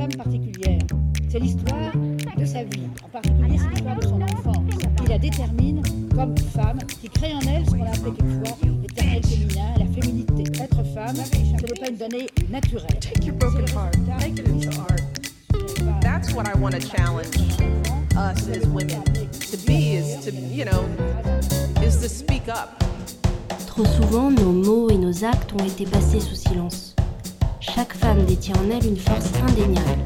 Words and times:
femme 0.00 0.16
particulière. 0.16 0.80
C'est 1.28 1.38
l'histoire 1.38 1.92
de 2.38 2.44
sa 2.44 2.64
vie, 2.64 2.88
en 3.04 3.08
particulier 3.08 3.58
c'est 3.58 3.68
l'histoire 3.68 3.96
de 3.96 4.06
son 4.06 4.22
enfance, 4.22 4.64
qui 4.96 5.06
la 5.06 5.18
détermine 5.18 5.82
comme 6.14 6.36
femme, 6.38 6.78
qui 7.00 7.08
crée 7.08 7.34
en 7.34 7.40
elle 7.40 7.66
ce 7.66 7.70
qu'on 7.70 7.84
a 7.84 7.90
appelé 7.90 8.12
quelquefois 8.16 8.56
l'éternel 8.82 9.22
féminin, 9.22 9.74
la 9.78 9.86
féminité. 9.86 10.62
Être 10.62 10.82
femme, 10.94 11.16
ce 11.16 11.66
n'est 11.66 11.80
pas 11.80 11.88
une 11.90 11.96
donnée 11.96 12.26
naturelle. 12.50 12.98
Take 13.00 13.26
your 13.26 13.36
broken 13.36 13.66
heart, 13.68 13.96
make 14.20 14.38
it 14.38 14.48
into 14.48 14.70
art. 14.80 16.00
That's 16.00 16.32
what 16.32 16.48
I 16.48 16.58
want 16.58 16.72
to 16.72 16.80
challenge 16.80 17.36
us 18.16 18.48
as 18.48 18.66
women 18.68 19.02
to 19.04 19.56
be 19.66 19.96
is 19.96 20.24
to, 20.24 20.32
you 20.32 20.64
know, 20.64 20.84
is 21.82 21.98
to 21.98 22.08
speak 22.08 22.48
up. 22.48 22.82
Trop 23.66 23.84
souvent, 23.84 24.30
nos 24.30 24.52
mots 24.52 24.88
et 24.90 24.96
nos 24.96 25.24
actes 25.24 25.52
ont 25.52 25.64
été 25.64 25.84
passés 25.84 26.20
sous 26.20 26.34
silence. 26.34 26.89
Détient 28.18 28.54
en 28.56 28.70
elle 28.70 28.86
une 28.86 28.96
force 28.96 29.30
indéniable. 29.48 29.98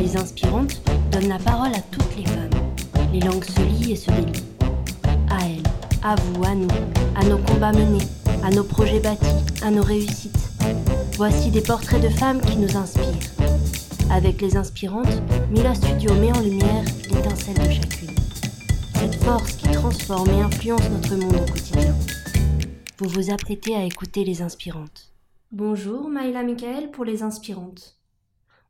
Les 0.00 0.16
inspirantes 0.16 0.82
donnent 1.10 1.28
la 1.28 1.38
parole 1.38 1.72
à 1.72 1.80
toutes 1.90 2.16
les 2.16 2.24
femmes. 2.24 2.50
Les 3.12 3.20
langues 3.20 3.44
se 3.44 3.60
lient 3.60 3.92
et 3.92 3.96
se 3.96 4.10
délient. 4.10 4.44
À 5.30 5.44
elles, 5.46 5.62
à 6.02 6.14
vous, 6.16 6.44
à 6.44 6.54
nous, 6.54 6.68
à 7.16 7.24
nos 7.24 7.38
combats 7.38 7.72
menés, 7.72 8.04
à 8.44 8.50
nos 8.50 8.64
projets 8.64 9.00
bâtis, 9.00 9.26
à 9.62 9.70
nos 9.70 9.82
réussites. 9.82 10.50
Voici 11.16 11.50
des 11.50 11.60
portraits 11.60 12.02
de 12.02 12.08
femmes 12.08 12.40
qui 12.40 12.56
nous 12.56 12.76
inspirent. 12.76 13.04
Avec 14.10 14.40
les 14.40 14.56
inspirantes, 14.56 15.22
Mila 15.50 15.74
Studio 15.74 16.14
met 16.14 16.32
en 16.36 16.40
lumière 16.40 16.84
l'étincelle 17.10 17.54
de 17.54 17.70
chacune. 17.70 18.14
Cette 18.94 19.16
force 19.24 19.52
qui 19.52 19.68
transforme 19.68 20.30
et 20.30 20.42
influence 20.42 20.88
notre 20.90 21.14
monde 21.16 21.36
au 21.36 21.52
quotidien. 21.52 21.94
Vous 22.98 23.08
vous 23.08 23.30
apprêtez 23.30 23.74
à 23.74 23.84
écouter 23.84 24.24
les 24.24 24.42
inspirantes. 24.42 25.07
Bonjour 25.50 26.10
Maïla 26.10 26.42
Michael 26.42 26.90
pour 26.90 27.06
les 27.06 27.22
inspirantes. 27.22 27.98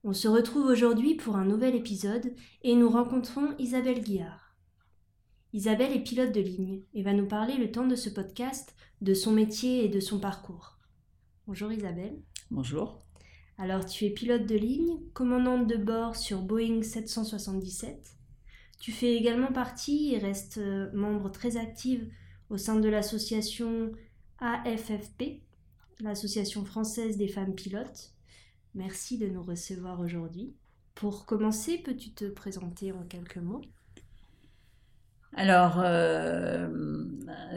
On 0.04 0.12
se 0.12 0.28
retrouve 0.28 0.66
aujourd'hui 0.66 1.16
pour 1.16 1.34
un 1.34 1.44
nouvel 1.44 1.74
épisode 1.74 2.32
et 2.62 2.76
nous 2.76 2.88
rencontrons 2.88 3.56
Isabelle 3.58 4.00
Guillard. 4.00 4.54
Isabelle 5.52 5.92
est 5.92 6.04
pilote 6.04 6.30
de 6.30 6.40
ligne 6.40 6.82
et 6.94 7.02
va 7.02 7.14
nous 7.14 7.26
parler 7.26 7.56
le 7.56 7.72
temps 7.72 7.88
de 7.88 7.96
ce 7.96 8.08
podcast 8.08 8.76
de 9.00 9.12
son 9.12 9.32
métier 9.32 9.84
et 9.84 9.88
de 9.88 9.98
son 9.98 10.20
parcours. 10.20 10.78
Bonjour 11.48 11.72
Isabelle. 11.72 12.22
Bonjour. 12.52 13.04
Alors 13.58 13.84
tu 13.84 14.04
es 14.04 14.10
pilote 14.10 14.46
de 14.46 14.54
ligne, 14.56 15.00
commandante 15.14 15.66
de 15.66 15.78
bord 15.78 16.14
sur 16.14 16.42
Boeing 16.42 16.82
777. 16.82 18.12
Tu 18.78 18.92
fais 18.92 19.16
également 19.16 19.52
partie 19.52 20.14
et 20.14 20.18
restes 20.18 20.58
euh, 20.58 20.92
membre 20.94 21.32
très 21.32 21.56
active 21.56 22.08
au 22.50 22.56
sein 22.56 22.78
de 22.78 22.88
l'association 22.88 23.90
AFFP, 24.38 25.42
l'Association 26.00 26.64
française 26.64 27.16
des 27.16 27.28
femmes 27.28 27.54
pilotes. 27.54 28.12
Merci 28.74 29.18
de 29.18 29.26
nous 29.26 29.42
recevoir 29.42 30.00
aujourd'hui. 30.00 30.54
Pour 30.94 31.26
commencer, 31.26 31.78
peux-tu 31.78 32.12
te 32.12 32.24
présenter 32.26 32.92
en 32.92 33.04
quelques 33.04 33.38
mots? 33.38 33.62
Alors, 35.36 35.80
euh, 35.84 36.68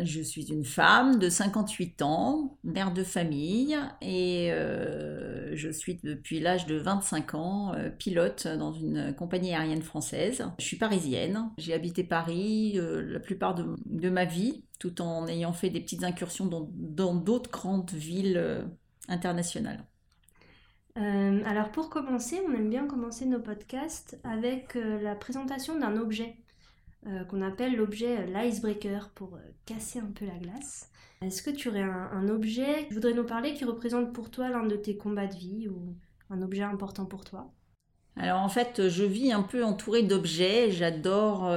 je 0.03 0.21
suis 0.21 0.51
une 0.51 0.65
femme 0.65 1.19
de 1.19 1.29
58 1.29 2.01
ans, 2.01 2.57
mère 2.63 2.93
de 2.93 3.03
famille, 3.03 3.77
et 4.01 4.51
euh, 4.51 5.55
je 5.55 5.69
suis 5.69 5.99
depuis 6.03 6.39
l'âge 6.41 6.65
de 6.65 6.75
25 6.75 7.33
ans 7.35 7.73
euh, 7.73 7.89
pilote 7.89 8.45
dans 8.47 8.73
une 8.73 9.15
compagnie 9.15 9.55
aérienne 9.55 9.81
française. 9.81 10.43
Je 10.59 10.65
suis 10.65 10.77
parisienne, 10.77 11.49
j'ai 11.57 11.73
habité 11.73 12.03
Paris 12.03 12.77
la 12.77 13.19
plupart 13.19 13.55
de, 13.55 14.09
ma 14.09 14.25
vie, 14.25 14.65
tout 14.79 15.01
en 15.01 15.27
ayant 15.27 15.53
fait 15.53 15.69
des 15.69 15.79
petites 15.79 16.03
incursions 16.03 16.47
dans 16.47 17.15
d'autres 17.15 17.51
grandes 17.51 17.91
villes 17.91 18.67
internationales. 19.07 19.85
alors 20.95 21.71
pour 21.71 21.89
commencer, 21.89 22.41
on 22.47 22.53
aime 22.53 22.69
bien 22.69 22.85
commencer 22.85 23.25
nos 23.25 23.39
podcasts 23.39 24.19
avec 24.23 24.75
la 24.75 25.15
présentation 25.15 25.79
d'un 25.79 25.95
objet 25.97 26.40
euh, 27.07 27.23
qu'on 27.23 27.41
appelle 27.41 27.75
l'objet 27.75 28.19
euh, 28.19 28.25
l'icebreaker 28.27 29.09
pour 29.15 29.33
euh, 29.33 29.39
casser 29.65 29.97
un 29.97 30.11
peu 30.13 30.23
la 30.25 30.37
glace. 30.37 30.91
Est-ce 31.23 31.41
que 31.41 31.49
tu 31.49 31.69
aurais 31.69 31.81
un, 31.81 32.29
objet 32.29 32.85
tu 32.87 32.93
voudrais 32.93 33.15
nous 33.15 33.23
parler 33.23 33.55
qui 33.55 33.65
représente 33.65 34.13
pour 34.13 34.29
toi 34.29 34.49
l'un 34.49 34.67
de 34.67 34.75
tes 34.75 34.97
combats 34.97 35.25
de 35.25 35.35
vie 35.35 35.67
ou 35.67 35.95
un 36.29 36.43
objet 36.43 36.61
important 36.61 37.05
pour 37.05 37.25
toi? 37.25 37.51
Alors 38.17 38.41
en 38.41 38.49
fait, 38.49 38.87
je 38.87 39.03
vis 39.03 39.31
un 39.31 39.41
peu 39.41 39.63
entourée 39.63 40.03
d'objets. 40.03 40.69
J'adore, 40.71 41.51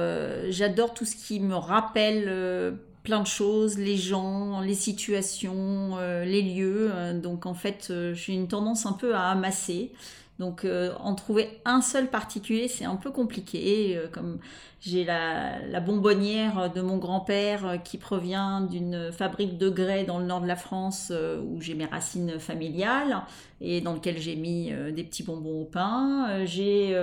j'adore 0.49 0.93
tout 0.93 1.05
ce 1.05 1.15
qui 1.15 1.39
me 1.39 1.55
rappelle 1.55 2.77
plein 3.03 3.21
de 3.21 3.27
choses, 3.27 3.77
les 3.77 3.97
gens, 3.97 4.61
les 4.61 4.75
situations, 4.75 5.97
les 5.99 6.41
lieux. 6.43 6.91
Donc 7.15 7.45
en 7.47 7.55
fait, 7.55 7.91
j'ai 8.13 8.33
une 8.33 8.47
tendance 8.47 8.85
un 8.85 8.93
peu 8.93 9.15
à 9.15 9.31
amasser. 9.31 9.91
Donc 10.37 10.65
en 10.99 11.15
trouver 11.15 11.59
un 11.65 11.81
seul 11.81 12.09
particulier, 12.09 12.67
c'est 12.67 12.85
un 12.85 12.97
peu 12.97 13.11
compliqué. 13.11 13.99
comme 14.11 14.39
j'ai 14.85 15.03
la, 15.03 15.79
bonbonnière 15.79 16.71
de 16.71 16.81
mon 16.81 16.97
grand-père 16.97 17.67
euh, 17.67 17.77
qui 17.77 17.97
provient 17.97 18.61
d'une 18.61 19.11
fabrique 19.11 19.57
de 19.57 19.69
grès 19.69 20.03
dans 20.03 20.19
le 20.19 20.25
nord 20.25 20.41
de 20.41 20.47
la 20.47 20.55
France 20.55 21.09
euh, 21.11 21.41
où 21.41 21.59
j'ai 21.59 21.73
mes 21.73 21.85
racines 21.85 22.39
familiales 22.39 23.23
et 23.61 23.81
dans 23.81 23.93
lequel 23.93 24.19
j'ai 24.19 24.35
mis 24.35 24.71
euh, 24.71 24.91
des 24.91 25.03
petits 25.03 25.23
bonbons 25.23 25.61
au 25.61 25.65
pain. 25.65 26.45
J'ai 26.45 26.95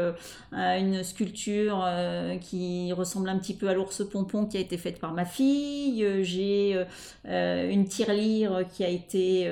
une 0.52 1.02
sculpture 1.02 1.84
qui 2.40 2.92
ressemble 2.92 3.28
un 3.28 3.38
petit 3.38 3.54
peu 3.54 3.68
à 3.68 3.74
l'ours 3.74 4.02
pompon 4.08 4.46
qui 4.46 4.58
a 4.58 4.60
été 4.60 4.76
faite 4.76 5.00
par 5.00 5.12
ma 5.12 5.24
fille. 5.24 6.06
J'ai 6.22 6.84
une 7.24 7.86
tirelire 7.86 8.64
qui 8.70 8.84
a 8.84 8.88
été 8.88 9.50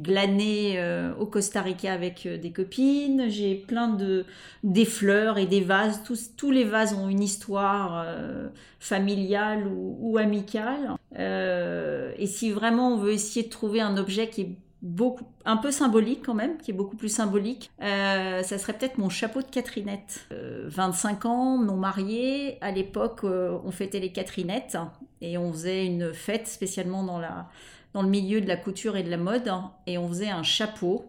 glanée 0.00 0.82
au 1.18 1.26
Costa 1.26 1.62
Rica 1.62 1.92
avec 1.92 2.26
des 2.26 2.50
copines. 2.50 3.28
J'ai 3.28 3.54
plein 3.54 3.88
de 3.88 4.24
des 4.62 4.86
fleurs 4.86 5.38
et 5.38 5.46
des 5.46 5.60
vases. 5.60 6.02
Tous, 6.04 6.30
tous 6.36 6.50
les 6.50 6.64
vases 6.64 6.94
ont 6.94 7.08
une 7.08 7.22
histoire 7.22 7.43
euh, 7.52 8.48
familiale 8.80 9.66
ou, 9.68 10.18
amicale. 10.18 10.96
Euh, 11.18 12.12
et 12.16 12.26
si 12.26 12.50
vraiment 12.50 12.94
on 12.94 12.98
veut 12.98 13.12
essayer 13.12 13.46
de 13.46 13.50
trouver 13.50 13.80
un 13.80 13.96
objet 13.96 14.28
qui 14.28 14.40
est 14.42 14.56
beaucoup, 14.82 15.24
un 15.44 15.56
peu 15.56 15.70
symbolique 15.70 16.22
quand 16.24 16.34
même, 16.34 16.58
qui 16.58 16.70
est 16.70 16.74
beaucoup 16.74 16.96
plus 16.96 17.08
symbolique, 17.08 17.70
euh, 17.82 18.42
ça 18.42 18.58
serait 18.58 18.74
peut-être 18.74 18.98
mon 18.98 19.08
chapeau 19.08 19.40
de 19.40 19.46
Catherinette. 19.46 20.26
25 20.30 21.24
ans, 21.24 21.58
non 21.58 21.76
marié, 21.76 22.58
à 22.60 22.70
l'époque 22.70 23.24
on 23.24 23.70
fêtait 23.70 24.00
les 24.00 24.12
Catherinettes 24.12 24.76
et 25.20 25.38
on 25.38 25.52
faisait 25.52 25.86
une 25.86 26.12
fête 26.12 26.46
spécialement 26.46 27.02
dans, 27.02 27.18
la, 27.18 27.48
dans 27.94 28.02
le 28.02 28.08
milieu 28.08 28.40
de 28.40 28.46
la 28.46 28.56
couture 28.56 28.96
et 28.96 29.02
de 29.02 29.10
la 29.10 29.16
mode 29.16 29.50
et 29.86 29.96
on 29.96 30.08
faisait 30.08 30.30
un 30.30 30.42
chapeau 30.42 31.06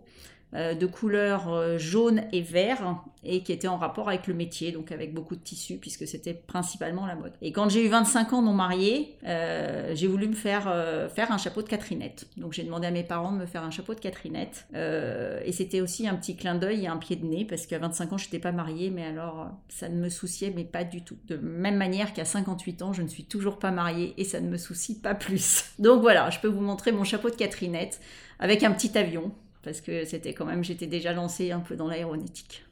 de 0.53 0.85
couleur 0.85 1.77
jaune 1.77 2.23
et 2.31 2.41
vert 2.41 3.03
et 3.25 3.41
qui 3.41 3.51
était 3.51 3.67
en 3.67 3.77
rapport 3.77 4.07
avec 4.07 4.27
le 4.27 4.33
métier, 4.33 4.71
donc 4.71 4.91
avec 4.91 5.13
beaucoup 5.13 5.35
de 5.35 5.41
tissus, 5.41 5.77
puisque 5.77 6.07
c'était 6.07 6.33
principalement 6.33 7.05
la 7.05 7.15
mode. 7.15 7.33
Et 7.41 7.51
quand 7.51 7.69
j'ai 7.69 7.83
eu 7.83 7.89
25 7.89 8.33
ans 8.33 8.41
non 8.41 8.53
marié, 8.53 9.17
euh, 9.25 9.91
j'ai 9.95 10.07
voulu 10.07 10.27
me 10.27 10.33
faire, 10.33 10.65
euh, 10.67 11.09
faire 11.09 11.31
un 11.31 11.37
chapeau 11.37 11.61
de 11.61 11.67
Catherinette. 11.67 12.27
Donc 12.37 12.53
j'ai 12.53 12.63
demandé 12.63 12.87
à 12.87 12.91
mes 12.91 13.03
parents 13.03 13.31
de 13.31 13.37
me 13.37 13.45
faire 13.45 13.63
un 13.63 13.71
chapeau 13.71 13.95
de 13.95 13.99
Catherinette. 13.99 14.67
Euh, 14.75 15.41
et 15.43 15.51
c'était 15.51 15.81
aussi 15.81 16.07
un 16.07 16.15
petit 16.15 16.35
clin 16.35 16.55
d'œil 16.55 16.85
et 16.85 16.87
un 16.87 16.97
pied 16.97 17.15
de 17.15 17.25
nez, 17.25 17.45
parce 17.45 17.65
qu'à 17.65 17.79
25 17.79 18.13
ans, 18.13 18.17
je 18.17 18.25
n'étais 18.25 18.39
pas 18.39 18.51
mariée, 18.51 18.91
mais 18.91 19.05
alors 19.05 19.47
ça 19.69 19.89
ne 19.89 19.95
me 19.95 20.09
souciait, 20.09 20.53
mais 20.55 20.63
pas 20.63 20.83
du 20.83 21.03
tout. 21.03 21.17
De 21.27 21.37
même 21.37 21.77
manière 21.77 22.13
qu'à 22.13 22.25
58 22.25 22.81
ans, 22.83 22.93
je 22.93 23.01
ne 23.01 23.07
suis 23.07 23.25
toujours 23.25 23.57
pas 23.57 23.71
mariée 23.71 24.13
et 24.17 24.23
ça 24.23 24.39
ne 24.39 24.47
me 24.47 24.57
soucie 24.57 24.99
pas 24.99 25.15
plus. 25.15 25.65
Donc 25.79 26.01
voilà, 26.01 26.29
je 26.29 26.39
peux 26.39 26.47
vous 26.47 26.61
montrer 26.61 26.91
mon 26.91 27.03
chapeau 27.03 27.29
de 27.29 27.35
Catherinette 27.35 27.99
avec 28.37 28.63
un 28.63 28.71
petit 28.71 28.97
avion, 28.97 29.31
parce 29.65 29.81
que 29.81 30.05
c'était 30.05 30.33
quand 30.33 30.45
même, 30.45 30.63
j'étais 30.63 30.87
déjà 30.87 31.11
lancée 31.11 31.51
un 31.51 31.59
peu 31.59 31.75
dans 31.75 31.87
l'aéronautique. 31.87 32.63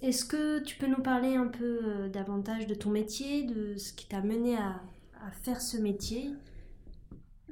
Est-ce 0.00 0.24
que 0.24 0.60
tu 0.60 0.76
peux 0.76 0.86
nous 0.86 1.02
parler 1.02 1.34
un 1.34 1.48
peu 1.48 1.80
euh, 1.84 2.08
davantage 2.08 2.66
de 2.66 2.74
ton 2.74 2.90
métier, 2.90 3.42
de 3.42 3.76
ce 3.76 3.92
qui 3.92 4.06
t'a 4.06 4.20
mené 4.20 4.56
à, 4.56 4.80
faire 5.42 5.60
ce 5.60 5.76
métier? 5.76 6.30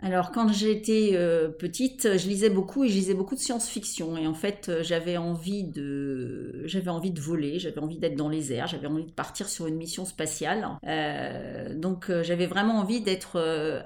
Alors 0.02 0.32
quand 0.32 0.52
j'étais 0.52 1.12
euh, 1.14 1.48
petite, 1.48 2.18
je 2.18 2.28
lisais 2.28 2.50
beaucoup 2.50 2.84
et 2.84 2.88
je 2.88 2.94
lisais 2.94 3.14
beaucoup 3.14 3.36
de 3.36 3.40
science-fiction 3.40 4.16
et 4.16 4.26
en 4.26 4.34
fait 4.34 4.68
euh, 4.68 4.82
j'avais 4.82 5.16
envie 5.16 5.62
de 5.62 6.62
j'avais 6.66 6.90
envie 6.90 7.12
de 7.12 7.20
voler, 7.20 7.60
j'avais 7.60 7.78
envie 7.78 7.98
d'être 7.98 8.16
dans 8.16 8.28
les 8.28 8.52
airs, 8.52 8.66
j'avais 8.66 8.88
envie 8.88 9.04
de 9.04 9.12
partir 9.12 9.48
sur 9.48 9.66
une 9.66 9.76
mission 9.76 10.04
spatiale. 10.04 10.68
donc 11.76 12.10
j'avais 12.22 12.46
vraiment 12.46 12.80
envie 12.80 13.00
d'être 13.00 13.38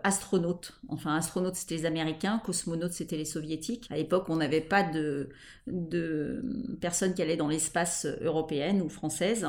astronaute. 0.03 0.81
Enfin 0.89 1.15
astronaute 1.15 1.57
c'était 1.57 1.77
les 1.77 1.87
Américains, 1.87 2.41
cosmonaute 2.45 2.93
c'était 2.93 3.17
les 3.17 3.27
Soviétiques. 3.27 3.87
À 3.91 3.97
l'époque 3.97 4.25
on 4.29 4.37
n'avait 4.37 4.63
pas 4.63 4.83
de 4.83 5.29
de 5.67 6.43
personnes 6.81 7.13
qui 7.15 7.21
allaient 7.23 7.37
dans 7.37 7.49
l'espace 7.49 8.07
européenne 8.23 8.81
ou 8.81 8.89
française. 8.89 9.47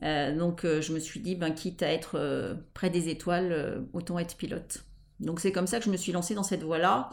donc 0.00 0.64
je 0.64 0.92
me 0.92 1.00
suis 1.00 1.20
dit, 1.20 1.34
ben, 1.34 1.50
quitte 1.50 1.82
à 1.82 1.92
être 1.92 2.56
près 2.72 2.88
des 2.88 3.08
étoiles, 3.08 3.84
autant 3.92 4.18
être 4.18 4.36
pilote. 4.36 4.84
Donc 5.22 5.40
c'est 5.40 5.52
comme 5.52 5.66
ça 5.66 5.78
que 5.78 5.84
je 5.84 5.90
me 5.90 5.96
suis 5.96 6.12
lancée 6.12 6.34
dans 6.34 6.42
cette 6.42 6.62
voie-là. 6.62 7.10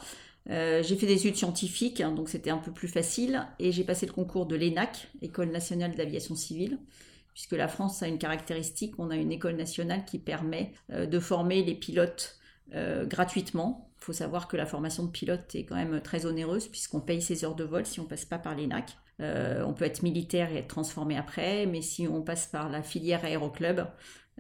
Euh, 0.50 0.82
j'ai 0.84 0.96
fait 0.96 1.06
des 1.06 1.14
études 1.14 1.36
scientifiques, 1.36 2.02
hein, 2.02 2.12
donc 2.12 2.30
c'était 2.30 2.50
un 2.50 2.58
peu 2.58 2.72
plus 2.72 2.88
facile, 2.88 3.48
et 3.60 3.72
j'ai 3.72 3.84
passé 3.84 4.06
le 4.06 4.14
concours 4.14 4.46
de 4.46 4.56
l'ENAC, 4.56 5.10
École 5.22 5.52
nationale 5.52 5.96
d'aviation 5.96 6.36
civile, 6.36 6.80
puisque 7.34 7.54
la 7.54 7.68
France 7.68 8.02
a 8.02 8.08
une 8.08 8.18
caractéristique, 8.18 8.96
on 8.98 9.12
a 9.12 9.16
une 9.16 9.32
école 9.32 9.56
nationale 9.56 10.06
qui 10.06 10.18
permet 10.18 10.74
euh, 10.92 11.06
de 11.06 11.20
former 11.20 11.64
les 11.64 11.76
pilotes 11.76 12.40
euh, 12.74 13.06
gratuitement. 13.06 13.92
Il 14.02 14.06
faut 14.06 14.14
savoir 14.14 14.48
que 14.48 14.58
la 14.58 14.66
formation 14.66 15.04
de 15.04 15.12
pilote 15.12 15.54
est 15.54 15.66
quand 15.66 15.76
même 15.76 16.02
très 16.02 16.26
onéreuse 16.26 16.68
puisqu'on 16.68 17.02
paye 17.02 17.22
ses 17.22 17.44
heures 17.44 17.56
de 17.56 17.66
vol 17.66 17.86
si 17.86 18.00
on 18.00 18.06
passe 18.06 18.26
pas 18.26 18.40
par 18.40 18.56
l'ENAC. 18.56 18.98
On 19.22 19.74
peut 19.74 19.84
être 19.84 20.02
militaire 20.02 20.50
et 20.50 20.60
être 20.60 20.70
transformé 20.70 21.18
après, 21.18 21.66
mais 21.66 21.82
si 21.82 22.08
on 22.08 22.22
passe 22.22 22.48
par 22.48 22.70
la 22.70 22.82
filière 22.82 23.26
aéroclub, 23.26 23.82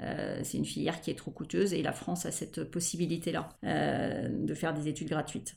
euh, 0.01 0.39
c'est 0.43 0.57
une 0.57 0.65
filière 0.65 1.01
qui 1.01 1.11
est 1.11 1.15
trop 1.15 1.31
coûteuse 1.31 1.73
et 1.73 1.81
la 1.81 1.93
France 1.93 2.25
a 2.25 2.31
cette 2.31 2.63
possibilité-là 2.63 3.49
euh, 3.63 4.29
de 4.29 4.53
faire 4.53 4.73
des 4.73 4.87
études 4.87 5.09
gratuites. 5.09 5.55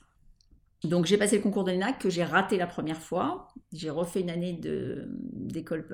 Donc 0.84 1.06
j'ai 1.06 1.16
passé 1.16 1.36
le 1.36 1.42
concours 1.42 1.62
de 1.62 1.70
l'ENAC 1.70 2.00
que 2.00 2.10
j'ai 2.10 2.24
raté 2.24 2.56
la 2.56 2.66
première 2.66 3.00
fois. 3.00 3.48
J'ai 3.72 3.88
refait 3.88 4.20
une 4.20 4.30
année 4.30 4.60
d'école 4.60 5.86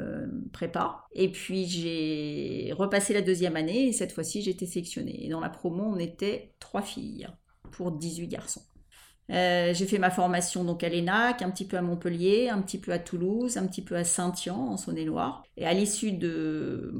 prépa. 0.51 1.05
Et 1.13 1.31
puis 1.31 1.67
j'ai 1.67 2.73
repassé 2.73 3.13
la 3.13 3.21
deuxième 3.21 3.57
année 3.57 3.89
et 3.89 3.93
cette 3.93 4.13
fois-ci 4.13 4.41
j'ai 4.41 4.53
été 4.53 4.65
sélectionnée. 4.65 5.27
Et 5.27 5.29
dans 5.29 5.41
la 5.41 5.51
promo 5.51 5.85
on 5.85 5.99
était 5.99 6.55
trois 6.59 6.81
filles 6.81 7.29
pour 7.71 7.93
18 7.93 8.29
garçons. 8.29 8.63
Euh, 9.31 9.75
j'ai 9.75 9.87
fait 9.87 9.99
ma 9.99 10.11
formation 10.11 10.65
donc 10.65 10.83
à 10.83 10.89
l'ENAC, 10.89 11.43
un 11.43 11.51
petit 11.51 11.67
peu 11.67 11.77
à 11.77 11.83
Montpellier, 11.83 12.49
un 12.49 12.63
petit 12.63 12.79
peu 12.79 12.93
à 12.93 12.99
Toulouse, 12.99 13.57
un 13.57 13.67
petit 13.67 13.83
peu 13.83 13.97
à 13.97 14.05
Saint-Yan 14.05 14.57
en 14.57 14.77
Saône-et-Loire. 14.77 15.43
Et 15.57 15.67
à 15.67 15.75
l'issue 15.75 16.13
de 16.13 16.93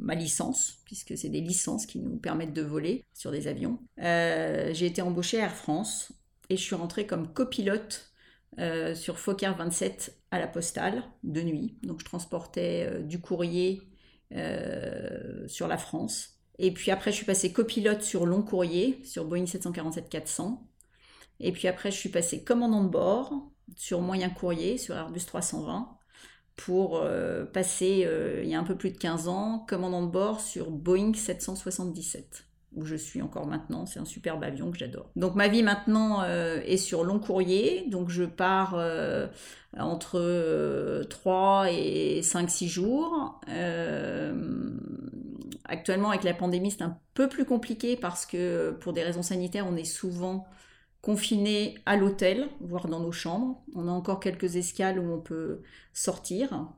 ma 0.00 0.14
licence, 0.14 0.78
puisque 0.84 1.16
c'est 1.16 1.28
des 1.28 1.40
licences 1.40 1.86
qui 1.86 1.98
nous 1.98 2.16
permettent 2.16 2.54
de 2.54 2.62
voler 2.62 3.04
sur 3.14 3.30
des 3.30 3.48
avions, 3.48 3.78
euh, 4.00 4.70
j'ai 4.72 4.86
été 4.86 5.02
embauchée 5.02 5.40
à 5.40 5.44
Air 5.44 5.54
France 5.54 6.12
et 6.50 6.56
je 6.56 6.62
suis 6.62 6.74
rentrée 6.74 7.06
comme 7.06 7.32
copilote 7.32 8.12
euh, 8.58 8.94
sur 8.94 9.18
Fokker 9.18 9.52
27 9.56 10.16
à 10.30 10.38
la 10.38 10.46
postale 10.46 11.02
de 11.24 11.42
nuit. 11.42 11.76
Donc 11.82 12.00
je 12.00 12.04
transportais 12.04 13.02
du 13.02 13.20
courrier 13.20 13.82
sur 15.46 15.68
la 15.68 15.76
France. 15.76 16.38
Et 16.58 16.72
puis 16.72 16.90
après, 16.90 17.10
je 17.10 17.16
suis 17.16 17.26
passée 17.26 17.52
copilote 17.52 18.02
sur 18.02 18.24
long 18.24 18.42
courrier, 18.42 18.98
sur 19.04 19.26
Boeing 19.26 19.44
747-400. 19.44 20.58
Et 21.42 21.52
puis 21.52 21.68
après, 21.68 21.90
je 21.90 21.96
suis 21.96 22.08
passée 22.08 22.42
commandant 22.42 22.82
de 22.82 22.88
bord 22.88 23.50
sur 23.76 24.00
moyen 24.00 24.30
courrier, 24.30 24.78
sur 24.78 24.94
Airbus 24.94 25.24
320, 25.26 25.98
pour 26.56 26.96
euh, 26.96 27.44
passer, 27.44 28.04
euh, 28.06 28.42
il 28.44 28.48
y 28.48 28.54
a 28.54 28.60
un 28.60 28.64
peu 28.64 28.76
plus 28.76 28.90
de 28.90 28.98
15 28.98 29.28
ans, 29.28 29.64
commandant 29.68 30.02
de 30.02 30.10
bord 30.10 30.40
sur 30.40 30.70
Boeing 30.70 31.12
777 31.14 32.46
où 32.74 32.86
je 32.86 32.96
suis 32.96 33.20
encore 33.20 33.46
maintenant. 33.46 33.84
C'est 33.84 34.00
un 34.00 34.06
superbe 34.06 34.42
avion 34.42 34.70
que 34.70 34.78
j'adore. 34.78 35.10
Donc 35.14 35.34
ma 35.34 35.48
vie 35.48 35.62
maintenant 35.62 36.22
euh, 36.22 36.62
est 36.64 36.78
sur 36.78 37.04
long 37.04 37.18
courrier. 37.18 37.84
Donc 37.90 38.08
je 38.08 38.24
pars 38.24 38.80
entre 39.76 41.02
3 41.10 41.66
et 41.70 42.22
5-6 42.22 42.68
jours. 42.68 43.40
actuellement 45.64 46.10
avec 46.10 46.24
la 46.24 46.32
pandémie 46.32 46.70
c'est 46.70 46.82
un 46.82 46.96
peu 47.12 47.28
plus 47.28 47.44
compliqué 47.44 47.96
parce 47.96 48.24
que 48.24 48.70
pour 48.80 48.94
des 48.94 49.02
raisons 49.02 49.22
sanitaires 49.22 49.66
on 49.68 49.76
est 49.76 49.84
souvent 49.84 50.46
confinés 51.02 51.74
à 51.84 51.96
l'hôtel, 51.96 52.48
voire 52.60 52.88
dans 52.88 53.00
nos 53.00 53.12
chambres. 53.12 53.62
On 53.74 53.88
a 53.88 53.90
encore 53.90 54.20
quelques 54.20 54.56
escales 54.56 54.98
où 54.98 55.12
on 55.12 55.20
peut 55.20 55.62
sortir. 55.92 56.68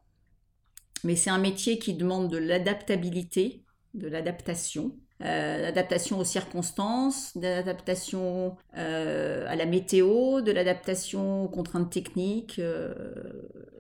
Mais 1.04 1.14
c'est 1.14 1.30
un 1.30 1.38
métier 1.38 1.78
qui 1.78 1.94
demande 1.94 2.30
de 2.30 2.38
l'adaptabilité, 2.38 3.62
de 3.92 4.08
l'adaptation. 4.08 4.96
Euh, 5.22 5.58
l'adaptation 5.58 6.18
aux 6.18 6.24
circonstances, 6.24 7.36
de 7.36 7.42
l'adaptation 7.42 8.56
euh, 8.76 9.46
à 9.46 9.54
la 9.54 9.66
météo, 9.66 10.40
de 10.40 10.50
l'adaptation 10.50 11.44
aux 11.44 11.48
contraintes 11.48 11.90
techniques 11.90 12.58
euh, 12.58 12.92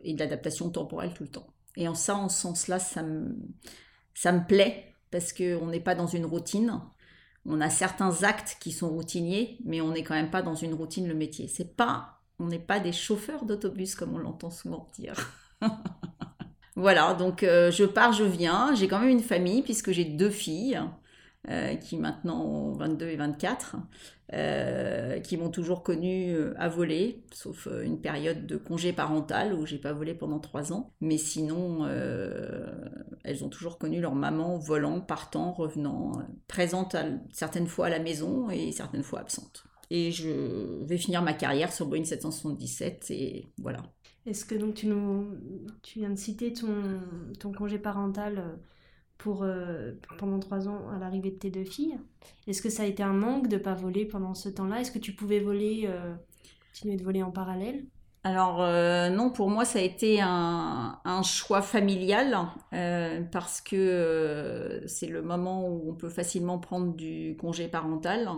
et 0.04 0.14
de 0.14 0.20
l'adaptation 0.20 0.70
temporelle 0.70 1.12
tout 1.12 1.24
le 1.24 1.30
temps. 1.30 1.48
Et 1.76 1.88
en 1.88 1.94
ça, 1.94 2.14
en 2.16 2.28
ce 2.28 2.40
sens-là, 2.42 2.78
ça 2.78 3.02
me, 3.02 3.34
ça 4.14 4.30
me 4.30 4.46
plaît 4.46 4.94
parce 5.10 5.32
qu'on 5.32 5.66
n'est 5.66 5.80
pas 5.80 5.94
dans 5.94 6.06
une 6.06 6.24
routine 6.24 6.80
on 7.46 7.60
a 7.60 7.70
certains 7.70 8.22
actes 8.22 8.56
qui 8.60 8.72
sont 8.72 8.88
routiniers, 8.88 9.58
mais 9.64 9.80
on 9.80 9.92
n'est 9.92 10.02
quand 10.02 10.14
même 10.14 10.30
pas 10.30 10.42
dans 10.42 10.54
une 10.54 10.74
routine 10.74 11.06
le 11.06 11.14
métier. 11.14 11.48
C'est 11.48 11.76
pas, 11.76 12.20
on 12.38 12.46
n'est 12.46 12.58
pas 12.58 12.80
des 12.80 12.92
chauffeurs 12.92 13.44
d'autobus 13.44 13.94
comme 13.94 14.14
on 14.14 14.18
l'entend 14.18 14.50
souvent 14.50 14.88
dire. 14.94 15.14
voilà, 16.76 17.14
donc 17.14 17.42
euh, 17.42 17.70
je 17.70 17.84
pars, 17.84 18.12
je 18.12 18.24
viens. 18.24 18.74
J'ai 18.74 18.88
quand 18.88 19.00
même 19.00 19.10
une 19.10 19.22
famille 19.22 19.62
puisque 19.62 19.92
j'ai 19.92 20.04
deux 20.04 20.30
filles. 20.30 20.80
Euh, 21.50 21.74
qui 21.74 21.98
maintenant 21.98 22.42
ont 22.42 22.72
22 22.72 23.06
et 23.06 23.16
24, 23.16 23.76
euh, 24.32 25.20
qui 25.20 25.36
m'ont 25.36 25.50
toujours 25.50 25.82
connu 25.82 26.32
euh, 26.32 26.54
à 26.56 26.70
voler, 26.70 27.22
sauf 27.32 27.68
une 27.82 28.00
période 28.00 28.46
de 28.46 28.56
congé 28.56 28.94
parental 28.94 29.52
où 29.52 29.66
j'ai 29.66 29.76
pas 29.76 29.92
volé 29.92 30.14
pendant 30.14 30.38
trois 30.38 30.72
ans. 30.72 30.94
Mais 31.02 31.18
sinon, 31.18 31.86
elles 33.24 33.44
ont 33.44 33.50
toujours 33.50 33.76
connu 33.76 34.00
leur 34.00 34.14
maman 34.14 34.56
volant, 34.56 35.00
partant, 35.02 35.52
revenant, 35.52 36.12
présente 36.48 36.96
certaines 37.30 37.66
fois 37.66 37.86
à 37.86 37.90
la 37.90 37.98
maison 37.98 38.48
et 38.48 38.72
certaines 38.72 39.02
fois 39.02 39.20
absente. 39.20 39.64
Et 39.90 40.12
je 40.12 40.82
vais 40.84 40.96
finir 40.96 41.20
ma 41.20 41.34
carrière 41.34 41.74
sur 41.74 41.86
Boeing 41.86 42.04
777 42.04 43.10
et 43.10 43.48
voilà. 43.58 43.82
Est-ce 44.24 44.46
que 44.46 44.54
donc 44.54 44.74
tu 44.76 44.86
nous 44.86 45.26
tu 45.82 45.98
viens 45.98 46.08
de 46.08 46.18
citer 46.18 46.54
ton, 46.54 47.00
ton 47.38 47.52
congé 47.52 47.78
parental 47.78 48.56
pour, 49.24 49.42
euh, 49.42 49.92
pendant 50.18 50.38
trois 50.38 50.68
ans 50.68 50.90
à 50.94 50.98
l'arrivée 50.98 51.30
de 51.30 51.38
tes 51.38 51.50
deux 51.50 51.64
filles. 51.64 51.98
Est-ce 52.46 52.60
que 52.60 52.68
ça 52.68 52.82
a 52.82 52.86
été 52.86 53.02
un 53.02 53.14
manque 53.14 53.48
de 53.48 53.56
ne 53.56 53.62
pas 53.62 53.72
voler 53.72 54.04
pendant 54.04 54.34
ce 54.34 54.50
temps-là? 54.50 54.82
Est-ce 54.82 54.92
que 54.92 54.98
tu 54.98 55.14
pouvais 55.14 55.40
voler, 55.40 55.84
euh, 55.86 56.14
continuer 56.68 56.96
de 56.96 57.02
voler 57.02 57.22
en 57.22 57.30
parallèle? 57.30 57.86
Alors 58.22 58.60
euh, 58.60 59.08
non, 59.08 59.30
pour 59.30 59.48
moi 59.48 59.64
ça 59.64 59.78
a 59.78 59.82
été 59.82 60.20
un, 60.20 60.98
un 61.04 61.22
choix 61.22 61.62
familial 61.62 62.38
parce 62.70 63.60
que 63.60 64.82
c'est 64.86 65.08
le 65.08 65.20
moment 65.20 65.68
où 65.68 65.90
on 65.90 65.94
peut 65.94 66.08
facilement 66.08 66.58
prendre 66.58 66.94
du 66.94 67.36
congé 67.38 67.68
parental 67.68 68.28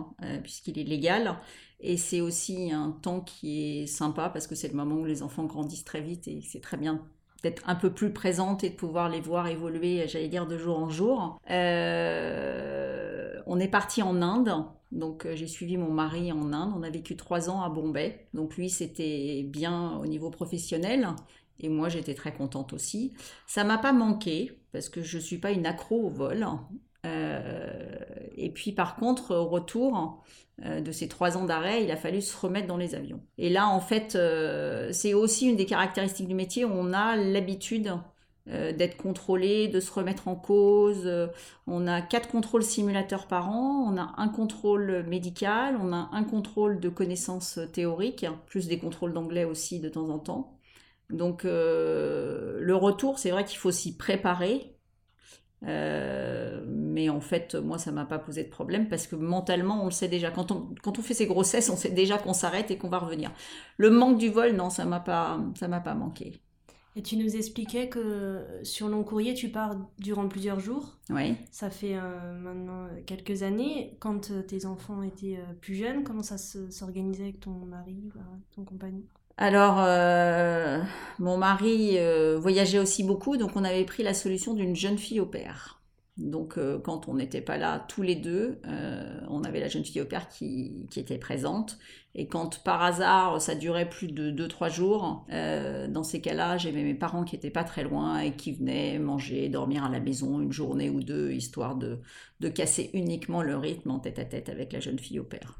puisqu'il 0.43 0.77
est 0.79 0.83
légal. 0.83 1.37
Et 1.79 1.95
c'est 1.95 2.21
aussi 2.21 2.71
un 2.71 2.91
temps 2.91 3.21
qui 3.21 3.81
est 3.81 3.87
sympa 3.87 4.29
parce 4.29 4.47
que 4.47 4.55
c'est 4.55 4.67
le 4.67 4.73
moment 4.73 4.95
où 4.95 5.05
les 5.05 5.23
enfants 5.23 5.45
grandissent 5.45 5.85
très 5.85 6.01
vite 6.01 6.27
et 6.27 6.41
c'est 6.41 6.61
très 6.61 6.75
bien 6.75 7.05
d'être 7.43 7.63
un 7.67 7.75
peu 7.75 7.91
plus 7.91 8.11
présente 8.11 8.63
et 8.63 8.69
de 8.69 8.75
pouvoir 8.75 9.09
les 9.09 9.21
voir 9.21 9.47
évoluer, 9.47 10.07
j'allais 10.07 10.27
dire, 10.27 10.47
de 10.47 10.57
jour 10.57 10.79
en 10.79 10.89
jour. 10.89 11.39
Euh, 11.49 13.39
on 13.45 13.59
est 13.59 13.67
parti 13.67 14.01
en 14.01 14.21
Inde, 14.21 14.65
donc 14.91 15.25
euh, 15.25 15.35
j'ai 15.35 15.47
suivi 15.47 15.77
mon 15.77 15.91
mari 15.91 16.31
en 16.31 16.53
Inde. 16.53 16.73
On 16.75 16.83
a 16.83 16.89
vécu 16.89 17.15
trois 17.15 17.49
ans 17.49 17.61
à 17.61 17.69
Bombay, 17.69 18.27
donc 18.33 18.57
lui 18.57 18.69
c'était 18.69 19.43
bien 19.43 19.97
au 19.97 20.05
niveau 20.05 20.29
professionnel. 20.29 21.09
Et 21.59 21.69
moi, 21.69 21.89
j'étais 21.89 22.13
très 22.13 22.33
contente 22.33 22.73
aussi. 22.73 23.13
Ça 23.47 23.63
m'a 23.63 23.77
pas 23.77 23.93
manqué 23.93 24.59
parce 24.71 24.89
que 24.89 25.01
je 25.01 25.17
suis 25.17 25.39
pas 25.39 25.51
une 25.51 25.65
accro 25.65 26.05
au 26.05 26.09
vol. 26.09 26.45
Euh, 27.07 27.95
et 28.35 28.49
puis, 28.49 28.71
par 28.71 28.95
contre, 28.95 29.35
au 29.35 29.45
retour, 29.45 30.23
euh, 30.65 30.81
de 30.81 30.91
ces 30.91 31.07
trois 31.07 31.37
ans 31.37 31.45
d'arrêt, 31.45 31.83
il 31.83 31.91
a 31.91 31.95
fallu 31.95 32.21
se 32.21 32.37
remettre 32.37 32.67
dans 32.67 32.77
les 32.77 32.95
avions. 32.95 33.21
Et 33.37 33.49
là, 33.49 33.67
en 33.67 33.79
fait, 33.79 34.15
euh, 34.15 34.91
c'est 34.91 35.13
aussi 35.13 35.47
une 35.47 35.55
des 35.55 35.65
caractéristiques 35.65 36.27
du 36.27 36.35
métier. 36.35 36.65
On 36.65 36.93
a 36.93 37.15
l'habitude 37.15 37.91
d'être 38.77 38.95
contrôlé, 38.95 39.67
de 39.67 39.81
se 39.81 39.91
remettre 39.91 40.29
en 40.29 40.35
cause. 40.35 41.11
on 41.67 41.85
a 41.85 42.01
quatre 42.01 42.29
contrôles 42.29 42.63
simulateurs 42.63 43.27
par 43.27 43.49
an, 43.49 43.91
on 43.91 43.97
a 43.97 44.13
un 44.15 44.29
contrôle 44.29 45.03
médical, 45.05 45.77
on 45.81 45.91
a 45.91 46.07
un 46.13 46.23
contrôle 46.23 46.79
de 46.79 46.87
connaissances 46.87 47.59
théoriques, 47.73 48.25
plus 48.45 48.69
des 48.69 48.79
contrôles 48.79 49.11
d'anglais 49.11 49.43
aussi 49.43 49.81
de 49.81 49.89
temps 49.89 50.07
en 50.07 50.17
temps. 50.17 50.57
Donc 51.09 51.43
le 51.43 52.73
retour, 52.73 53.19
c'est 53.19 53.31
vrai 53.31 53.43
qu'il 53.43 53.57
faut 53.57 53.71
s'y 53.71 53.97
préparer. 53.97 54.76
Euh, 55.65 56.63
mais 56.67 57.09
en 57.09 57.19
fait, 57.19 57.55
moi, 57.55 57.77
ça 57.77 57.91
m'a 57.91 58.05
pas 58.05 58.19
posé 58.19 58.43
de 58.43 58.49
problème 58.49 58.87
parce 58.89 59.07
que 59.07 59.15
mentalement, 59.15 59.81
on 59.81 59.85
le 59.85 59.91
sait 59.91 60.07
déjà. 60.07 60.31
Quand 60.31 60.51
on, 60.51 60.69
quand 60.83 60.99
on 60.99 61.01
fait 61.01 61.13
ses 61.13 61.25
grossesses, 61.25 61.69
on 61.69 61.75
sait 61.75 61.89
déjà 61.89 62.17
qu'on 62.17 62.33
s'arrête 62.33 62.69
et 62.71 62.77
qu'on 62.77 62.89
va 62.89 62.99
revenir. 62.99 63.31
Le 63.77 63.89
manque 63.89 64.17
du 64.17 64.29
vol, 64.29 64.51
non, 64.51 64.69
ça 64.69 64.85
m'a 64.85 64.99
pas, 64.99 65.39
ça 65.55 65.67
m'a 65.67 65.79
pas 65.79 65.95
manqué. 65.95 66.39
Et 66.95 67.03
tu 67.03 67.15
nous 67.15 67.35
expliquais 67.35 67.89
que 67.89 68.43
sur 68.63 68.87
long 68.87 69.03
courrier, 69.03 69.35
tu 69.35 69.49
pars 69.49 69.75
durant 69.99 70.27
plusieurs 70.27 70.59
jours. 70.59 70.97
Oui. 71.11 71.35
Ça 71.51 71.69
fait 71.69 71.95
euh, 71.95 72.33
maintenant 72.39 72.87
quelques 73.05 73.43
années. 73.43 73.95
Quand 73.99 74.31
euh, 74.31 74.41
tes 74.41 74.65
enfants 74.65 75.03
étaient 75.03 75.39
plus 75.61 75.75
jeunes, 75.75 76.03
comment 76.03 76.23
ça 76.23 76.37
s'organisait 76.37 77.23
avec 77.23 77.39
ton 77.39 77.51
mari, 77.51 78.09
ton 78.55 78.63
compagnon? 78.63 79.03
Alors, 79.37 79.77
euh, 79.79 80.81
mon 81.19 81.37
mari 81.37 81.99
euh, 81.99 82.39
voyageait 82.39 82.79
aussi 82.79 83.03
beaucoup, 83.03 83.37
donc 83.37 83.51
on 83.55 83.63
avait 83.63 83.85
pris 83.85 84.01
la 84.01 84.15
solution 84.15 84.55
d'une 84.55 84.75
jeune 84.75 84.97
fille 84.97 85.19
au 85.19 85.27
père. 85.27 85.79
Donc, 86.17 86.57
euh, 86.57 86.79
quand 86.79 87.07
on 87.07 87.13
n'était 87.13 87.41
pas 87.41 87.57
là 87.59 87.85
tous 87.87 88.01
les 88.01 88.15
deux, 88.15 88.59
on 89.29 89.43
avait 89.43 89.59
la 89.59 89.67
jeune 89.67 89.85
fille 89.85 90.01
au 90.01 90.05
père 90.05 90.27
qui, 90.29 90.87
était 90.95 91.19
présente. 91.19 91.77
Et 92.15 92.27
quand 92.27 92.63
par 92.63 92.81
hasard 92.81 93.39
ça 93.39 93.53
durait 93.53 93.87
plus 93.87 94.07
de 94.07 94.31
2-3 94.31 94.71
jours, 94.71 95.27
dans 95.29 96.03
ces 96.03 96.19
cas-là, 96.19 96.57
j'avais 96.57 96.81
mes 96.81 96.95
parents 96.95 97.23
qui 97.23 97.35
n'étaient 97.35 97.51
pas 97.51 97.63
très 97.63 97.83
loin 97.83 98.19
et 98.19 98.35
qui 98.35 98.53
venaient 98.53 98.97
manger, 98.97 99.49
dormir 99.49 99.83
à 99.83 99.89
la 99.89 99.99
maison 99.99 100.41
une 100.41 100.51
journée 100.51 100.89
ou 100.89 101.03
deux, 101.03 101.31
histoire 101.31 101.75
de, 101.75 101.99
de 102.39 102.49
casser 102.49 102.89
uniquement 102.93 103.43
le 103.43 103.55
rythme 103.55 103.91
en 103.91 103.99
tête 103.99 104.17
à 104.17 104.25
tête 104.25 104.49
avec 104.49 104.73
la 104.73 104.79
jeune 104.79 104.97
fille 104.97 105.19
au 105.19 105.23
père. 105.23 105.59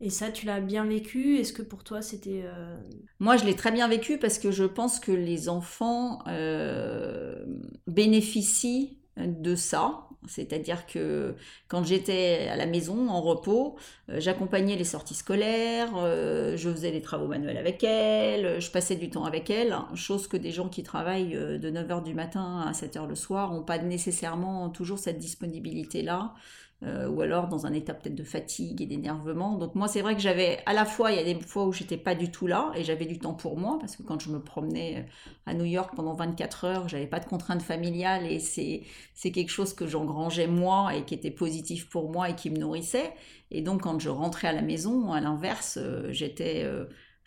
Et 0.00 0.08
ça, 0.08 0.30
tu 0.30 0.46
l'as 0.46 0.60
bien 0.60 0.84
vécu? 0.86 1.36
Est-ce 1.36 1.52
que 1.52 1.62
pour 1.62 1.84
toi, 1.84 2.00
c'était... 2.00 2.42
Euh, 2.44 2.76
Moi, 3.18 3.36
je 3.36 3.44
l'ai 3.44 3.54
très 3.54 3.70
bien 3.70 3.86
vécu 3.86 4.18
parce 4.18 4.38
que 4.38 4.50
je 4.50 4.64
pense 4.64 4.98
que 4.98 5.12
les 5.12 5.50
enfants 5.50 6.20
euh, 6.26 7.44
bénéficient 7.86 8.98
de 9.18 9.54
ça. 9.54 10.06
C'est-à-dire 10.26 10.86
que 10.86 11.34
quand 11.68 11.82
j'étais 11.84 12.48
à 12.50 12.56
la 12.56 12.66
maison, 12.66 13.08
en 13.08 13.20
repos, 13.20 13.76
euh, 14.08 14.20
j'accompagnais 14.20 14.76
les 14.76 14.84
sorties 14.84 15.14
scolaires, 15.14 15.92
je 15.94 16.70
faisais 16.70 16.92
des 16.92 17.02
travaux 17.02 17.26
manuels 17.26 17.56
avec 17.58 17.84
elle, 17.84 18.60
je 18.60 18.70
passais 18.70 18.96
du 18.96 19.10
temps 19.10 19.24
avec 19.24 19.50
elle, 19.50 19.76
chose 19.94 20.28
que 20.28 20.36
des 20.38 20.50
gens 20.50 20.68
qui 20.68 20.82
travaillent 20.82 21.32
de 21.32 21.70
9h 21.70 22.02
du 22.02 22.14
matin 22.14 22.64
à 22.66 22.72
7h 22.72 23.06
le 23.06 23.14
soir 23.14 23.52
n'ont 23.52 23.62
pas 23.62 23.78
nécessairement 23.78 24.70
toujours 24.70 24.98
cette 24.98 25.18
disponibilité-là. 25.18 26.34
Euh, 26.82 27.10
ou 27.10 27.20
alors 27.20 27.48
dans 27.48 27.66
un 27.66 27.74
état 27.74 27.92
peut-être 27.92 28.14
de 28.14 28.24
fatigue 28.24 28.80
et 28.80 28.86
d'énervement. 28.86 29.58
Donc 29.58 29.74
moi 29.74 29.86
c'est 29.86 30.00
vrai 30.00 30.14
que 30.14 30.22
j'avais 30.22 30.60
à 30.64 30.72
la 30.72 30.86
fois, 30.86 31.12
il 31.12 31.18
y 31.18 31.20
a 31.20 31.24
des 31.24 31.38
fois 31.38 31.66
où 31.66 31.72
j'étais 31.74 31.98
pas 31.98 32.14
du 32.14 32.30
tout 32.30 32.46
là 32.46 32.72
et 32.74 32.84
j'avais 32.84 33.04
du 33.04 33.18
temps 33.18 33.34
pour 33.34 33.58
moi 33.58 33.76
parce 33.78 33.96
que 33.96 34.02
quand 34.02 34.18
je 34.18 34.30
me 34.30 34.40
promenais 34.40 34.96
euh, 34.96 35.02
à 35.44 35.52
New 35.52 35.66
York 35.66 35.92
pendant 35.94 36.14
24 36.14 36.64
heures, 36.64 36.88
j'avais 36.88 37.06
pas 37.06 37.20
de 37.20 37.26
contraintes 37.26 37.60
familiales 37.60 38.24
et 38.24 38.38
c'est, 38.38 38.84
c'est 39.12 39.30
quelque 39.30 39.50
chose 39.50 39.74
que 39.74 39.86
j'engrangeais 39.86 40.46
moi 40.46 40.94
et 40.96 41.04
qui 41.04 41.12
était 41.12 41.30
positif 41.30 41.90
pour 41.90 42.10
moi 42.10 42.30
et 42.30 42.34
qui 42.34 42.48
me 42.48 42.56
nourrissait. 42.56 43.12
Et 43.50 43.60
donc 43.60 43.82
quand 43.82 43.98
je 44.00 44.08
rentrais 44.08 44.48
à 44.48 44.52
la 44.52 44.62
maison, 44.62 45.12
à 45.12 45.20
l'inverse, 45.20 45.78
euh, 45.78 46.10
j'étais 46.12 46.66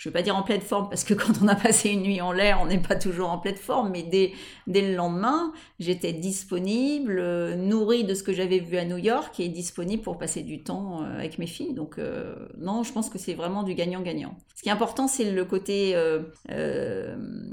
je 0.03 0.09
ne 0.09 0.11
vais 0.11 0.19
pas 0.19 0.23
dire 0.23 0.35
en 0.35 0.43
pleine 0.43 0.59
forme, 0.59 0.89
parce 0.89 1.05
que 1.05 1.13
quand 1.13 1.31
on 1.41 1.47
a 1.47 1.55
passé 1.55 1.91
une 1.91 2.01
nuit 2.01 2.19
en 2.19 2.33
l'air, 2.33 2.59
on 2.61 2.65
n'est 2.65 2.77
pas 2.77 2.97
toujours 2.97 3.29
en 3.29 3.37
pleine 3.37 3.55
forme, 3.55 3.91
mais 3.91 4.03
dès, 4.03 4.33
le 4.67 4.95
lendemain, 4.95 5.53
j'étais 5.79 6.11
disponible, 6.11 7.19
euh, 7.19 7.55
nourrie 7.55 8.03
de 8.03 8.13
ce 8.13 8.21
que 8.21 8.33
j'avais 8.33 8.59
vu 8.59 8.75
à 8.75 8.83
New 8.83 8.97
York 8.97 9.39
et 9.39 9.47
disponible 9.47 10.03
pour 10.03 10.17
passer 10.17 10.41
du 10.41 10.61
temps 10.61 11.03
euh, 11.03 11.19
avec 11.19 11.39
mes 11.39 11.47
filles. 11.47 11.73
Donc 11.73 11.99
euh, 11.99 12.35
non, 12.57 12.83
je 12.83 12.91
pense 12.91 13.09
que 13.09 13.17
c'est 13.17 13.33
vraiment 13.33 13.63
du 13.63 13.75
gagnant-gagnant. 13.75 14.35
Ce 14.55 14.63
qui 14.63 14.67
est 14.67 14.73
important, 14.73 15.07
c'est 15.07 15.31
le 15.31 15.45
côté 15.45 15.95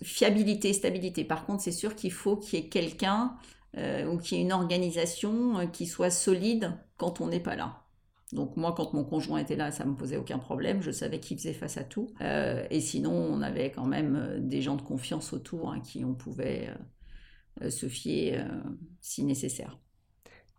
fiabilité, 0.02 0.72
stabilité. 0.72 1.22
Par 1.22 1.46
contre, 1.46 1.62
c'est 1.62 1.70
sûr 1.70 1.94
qu'il 1.94 2.12
faut 2.12 2.36
qu'il 2.36 2.58
y 2.58 2.62
ait 2.62 2.68
quelqu'un 2.68 3.34
ou 3.76 4.18
qu'il 4.18 4.38
y 4.38 4.40
ait 4.40 4.44
une 4.44 4.52
organisation 4.52 5.68
qui 5.72 5.86
soit 5.86 6.10
solide 6.10 6.72
quand 6.96 7.20
on 7.20 7.28
n'est 7.28 7.40
pas 7.40 7.54
là. 7.54 7.76
Donc 8.32 8.56
moi, 8.56 8.74
quand 8.76 8.92
mon 8.92 9.04
conjoint 9.04 9.38
était 9.38 9.56
là, 9.56 9.72
ça 9.72 9.84
me 9.84 9.94
posait 9.94 10.16
aucun 10.16 10.38
problème. 10.38 10.82
Je 10.82 10.90
savais 10.90 11.18
qu'il 11.18 11.36
faisait 11.36 11.52
face 11.52 11.76
à 11.76 11.84
tout. 11.84 12.12
Euh, 12.20 12.64
et 12.70 12.80
sinon, 12.80 13.12
on 13.12 13.42
avait 13.42 13.72
quand 13.72 13.86
même 13.86 14.16
euh, 14.16 14.38
des 14.38 14.62
gens 14.62 14.76
de 14.76 14.82
confiance 14.82 15.32
autour 15.32 15.70
à 15.70 15.74
hein, 15.74 15.80
qui 15.80 16.04
on 16.04 16.14
pouvait 16.14 16.72
euh, 17.62 17.70
se 17.70 17.86
fier 17.86 18.46
si 19.00 19.24
nécessaire. 19.24 19.78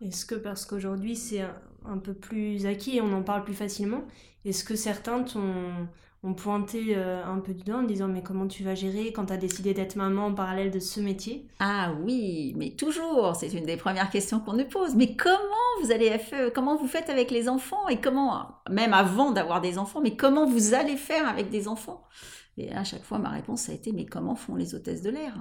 Est-ce 0.00 0.26
que 0.26 0.34
parce 0.34 0.66
qu'aujourd'hui 0.66 1.14
c'est 1.14 1.42
un, 1.84 1.98
peu 1.98 2.12
plus 2.12 2.66
acquis 2.66 2.96
et 2.96 3.00
on 3.00 3.12
en 3.12 3.22
parle 3.22 3.44
plus 3.44 3.54
facilement, 3.54 4.02
est-ce 4.44 4.64
que 4.64 4.74
certains 4.74 5.22
t'ont 5.22 5.40
ont 5.40 5.88
pointé 6.34 6.96
euh, 6.96 7.24
un 7.24 7.40
peu 7.40 7.52
dedans 7.52 7.80
en 7.80 7.82
disant 7.82 8.06
mais 8.06 8.22
comment 8.22 8.46
tu 8.46 8.62
vas 8.62 8.76
gérer 8.76 9.12
quand 9.12 9.26
tu 9.26 9.32
as 9.32 9.36
décidé 9.36 9.74
d'être 9.74 9.96
maman 9.96 10.26
en 10.26 10.34
parallèle 10.34 10.70
de 10.70 10.78
ce 10.78 11.00
métier? 11.00 11.48
Ah 11.58 11.92
oui, 12.04 12.54
mais 12.56 12.70
toujours, 12.70 13.34
c'est 13.34 13.52
une 13.52 13.66
des 13.66 13.76
premières 13.76 14.08
questions 14.08 14.38
qu'on 14.38 14.52
nous 14.52 14.68
pose. 14.68 14.94
Mais 14.94 15.16
comment 15.16 15.42
vous 15.82 15.90
allez 15.90 16.16
comment 16.54 16.76
vous 16.76 16.86
faites 16.86 17.10
avec 17.10 17.32
les 17.32 17.48
enfants 17.48 17.88
et 17.88 18.00
comment 18.00 18.46
même 18.70 18.94
avant 18.94 19.32
d'avoir 19.32 19.60
des 19.60 19.78
enfants, 19.78 20.00
mais 20.00 20.14
comment 20.14 20.46
vous 20.46 20.74
allez 20.74 20.96
faire 20.96 21.28
avec 21.28 21.50
des 21.50 21.66
enfants? 21.66 22.04
Et 22.56 22.72
à 22.72 22.84
chaque 22.84 23.02
fois 23.02 23.18
ma 23.18 23.30
réponse 23.30 23.68
a 23.68 23.72
été 23.72 23.90
mais 23.92 24.06
comment 24.06 24.36
font 24.36 24.54
les 24.54 24.76
hôtesses 24.76 25.02
de 25.02 25.10
l'air? 25.10 25.34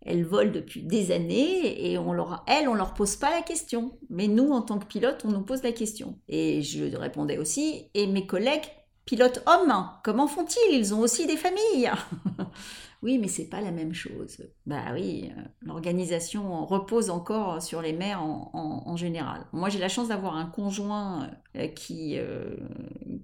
Elles 0.00 0.24
volent 0.24 0.52
depuis 0.52 0.84
des 0.84 1.10
années 1.10 1.90
et 1.90 1.98
on 1.98 2.12
leur, 2.12 2.44
elles, 2.46 2.68
on 2.68 2.74
leur 2.74 2.94
pose 2.94 3.16
pas 3.16 3.30
la 3.30 3.42
question. 3.42 3.98
Mais 4.08 4.28
nous, 4.28 4.52
en 4.52 4.62
tant 4.62 4.78
que 4.78 4.86
pilote, 4.86 5.24
on 5.24 5.32
nous 5.32 5.42
pose 5.42 5.62
la 5.64 5.72
question. 5.72 6.20
Et 6.28 6.62
je 6.62 6.94
répondais 6.96 7.38
aussi, 7.38 7.90
et 7.94 8.06
mes 8.06 8.26
collègues 8.26 8.66
pilotes 9.06 9.42
hommes, 9.46 9.88
comment 10.02 10.26
font-ils? 10.26 10.76
Ils 10.76 10.92
ont 10.92 11.00
aussi 11.00 11.26
des 11.26 11.36
familles. 11.36 11.90
oui, 13.02 13.18
mais 13.18 13.28
c'est 13.28 13.48
pas 13.48 13.60
la 13.60 13.70
même 13.70 13.94
chose. 13.94 14.38
Bah 14.66 14.86
oui, 14.92 15.30
euh, 15.30 15.42
l'organisation 15.62 16.66
repose 16.66 17.08
encore 17.08 17.62
sur 17.62 17.80
les 17.80 17.92
mères 17.92 18.22
en, 18.22 18.96
général. 18.96 19.46
Moi, 19.52 19.68
j'ai 19.68 19.78
la 19.78 19.88
chance 19.88 20.08
d'avoir 20.08 20.36
un 20.36 20.46
conjoint 20.46 21.30
euh, 21.56 21.68
qui, 21.68 22.18
euh, 22.18 22.56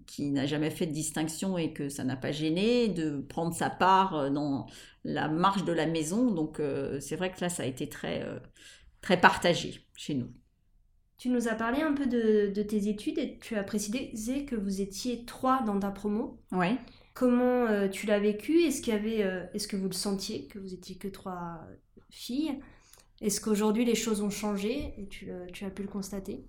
qui 0.06 0.30
n'a 0.30 0.46
jamais 0.46 0.70
fait 0.70 0.86
de 0.86 0.92
distinction 0.92 1.58
et 1.58 1.72
que 1.72 1.88
ça 1.88 2.04
n'a 2.04 2.16
pas 2.16 2.30
gêné, 2.30 2.88
de 2.88 3.20
prendre 3.20 3.52
sa 3.52 3.68
part 3.68 4.30
dans 4.30 4.66
la 5.04 5.28
marche 5.28 5.64
de 5.64 5.72
la 5.72 5.86
maison. 5.86 6.30
Donc, 6.30 6.62
c'est 7.00 7.16
vrai 7.16 7.32
que 7.32 7.40
là, 7.40 7.48
ça 7.48 7.64
a 7.64 7.66
été 7.66 7.88
très, 7.88 8.24
très 9.00 9.20
partagé 9.20 9.80
chez 9.96 10.14
nous. 10.14 10.28
Tu 11.22 11.28
nous 11.28 11.46
as 11.46 11.54
parlé 11.54 11.82
un 11.82 11.92
peu 11.92 12.06
de, 12.06 12.62
tes 12.62 12.88
études 12.88 13.16
et 13.16 13.38
tu 13.40 13.54
as 13.54 13.62
précisé 13.62 14.44
que 14.44 14.56
vous 14.56 14.80
étiez 14.80 15.24
trois 15.24 15.62
dans 15.62 15.78
ta 15.78 15.92
promo. 15.92 16.40
Oui. 16.50 16.76
Comment 17.14 17.66
euh, 17.66 17.86
tu 17.86 18.08
l'as 18.08 18.18
vécu? 18.18 18.62
Est-ce 18.62 18.82
qu'il 18.82 18.92
y 18.92 18.96
avait, 18.96 19.22
euh, 19.22 19.44
est-ce 19.54 19.68
que 19.68 19.76
vous 19.76 19.86
le 19.86 19.92
sentiez 19.92 20.48
que 20.48 20.58
vous 20.58 20.74
étiez 20.74 20.96
que 20.96 21.06
trois 21.06 21.60
filles? 22.10 22.58
Est-ce 23.20 23.40
qu'aujourd'hui 23.40 23.84
les 23.84 23.94
choses 23.94 24.20
ont 24.20 24.30
changé 24.30 24.94
et 24.98 25.06
tu, 25.06 25.30
as 25.30 25.70
pu 25.70 25.82
le 25.82 25.88
constater? 25.88 26.44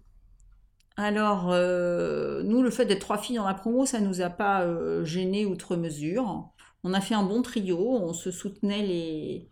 Alors, 0.98 1.52
euh, 1.52 2.42
nous, 2.42 2.64
le 2.64 2.72
fait 2.72 2.88
d'être 2.88 3.02
trois 3.02 3.20
filles 3.20 3.36
dans 3.36 3.46
la 3.46 3.54
promo, 3.54 3.86
ça 3.86 4.00
nous 4.00 4.22
a 4.22 4.32
pas 4.32 4.68
gêné 5.04 5.46
outre 5.46 5.76
mesure. 5.76 6.50
On 6.84 6.96
a 6.96 7.00
fait 7.00 7.14
un 7.14 7.24
bon 7.24 7.44
trio, 7.44 7.78
on 7.78 8.14
se 8.14 8.32
soutenait 8.32 8.82
les, 8.82 9.48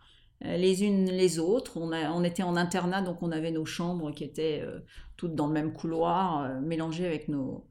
euh, 0.46 0.58
les 0.58 0.84
unes 0.84 1.06
les 1.06 1.40
autres. 1.40 1.78
On, 1.78 2.24
était 2.24 2.44
en 2.44 2.56
internat, 2.56 3.02
donc 3.02 3.22
on 3.22 3.32
avait 3.32 3.52
nos 3.52 3.66
chambres 3.66 4.12
qui 4.12 4.24
étaient 4.24 4.62
euh, 4.64 4.80
toutes 5.22 5.36
dans 5.36 5.46
le 5.46 5.54
même 5.54 5.72
couloir, 5.72 6.44
euh, 6.44 6.60
mélangées 6.62 7.06
avec 7.06 7.28
nos, 7.28 7.68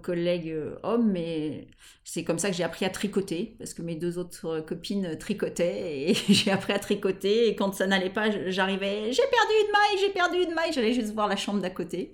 collègues 0.00 0.54
hommes. 0.84 1.10
Mais 1.10 1.66
c'est 2.04 2.22
comme 2.22 2.38
ça 2.38 2.50
que 2.50 2.54
j'ai 2.54 2.62
appris 2.62 2.84
à 2.84 2.90
tricoter, 2.90 3.56
parce 3.58 3.74
que 3.74 3.82
mes 3.82 3.96
deux 3.96 4.16
autres 4.16 4.60
copines 4.60 5.18
tricotaient, 5.18 6.10
et 6.10 6.14
j'ai 6.28 6.52
appris 6.52 6.72
à 6.72 6.78
tricoter. 6.78 7.48
Et 7.48 7.56
quand 7.56 7.74
ça 7.74 7.88
n'allait 7.88 8.10
pas, 8.10 8.30
j'arrivais, 8.50 9.10
j'ai 9.10 9.22
perdu 9.22 9.52
une 9.64 9.72
maille, 9.72 9.98
j'ai 10.00 10.10
perdu 10.10 10.36
une 10.38 10.54
maille, 10.54 10.72
j'allais 10.72 10.92
juste 10.92 11.12
voir 11.12 11.26
la 11.26 11.34
chambre 11.34 11.60
d'à 11.60 11.70
côté. 11.70 12.12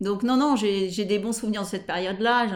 Donc 0.00 0.24
non, 0.24 0.36
non, 0.36 0.56
j'ai 0.56 1.04
des 1.04 1.20
bons 1.20 1.32
souvenirs 1.32 1.62
de 1.62 1.68
cette 1.68 1.86
période-là. 1.86 2.48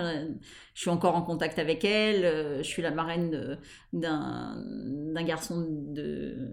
Je, 0.78 0.82
suis 0.82 0.90
encore 0.90 1.16
en 1.16 1.22
contact 1.22 1.58
avec 1.58 1.84
elle. 1.84 2.58
Je 2.58 2.62
suis 2.62 2.82
la 2.82 2.92
marraine 2.92 3.58
d'un 3.92 5.24
garçon 5.24 5.66
de, 5.68 6.52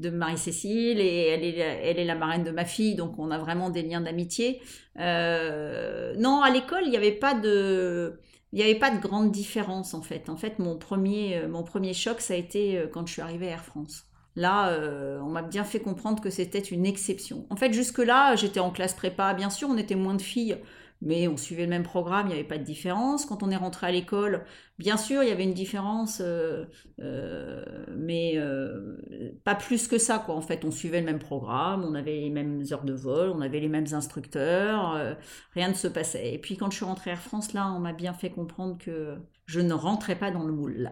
de 0.00 0.10
Marie-Cécile 0.10 1.00
et 1.00 1.28
elle 1.28 1.42
est, 1.42 1.56
elle 1.56 1.98
est 1.98 2.04
la 2.04 2.14
marraine 2.14 2.44
de 2.44 2.50
ma 2.50 2.66
fille, 2.66 2.94
donc 2.94 3.18
on 3.18 3.30
a 3.30 3.38
vraiment 3.38 3.70
des 3.70 3.82
liens 3.82 4.02
d'amitié. 4.02 4.60
Euh, 4.98 6.14
non, 6.18 6.42
à 6.42 6.50
l'école, 6.50 6.82
il 6.84 6.90
n'y 6.90 6.96
avait 6.96 7.12
pas 7.12 7.34
de... 7.34 8.20
Il 8.52 8.60
n'y 8.60 8.64
avait 8.64 8.78
pas 8.78 8.90
de 8.90 9.00
grande 9.00 9.32
différence 9.32 9.92
en 9.92 10.02
fait. 10.02 10.30
En 10.30 10.36
fait, 10.36 10.58
mon 10.60 10.78
premier, 10.78 11.46
mon 11.48 11.62
premier 11.62 11.92
choc, 11.92 12.20
ça 12.20 12.34
a 12.34 12.36
été 12.36 12.78
euh, 12.78 12.86
quand 12.86 13.06
je 13.06 13.12
suis 13.12 13.22
arrivée 13.22 13.48
à 13.48 13.52
Air 13.52 13.64
France. 13.64 14.04
Là, 14.36 14.68
euh, 14.68 15.18
on 15.20 15.30
m'a 15.30 15.42
bien 15.42 15.64
fait 15.64 15.80
comprendre 15.80 16.22
que 16.22 16.30
c'était 16.30 16.60
une 16.60 16.86
exception. 16.86 17.46
En 17.50 17.56
fait, 17.56 17.72
jusque-là, 17.72 18.36
j'étais 18.36 18.60
en 18.60 18.70
classe 18.70 18.94
prépa. 18.94 19.34
Bien 19.34 19.50
sûr, 19.50 19.68
on 19.70 19.76
était 19.76 19.94
moins 19.94 20.14
de 20.14 20.22
filles 20.22 20.58
mais 21.02 21.28
on 21.28 21.36
suivait 21.36 21.64
le 21.64 21.70
même 21.70 21.82
programme, 21.82 22.26
il 22.26 22.28
n'y 22.28 22.34
avait 22.34 22.44
pas 22.44 22.58
de 22.58 22.64
différence. 22.64 23.26
Quand 23.26 23.42
on 23.42 23.50
est 23.50 23.56
rentré 23.56 23.86
à 23.86 23.90
l'école, 23.90 24.44
bien 24.78 24.96
sûr, 24.96 25.22
il 25.22 25.28
y 25.28 25.32
avait 25.32 25.44
une 25.44 25.54
différence, 25.54 26.20
euh, 26.24 26.64
euh, 27.00 27.64
mais 27.94 28.34
euh, 28.36 28.96
pas 29.44 29.54
plus 29.54 29.88
que 29.88 29.98
ça, 29.98 30.18
quoi. 30.18 30.34
En 30.34 30.40
fait, 30.40 30.64
on 30.64 30.70
suivait 30.70 31.00
le 31.00 31.06
même 31.06 31.18
programme, 31.18 31.84
on 31.84 31.94
avait 31.94 32.16
les 32.16 32.30
mêmes 32.30 32.64
heures 32.72 32.84
de 32.84 32.94
vol, 32.94 33.30
on 33.30 33.40
avait 33.40 33.60
les 33.60 33.68
mêmes 33.68 33.86
instructeurs, 33.92 35.16
rien 35.54 35.68
ne 35.68 35.74
se 35.74 35.88
passait. 35.88 36.34
Et 36.34 36.38
puis 36.38 36.56
quand 36.56 36.70
je 36.70 36.76
suis 36.76 36.84
rentrée 36.84 37.10
à 37.10 37.14
Air 37.14 37.22
France, 37.22 37.52
là, 37.52 37.70
on 37.72 37.78
m'a 37.78 37.92
bien 37.92 38.14
fait 38.14 38.30
comprendre 38.30 38.78
que 38.78 39.16
je 39.46 39.60
ne 39.60 39.74
rentrais 39.74 40.16
pas 40.16 40.30
dans 40.30 40.44
le 40.44 40.52
moule, 40.52 40.90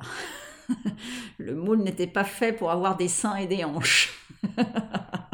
le 1.38 1.54
moule 1.54 1.78
n'était 1.78 2.06
pas 2.06 2.24
fait 2.24 2.52
pour 2.52 2.70
avoir 2.70 2.96
des 2.96 3.08
seins 3.08 3.36
et 3.36 3.46
des 3.46 3.64
hanches. 3.64 4.18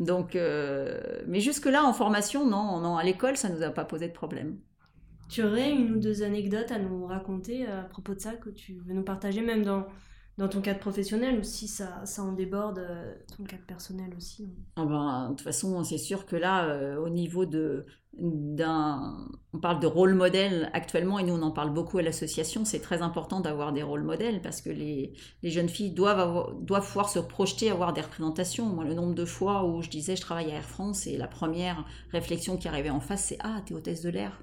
Donc, 0.00 0.36
euh, 0.36 1.00
mais 1.26 1.40
jusque-là, 1.40 1.84
en 1.84 1.92
formation, 1.92 2.46
non, 2.46 2.80
non, 2.80 2.96
à 2.96 3.04
l'école, 3.04 3.36
ça 3.36 3.48
ne 3.48 3.56
nous 3.56 3.62
a 3.62 3.70
pas 3.70 3.84
posé 3.84 4.08
de 4.08 4.12
problème. 4.12 4.58
Tu 5.28 5.42
aurais 5.42 5.70
une 5.70 5.92
ou 5.92 5.98
deux 5.98 6.22
anecdotes 6.22 6.70
à 6.70 6.78
nous 6.78 7.06
raconter 7.06 7.66
euh, 7.68 7.80
à 7.80 7.84
propos 7.84 8.14
de 8.14 8.20
ça 8.20 8.34
que 8.34 8.50
tu 8.50 8.74
veux 8.86 8.94
nous 8.94 9.04
partager, 9.04 9.40
même 9.40 9.64
dans, 9.64 9.86
dans 10.38 10.48
ton 10.48 10.60
cadre 10.60 10.80
professionnel 10.80 11.38
ou 11.38 11.42
si 11.42 11.68
ça, 11.68 12.04
ça 12.06 12.22
en 12.22 12.32
déborde 12.32 12.78
euh, 12.78 13.14
ton 13.36 13.44
cadre 13.44 13.64
personnel 13.64 14.12
aussi 14.16 14.48
ah 14.76 14.84
ben, 14.84 15.28
De 15.30 15.34
toute 15.34 15.42
façon, 15.42 15.82
c'est 15.84 15.98
sûr 15.98 16.26
que 16.26 16.36
là, 16.36 16.98
au 16.98 17.08
niveau 17.08 17.46
de, 17.46 17.86
d'un... 18.18 19.28
On 19.52 19.58
parle 19.58 19.78
de 19.78 19.86
rôle 19.86 20.14
modèle 20.14 20.68
actuellement 20.72 21.18
et 21.18 21.22
nous 21.22 21.34
on 21.34 21.42
en 21.42 21.50
parle 21.50 21.72
beaucoup 21.72 21.98
à 21.98 22.02
l'association. 22.02 22.64
C'est 22.64 22.80
très 22.80 23.02
important 23.02 23.40
d'avoir 23.40 23.72
des 23.72 23.82
rôles 23.82 24.02
modèles 24.02 24.42
parce 24.42 24.60
que 24.60 24.70
les, 24.70 25.12
les 25.42 25.50
jeunes 25.50 25.68
filles 25.68 25.92
doivent, 25.92 26.54
doivent 26.60 26.86
pouvoir 26.86 27.08
se 27.08 27.20
projeter, 27.20 27.70
avoir 27.70 27.92
des 27.92 28.00
représentations. 28.00 28.66
Moi, 28.66 28.84
le 28.84 28.94
nombre 28.94 29.14
de 29.14 29.24
fois 29.24 29.64
où 29.64 29.82
je 29.82 29.90
disais 29.90 30.16
je 30.16 30.22
travaille 30.22 30.50
à 30.50 30.56
Air 30.56 30.64
France 30.64 31.06
et 31.06 31.16
la 31.16 31.28
première 31.28 31.84
réflexion 32.10 32.56
qui 32.56 32.66
arrivait 32.66 32.90
en 32.90 33.00
face 33.00 33.24
c'est 33.26 33.38
Ah, 33.40 33.62
t'es 33.64 33.74
hôtesse 33.74 34.02
de 34.02 34.10
l'air. 34.10 34.42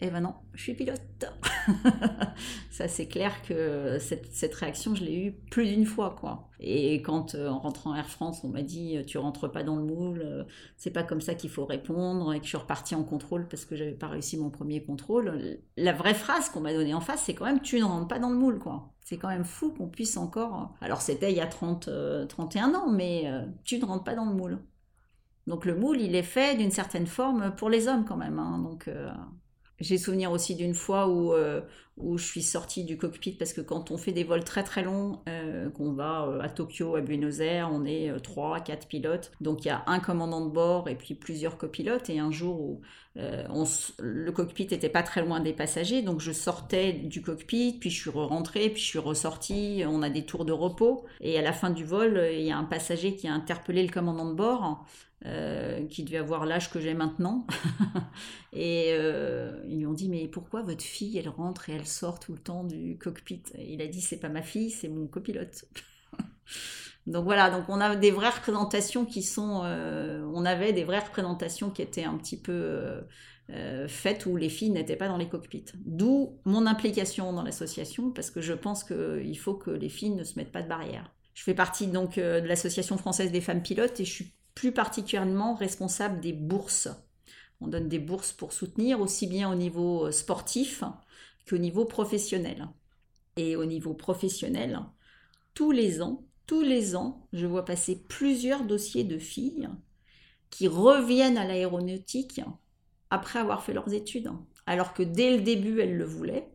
Eh 0.00 0.10
ben 0.10 0.20
non, 0.20 0.34
je 0.52 0.62
suis 0.62 0.74
pilote. 0.74 1.00
ça 2.70 2.86
c'est 2.86 3.08
clair 3.08 3.40
que 3.42 3.98
cette, 3.98 4.26
cette, 4.30 4.54
réaction, 4.54 4.94
je 4.94 5.04
l'ai 5.04 5.16
eue 5.16 5.32
plus 5.50 5.66
d'une 5.66 5.86
fois 5.86 6.14
quoi. 6.20 6.50
Et 6.60 7.00
quand 7.00 7.34
euh, 7.34 7.48
en 7.48 7.58
rentrant 7.58 7.94
Air 7.94 8.08
France, 8.10 8.44
on 8.44 8.48
m'a 8.48 8.62
dit 8.62 8.98
tu 9.06 9.16
rentres 9.16 9.50
pas 9.50 9.62
dans 9.62 9.76
le 9.76 9.84
moule, 9.84 10.22
euh, 10.22 10.44
c'est 10.76 10.90
pas 10.90 11.02
comme 11.02 11.22
ça 11.22 11.34
qu'il 11.34 11.48
faut 11.48 11.64
répondre 11.64 12.34
et 12.34 12.38
que 12.40 12.44
je 12.44 12.50
suis 12.50 12.58
repartie 12.58 12.94
en 12.94 13.04
contrôle 13.04 13.48
parce 13.48 13.64
que 13.64 13.74
j'avais 13.74 13.94
pas 13.94 14.08
réussi 14.08 14.36
mon 14.36 14.50
premier 14.50 14.84
contrôle. 14.84 15.58
La 15.78 15.92
vraie 15.92 16.14
phrase 16.14 16.50
qu'on 16.50 16.60
m'a 16.60 16.74
donnée 16.74 16.94
en 16.94 17.00
face, 17.00 17.22
c'est 17.24 17.34
quand 17.34 17.46
même 17.46 17.60
tu 17.60 17.78
ne 17.78 17.84
rentres 17.84 18.08
pas 18.08 18.18
dans 18.18 18.30
le 18.30 18.36
moule 18.36 18.58
quoi. 18.58 18.92
C'est 19.02 19.16
quand 19.16 19.28
même 19.28 19.44
fou 19.44 19.72
qu'on 19.72 19.88
puisse 19.88 20.18
encore. 20.18 20.74
Alors 20.82 21.00
c'était 21.00 21.30
il 21.30 21.36
y 21.38 21.40
a 21.40 21.46
30, 21.46 21.88
31 22.28 22.70
euh, 22.70 22.76
ans, 22.76 22.90
mais 22.90 23.30
tu 23.64 23.78
ne 23.78 23.84
rentres 23.86 24.04
pas 24.04 24.14
dans 24.14 24.26
le 24.26 24.34
moule. 24.34 24.58
Donc 25.46 25.64
le 25.64 25.76
moule, 25.76 26.00
il 26.00 26.14
est 26.16 26.22
fait 26.22 26.56
d'une 26.56 26.70
certaine 26.70 27.06
forme 27.06 27.54
pour 27.54 27.70
les 27.70 27.88
hommes 27.88 28.04
quand 28.04 28.16
même. 28.16 28.38
Hein. 28.38 28.58
Donc 28.58 28.88
euh, 28.88 29.10
j'ai 29.80 29.98
souvenir 29.98 30.32
aussi 30.32 30.54
d'une 30.54 30.74
fois 30.74 31.08
où, 31.08 31.32
euh, 31.32 31.60
où 31.98 32.16
je 32.16 32.24
suis 32.24 32.42
sortie 32.42 32.84
du 32.84 32.96
cockpit 32.96 33.32
parce 33.32 33.52
que 33.52 33.60
quand 33.60 33.90
on 33.90 33.98
fait 33.98 34.12
des 34.12 34.24
vols 34.24 34.44
très 34.44 34.62
très 34.62 34.82
longs, 34.82 35.20
euh, 35.28 35.68
qu'on 35.70 35.92
va 35.92 36.26
euh, 36.26 36.40
à 36.40 36.48
Tokyo, 36.48 36.96
à 36.96 37.00
Buenos 37.00 37.40
Aires, 37.40 37.70
on 37.72 37.84
est 37.84 38.12
3, 38.22 38.60
4 38.60 38.88
pilotes. 38.88 39.32
Donc 39.40 39.64
il 39.64 39.68
y 39.68 39.70
a 39.70 39.82
un 39.86 39.98
commandant 40.00 40.44
de 40.44 40.50
bord 40.50 40.88
et 40.88 40.94
puis 40.94 41.14
plusieurs 41.14 41.58
copilotes. 41.58 42.08
Et 42.08 42.18
un 42.18 42.30
jour 42.30 42.60
où 42.60 42.80
le 43.98 44.30
cockpit 44.30 44.66
n'était 44.70 44.90
pas 44.90 45.02
très 45.02 45.22
loin 45.22 45.40
des 45.40 45.54
passagers, 45.54 46.02
donc 46.02 46.20
je 46.20 46.32
sortais 46.32 46.92
du 46.92 47.22
cockpit, 47.22 47.78
puis 47.80 47.88
je 47.88 47.98
suis 47.98 48.10
rentrée, 48.10 48.68
puis 48.68 48.82
je 48.82 48.86
suis 48.86 48.98
ressortie. 48.98 49.84
On 49.86 50.02
a 50.02 50.10
des 50.10 50.26
tours 50.26 50.44
de 50.44 50.52
repos. 50.52 51.06
Et 51.22 51.38
à 51.38 51.42
la 51.42 51.54
fin 51.54 51.70
du 51.70 51.84
vol, 51.84 52.22
il 52.32 52.42
y 52.42 52.50
a 52.50 52.58
un 52.58 52.64
passager 52.64 53.16
qui 53.16 53.26
a 53.26 53.32
interpellé 53.32 53.82
le 53.82 53.90
commandant 53.90 54.28
de 54.28 54.34
bord 54.34 54.84
euh, 55.24 55.86
qui 55.86 56.04
devait 56.04 56.18
avoir 56.18 56.44
l'âge 56.44 56.70
que 56.70 56.78
j'ai 56.78 56.92
maintenant. 56.92 57.46
et 58.52 58.90
euh, 58.90 59.62
ils 59.66 59.78
lui 59.78 59.86
ont 59.86 59.94
dit 59.94 60.10
Mais 60.10 60.28
pourquoi 60.28 60.62
votre 60.62 60.84
fille, 60.84 61.16
elle 61.16 61.30
rentre 61.30 61.70
et 61.70 61.72
elle 61.72 61.86
sort 61.86 62.20
tout 62.20 62.32
le 62.32 62.38
temps 62.38 62.64
du 62.64 62.98
cockpit? 62.98 63.42
Il 63.58 63.80
a 63.80 63.86
dit 63.86 64.02
C'est 64.02 64.18
pas 64.18 64.28
ma 64.28 64.42
fille, 64.42 64.70
c'est 64.70 64.88
mon 64.88 65.06
copilote. 65.06 65.64
donc 67.06 67.24
voilà, 67.24 67.48
donc 67.48 67.64
on 67.68 67.80
a 67.80 67.96
des 67.96 68.10
vraies 68.10 68.28
représentations 68.28 69.06
qui 69.06 69.22
sont. 69.22 69.62
Euh, 69.64 70.22
on 70.34 70.44
avait 70.44 70.74
des 70.74 70.84
vraies 70.84 71.00
représentations 71.00 71.70
qui 71.70 71.80
étaient 71.80 72.04
un 72.04 72.18
petit 72.18 72.38
peu. 72.38 73.00
faites 73.88 74.26
où 74.26 74.36
les 74.36 74.50
filles 74.50 74.70
n'étaient 74.70 74.96
pas 74.96 75.08
dans 75.08 75.16
les 75.16 75.30
cockpits. 75.30 75.72
D'où 75.86 76.38
mon 76.44 76.66
implication 76.66 77.32
dans 77.32 77.42
l'association, 77.42 78.10
parce 78.10 78.30
que 78.30 78.42
je 78.42 78.52
pense 78.52 78.84
qu'il 78.84 79.38
faut 79.38 79.54
que 79.54 79.70
les 79.70 79.88
filles 79.88 80.14
ne 80.14 80.24
se 80.24 80.38
mettent 80.38 80.52
pas 80.52 80.62
de 80.62 80.68
barrière. 80.68 81.10
Je 81.32 81.42
fais 81.42 81.54
partie 81.54 81.86
donc 81.86 82.16
de 82.16 82.46
l'association 82.46 82.98
française 82.98 83.32
des 83.32 83.40
femmes 83.40 83.62
pilotes 83.62 83.98
et 83.98 84.04
je 84.04 84.12
suis 84.12 84.36
plus 84.56 84.72
particulièrement 84.72 85.54
responsable 85.54 86.18
des 86.18 86.32
bourses. 86.32 86.88
On 87.60 87.68
donne 87.68 87.88
des 87.88 88.00
bourses 88.00 88.32
pour 88.32 88.52
soutenir 88.52 89.00
aussi 89.00 89.28
bien 89.28 89.52
au 89.52 89.54
niveau 89.54 90.06
euh, 90.06 90.12
sportif 90.12 90.82
qu'au 91.48 91.58
niveau 91.58 91.84
professionnel. 91.84 92.66
Et 93.36 93.54
au 93.54 93.66
niveau 93.66 93.92
professionnel, 93.94 94.80
tous 95.54 95.70
les 95.70 96.00
ans, 96.00 96.24
tous 96.46 96.62
les 96.62 96.96
ans, 96.96 97.28
je 97.34 97.46
vois 97.46 97.66
passer 97.66 98.02
plusieurs 98.08 98.64
dossiers 98.64 99.04
de 99.04 99.18
filles 99.18 99.68
qui 100.48 100.68
reviennent 100.68 101.38
à 101.38 101.44
l'aéronautique 101.44 102.40
après 103.10 103.38
avoir 103.38 103.62
fait 103.62 103.74
leurs 103.74 103.92
études. 103.92 104.30
Alors 104.64 104.94
que 104.94 105.02
dès 105.02 105.36
le 105.36 105.42
début, 105.42 105.80
elles 105.80 105.98
le 105.98 106.04
voulaient, 106.04 106.48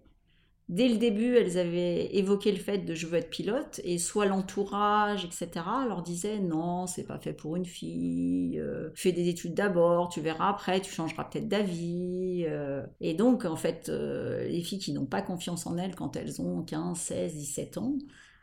dès 0.71 0.87
le 0.87 0.97
début, 0.97 1.35
elles 1.35 1.57
avaient 1.57 2.15
évoqué 2.15 2.51
le 2.51 2.57
fait 2.57 2.79
de 2.79 2.95
je 2.95 3.05
veux 3.05 3.17
être 3.17 3.29
pilote, 3.29 3.81
et 3.83 3.97
soit 3.99 4.25
l'entourage, 4.25 5.25
etc., 5.25 5.49
leur 5.87 6.01
disait 6.01 6.39
non, 6.39 6.87
c'est 6.87 7.03
pas 7.03 7.19
fait 7.19 7.33
pour 7.33 7.57
une 7.57 7.65
fille, 7.65 8.57
euh, 8.57 8.89
fais 8.95 9.11
des 9.11 9.27
études 9.27 9.53
d'abord, 9.53 10.09
tu 10.09 10.21
verras 10.21 10.49
après, 10.49 10.79
tu 10.79 10.91
changeras 10.91 11.25
peut-être 11.25 11.49
d'avis. 11.49 12.45
Euh. 12.47 12.83
Et 13.01 13.13
donc, 13.13 13.43
en 13.45 13.57
fait, 13.57 13.89
euh, 13.89 14.47
les 14.47 14.61
filles 14.61 14.79
qui 14.79 14.93
n'ont 14.93 15.05
pas 15.05 15.21
confiance 15.21 15.67
en 15.67 15.77
elles 15.77 15.93
quand 15.93 16.15
elles 16.15 16.41
ont 16.41 16.63
15, 16.63 16.97
16, 16.97 17.35
17 17.35 17.77
ans, 17.77 17.97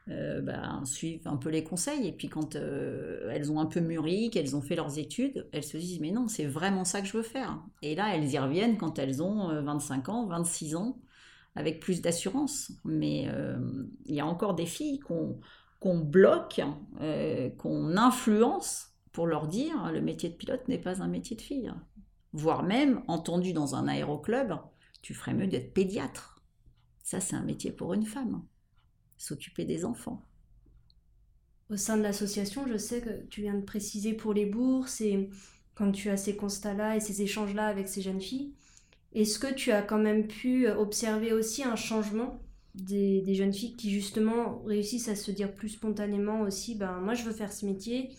ben, 0.06 0.82
suivent 0.86 1.28
un 1.28 1.36
peu 1.36 1.50
les 1.50 1.62
conseils. 1.62 2.08
Et 2.08 2.12
puis 2.12 2.28
quand 2.28 2.54
elles 2.54 3.52
ont 3.52 3.60
un 3.60 3.66
peu 3.66 3.80
mûri, 3.80 4.30
qu'elles 4.30 4.56
ont 4.56 4.62
fait 4.62 4.74
leurs 4.74 4.98
études, 4.98 5.46
elles 5.52 5.64
se 5.64 5.76
disent 5.76 6.00
mais 6.00 6.12
non, 6.12 6.28
c'est 6.28 6.46
vraiment 6.46 6.86
ça 6.86 7.02
que 7.02 7.06
je 7.06 7.14
veux 7.14 7.22
faire. 7.22 7.60
Et 7.82 7.94
là, 7.94 8.16
elles 8.16 8.32
y 8.32 8.38
reviennent 8.38 8.78
quand 8.78 8.98
elles 8.98 9.22
ont 9.22 9.48
25 9.62 10.08
ans, 10.08 10.26
26 10.26 10.76
ans 10.76 10.96
avec 11.58 11.80
plus 11.80 12.00
d'assurance. 12.00 12.72
Mais 12.84 13.28
euh, 13.28 13.58
il 14.06 14.14
y 14.14 14.20
a 14.20 14.26
encore 14.26 14.54
des 14.54 14.66
filles 14.66 15.00
qu'on 15.00 15.98
bloque, 15.98 16.60
euh, 17.00 17.50
qu'on 17.50 17.96
influence 17.96 18.94
pour 19.12 19.26
leur 19.26 19.48
dire 19.48 19.90
le 19.92 20.00
métier 20.00 20.28
de 20.28 20.34
pilote 20.34 20.68
n'est 20.68 20.78
pas 20.78 21.02
un 21.02 21.08
métier 21.08 21.36
de 21.36 21.42
fille. 21.42 21.72
Voire 22.32 22.62
même, 22.62 23.02
entendu 23.08 23.52
dans 23.52 23.74
un 23.74 23.88
aéroclub, 23.88 24.54
tu 25.02 25.14
ferais 25.14 25.34
mieux 25.34 25.48
d'être 25.48 25.74
pédiatre. 25.74 26.42
Ça, 27.02 27.20
c'est 27.20 27.36
un 27.36 27.42
métier 27.42 27.72
pour 27.72 27.94
une 27.94 28.06
femme. 28.06 28.44
S'occuper 29.16 29.64
des 29.64 29.84
enfants. 29.84 30.22
Au 31.70 31.76
sein 31.76 31.96
de 31.96 32.02
l'association, 32.02 32.66
je 32.68 32.76
sais 32.76 33.00
que 33.00 33.26
tu 33.26 33.42
viens 33.42 33.54
de 33.54 33.64
préciser 33.64 34.12
pour 34.14 34.32
les 34.32 34.46
bourses 34.46 35.00
et 35.00 35.28
quand 35.74 35.90
tu 35.90 36.10
as 36.10 36.16
ces 36.16 36.36
constats-là 36.36 36.96
et 36.96 37.00
ces 37.00 37.22
échanges-là 37.22 37.66
avec 37.66 37.88
ces 37.88 38.02
jeunes 38.02 38.20
filles, 38.20 38.54
est-ce 39.14 39.38
que 39.38 39.52
tu 39.52 39.72
as 39.72 39.82
quand 39.82 39.98
même 39.98 40.26
pu 40.26 40.66
euh, 40.66 40.76
observer 40.76 41.32
aussi 41.32 41.64
un 41.64 41.76
changement 41.76 42.40
des, 42.74 43.34
jeunes 43.34 43.52
filles 43.52 43.76
qui 43.76 43.90
justement 43.90 44.62
réussissent 44.64 45.08
à 45.08 45.16
se 45.16 45.30
dire 45.30 45.52
plus 45.52 45.70
spontanément 45.70 46.42
aussi, 46.42 46.74
ben 46.74 47.00
moi 47.00 47.14
je 47.14 47.24
veux 47.24 47.32
faire 47.32 47.52
ce 47.52 47.66
métier 47.66 48.10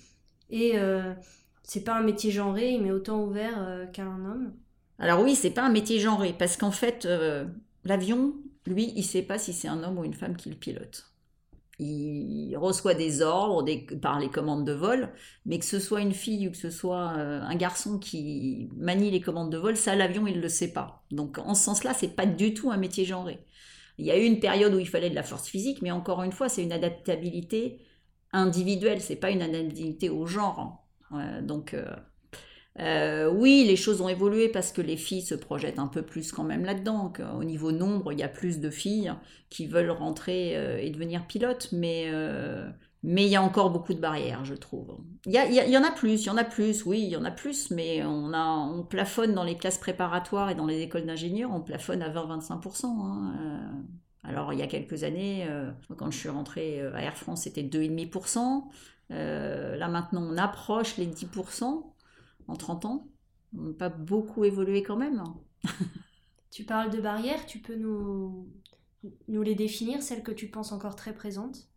et 0.49 0.77
euh, 0.77 1.13
c'est 1.63 1.83
pas 1.83 1.95
un 1.95 2.03
métier 2.03 2.31
genré, 2.31 2.77
mais 2.79 2.91
autant 2.91 3.23
ouvert 3.23 3.61
euh, 3.61 3.85
qu'un 3.85 4.25
homme? 4.25 4.53
Alors 4.97 5.21
oui, 5.21 5.35
c'est 5.35 5.51
pas 5.51 5.63
un 5.63 5.71
métier 5.71 5.99
genré 5.99 6.33
parce 6.37 6.57
qu'en 6.57 6.71
fait 6.71 7.07
l'avion, 7.85 8.33
lui, 8.65 8.91
il 8.95 9.03
sait 9.03 9.21
pas 9.21 9.37
si 9.37 9.53
c'est 9.53 9.69
un 9.69 9.81
homme 9.83 9.99
ou 9.99 10.03
une 10.03 10.13
femme 10.13 10.35
qui 10.35 10.49
le 10.49 10.55
pilote 10.55 11.08
il 11.79 12.55
reçoit 12.57 12.93
des 12.93 13.21
ordres 13.21 13.65
par 14.01 14.19
les 14.19 14.29
commandes 14.29 14.65
de 14.65 14.73
vol, 14.73 15.13
mais 15.45 15.59
que 15.59 15.65
ce 15.65 15.79
soit 15.79 16.01
une 16.01 16.13
fille 16.13 16.47
ou 16.47 16.51
que 16.51 16.57
ce 16.57 16.69
soit 16.69 17.13
euh, 17.17 17.41
un 17.41 17.55
garçon 17.55 17.99
qui 17.99 18.69
manie 18.75 19.11
les 19.11 19.21
commandes 19.21 19.51
de 19.51 19.57
vol, 19.57 19.77
ça 19.77 19.95
l'avion 19.95 20.27
il 20.27 20.41
le 20.41 20.49
sait 20.49 20.73
pas. 20.73 21.03
Donc 21.11 21.37
en 21.37 21.55
ce 21.55 21.63
sens-là, 21.63 21.93
c'est 21.93 22.15
pas 22.15 22.25
du 22.25 22.53
tout 22.53 22.69
un 22.69 22.77
métier 22.77 23.05
genré. 23.05 23.45
Il 23.97 24.05
y 24.05 24.11
a 24.11 24.17
eu 24.17 24.23
une 24.25 24.39
période 24.39 24.73
où 24.73 24.79
il 24.79 24.87
fallait 24.87 25.09
de 25.09 25.15
la 25.15 25.23
force 25.23 25.47
physique, 25.47 25.81
mais 25.81 25.91
encore 25.91 26.23
une 26.23 26.31
fois, 26.31 26.49
c'est 26.49 26.63
une 26.63 26.71
adaptabilité 26.71 27.79
individuelle, 28.31 29.01
c'est 29.01 29.15
pas 29.15 29.31
une 29.31 29.41
adaptabilité 29.41 30.09
au 30.09 30.25
genre. 30.25 30.85
Hein. 31.11 31.41
donc 31.41 31.73
euh, 31.73 31.85
euh, 32.79 33.29
oui, 33.29 33.65
les 33.67 33.75
choses 33.75 33.99
ont 34.01 34.09
évolué 34.09 34.47
parce 34.47 34.71
que 34.71 34.81
les 34.81 34.95
filles 34.95 35.21
se 35.21 35.35
projettent 35.35 35.79
un 35.79 35.87
peu 35.87 36.01
plus 36.01 36.31
quand 36.31 36.43
même 36.43 36.63
là-dedans. 36.63 37.11
Au 37.37 37.43
niveau 37.43 37.71
nombre, 37.71 38.13
il 38.13 38.19
y 38.19 38.23
a 38.23 38.29
plus 38.29 38.59
de 38.59 38.69
filles 38.69 39.13
qui 39.49 39.67
veulent 39.67 39.91
rentrer 39.91 40.55
euh, 40.55 40.77
et 40.77 40.89
devenir 40.89 41.27
pilotes, 41.27 41.69
mais, 41.73 42.05
euh, 42.07 42.69
mais 43.03 43.25
il 43.25 43.29
y 43.29 43.35
a 43.35 43.41
encore 43.41 43.71
beaucoup 43.71 43.93
de 43.93 43.99
barrières, 43.99 44.45
je 44.45 44.53
trouve. 44.53 44.97
Il 45.25 45.33
y, 45.33 45.77
en 45.77 45.83
a 45.83 45.91
plus, 45.91 46.23
il 46.23 46.27
y 46.27 46.29
en 46.29 46.37
a 46.37 46.45
plus, 46.45 46.85
oui, 46.85 47.01
il 47.01 47.09
y 47.09 47.17
en 47.17 47.25
a 47.25 47.31
plus, 47.31 47.71
mais 47.71 48.03
on, 48.05 48.33
a, 48.33 48.45
on 48.45 48.83
plafonne 48.83 49.33
dans 49.33 49.43
les 49.43 49.55
classes 49.55 49.77
préparatoires 49.77 50.49
et 50.49 50.55
dans 50.55 50.67
les 50.67 50.81
écoles 50.81 51.05
d'ingénieurs, 51.05 51.51
on 51.53 51.61
plafonne 51.61 52.01
à 52.01 52.09
20-25%. 52.09 52.85
Hein, 52.85 53.33
alors 54.23 54.53
il 54.53 54.59
y 54.59 54.61
a 54.61 54.67
quelques 54.67 55.03
années, 55.03 55.47
quand 55.97 56.11
je 56.11 56.17
suis 56.17 56.29
rentrée 56.29 56.81
à 56.93 57.01
Air 57.01 57.17
France, 57.17 57.43
c'était 57.43 57.63
2,5%. 57.63 58.63
là 59.09 59.87
maintenant, 59.89 60.23
on 60.23 60.37
approche 60.37 60.97
les 60.97 61.07
10% 61.07 61.83
en 62.49 62.55
30 62.55 62.85
ans. 62.85 63.07
On 63.57 63.61
n'a 63.63 63.73
pas 63.73 63.89
beaucoup 63.89 64.43
évolué 64.43 64.83
quand 64.83 64.97
même. 64.97 65.23
tu 66.51 66.63
parles 66.63 66.89
de 66.89 67.01
barrières, 67.01 67.45
tu 67.45 67.59
peux 67.59 67.75
nous, 67.75 68.47
nous 69.27 69.41
les 69.41 69.55
définir, 69.55 70.01
celles 70.01 70.23
que 70.23 70.31
tu 70.31 70.47
penses 70.47 70.71
encore 70.71 70.95
très 70.95 71.13
présentes? 71.13 71.67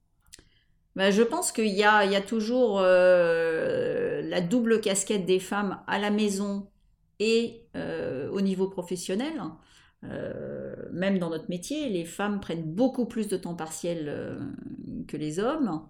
Bah, 0.95 1.11
je 1.11 1.23
pense 1.23 1.53
qu'il 1.53 1.69
y 1.69 1.85
a, 1.85 2.05
il 2.05 2.13
y 2.13 2.17
a 2.17 2.21
toujours 2.21 2.81
euh, 2.81 4.21
la 4.23 4.41
double 4.41 4.81
casquette 4.81 5.25
des 5.25 5.39
femmes 5.39 5.81
à 5.87 5.99
la 5.99 6.11
maison 6.11 6.69
et 7.19 7.67
euh, 7.77 8.31
au 8.31 8.41
niveau 8.41 8.69
professionnel. 8.69 9.41
Euh, 10.05 10.75
même 10.93 11.19
dans 11.19 11.31
notre 11.31 11.49
métier, 11.49 11.89
les 11.89 12.05
femmes 12.05 12.41
prennent 12.41 12.75
beaucoup 12.75 13.07
plus 13.07 13.29
de 13.29 13.37
temps 13.37 13.55
partiel 13.55 14.43
que 15.09 15.17
les 15.17 15.39
hommes. 15.39 15.87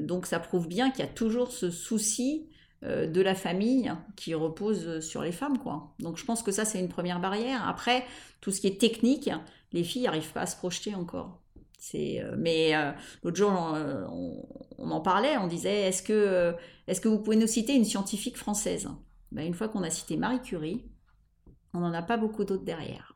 donc 0.00 0.26
ça 0.26 0.40
prouve 0.40 0.66
bien 0.66 0.90
qu'il 0.90 1.04
y 1.04 1.08
a 1.08 1.12
toujours 1.12 1.52
ce 1.52 1.70
souci 1.70 2.48
de 2.82 3.20
la 3.20 3.34
famille 3.34 3.92
qui 4.14 4.34
repose 4.34 5.00
sur 5.00 5.22
les 5.22 5.32
femmes. 5.32 5.58
Quoi. 5.58 5.94
Donc 5.98 6.16
je 6.16 6.24
pense 6.24 6.42
que 6.42 6.52
ça, 6.52 6.64
c'est 6.64 6.78
une 6.78 6.88
première 6.88 7.20
barrière. 7.20 7.66
Après, 7.66 8.04
tout 8.40 8.50
ce 8.52 8.60
qui 8.60 8.68
est 8.68 8.80
technique, 8.80 9.30
les 9.72 9.82
filles 9.82 10.04
n'arrivent 10.04 10.32
pas 10.32 10.42
à 10.42 10.46
se 10.46 10.56
projeter 10.56 10.94
encore. 10.94 11.40
C'est, 11.78 12.20
euh, 12.20 12.34
mais 12.36 12.74
euh, 12.74 12.92
l'autre 13.22 13.36
jour, 13.36 13.50
on, 13.50 14.90
en 14.90 15.00
parlait, 15.00 15.36
on 15.38 15.46
disait, 15.46 15.82
est-ce 15.82 16.02
que, 16.02 16.54
est-ce 16.86 17.00
que 17.00 17.08
vous 17.08 17.18
pouvez 17.18 17.36
nous 17.36 17.46
citer 17.46 17.74
une 17.74 17.84
scientifique 17.84 18.36
française? 18.36 18.88
Ben, 19.32 19.46
Une 19.46 19.54
fois 19.54 19.68
qu'on 19.68 19.82
a 19.82 19.90
cité 19.90 20.16
Marie 20.16 20.42
Curie, 20.42 20.84
on 21.74 21.80
n'en 21.80 21.92
a 21.92 22.02
pas 22.02 22.16
beaucoup 22.16 22.44
d'autres 22.44 22.64
derrière. 22.64 23.14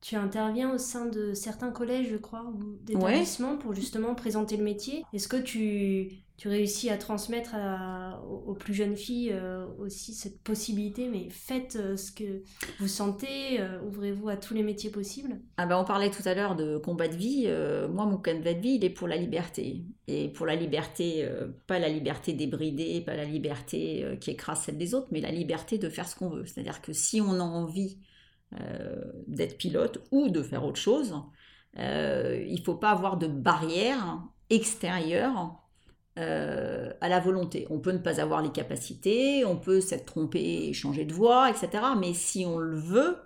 Tu 0.00 0.16
interviens 0.16 0.70
au 0.72 0.78
sein 0.78 1.06
de 1.06 1.32
certains 1.32 1.70
collèges, 1.70 2.08
je 2.10 2.16
crois, 2.16 2.44
ou 2.44 2.76
d'établissements 2.82 3.56
pour 3.56 3.74
justement 3.74 4.14
présenter 4.14 4.58
le 4.58 4.62
métier. 4.62 5.02
Est-ce 5.14 5.28
que 5.28 5.38
tu, 5.40 6.23
tu 6.36 6.48
réussis 6.48 6.90
à 6.90 6.98
transmettre 6.98 7.54
aux, 8.28 8.54
plus 8.54 8.74
jeunes 8.74 8.96
filles 8.96 9.30
euh, 9.32 9.66
aussi 9.78 10.12
cette 10.12 10.42
possibilité, 10.42 11.08
mais 11.08 11.28
faites 11.30 11.76
euh, 11.76 11.96
ce 11.96 12.10
que 12.10 12.42
vous 12.80 12.88
sentez, 12.88 13.60
euh, 13.60 13.80
ouvrez-vous 13.86 14.28
à 14.28 14.36
tous 14.36 14.52
les 14.52 14.64
métiers 14.64 14.90
possibles. 14.90 15.38
Ah 15.58 15.66
ben 15.66 15.78
on 15.78 15.84
parlait 15.84 16.10
tout 16.10 16.26
à 16.26 16.34
l'heure 16.34 16.56
de 16.56 16.76
combat 16.76 17.06
de 17.06 17.14
vie. 17.14 17.48
moi, 17.90 18.06
mon 18.06 18.16
combat 18.16 18.54
de 18.54 18.60
vie, 18.60 18.74
il 18.74 18.84
est 18.84 18.90
pour 18.90 19.06
la 19.06 19.16
liberté. 19.16 19.84
Et 20.08 20.28
pour 20.28 20.46
la 20.46 20.56
liberté, 20.56 21.28
pas 21.66 21.78
la 21.78 21.88
liberté 21.88 22.32
débridée, 22.32 23.00
pas 23.00 23.14
la 23.14 23.24
liberté 23.24 24.18
qui 24.20 24.32
écrase 24.32 24.62
celle 24.62 24.76
des 24.76 24.94
autres, 24.94 25.08
mais 25.12 25.20
la 25.20 25.30
liberté 25.30 25.78
de 25.78 25.88
faire 25.88 26.08
ce 26.08 26.16
qu'on 26.16 26.30
veut. 26.30 26.46
C'est-à-dire 26.46 26.82
que 26.82 26.92
si 26.92 27.20
on 27.20 27.34
a 27.34 27.42
envie 27.42 27.98
d'être 29.26 29.56
pilote 29.56 30.04
ou 30.10 30.28
de 30.28 30.42
faire 30.42 30.64
autre 30.64 30.80
chose, 30.80 31.14
il 31.76 32.56
ne 32.58 32.64
faut 32.64 32.74
pas 32.74 32.90
avoir 32.90 33.16
de 33.16 33.28
barrière 33.28 34.22
extérieure 34.50 35.63
à 36.16 37.08
la 37.08 37.20
volonté. 37.20 37.66
On 37.70 37.80
peut 37.80 37.92
ne 37.92 37.98
pas 37.98 38.20
avoir 38.20 38.40
les 38.40 38.52
capacités, 38.52 39.44
on 39.44 39.56
peut 39.56 39.80
s'être 39.80 40.06
trompé 40.06 40.40
et 40.40 40.72
changer 40.72 41.04
de 41.04 41.12
voie, 41.12 41.50
etc. 41.50 41.82
Mais 41.98 42.14
si 42.14 42.44
on 42.46 42.58
le 42.58 42.76
veut, 42.76 43.16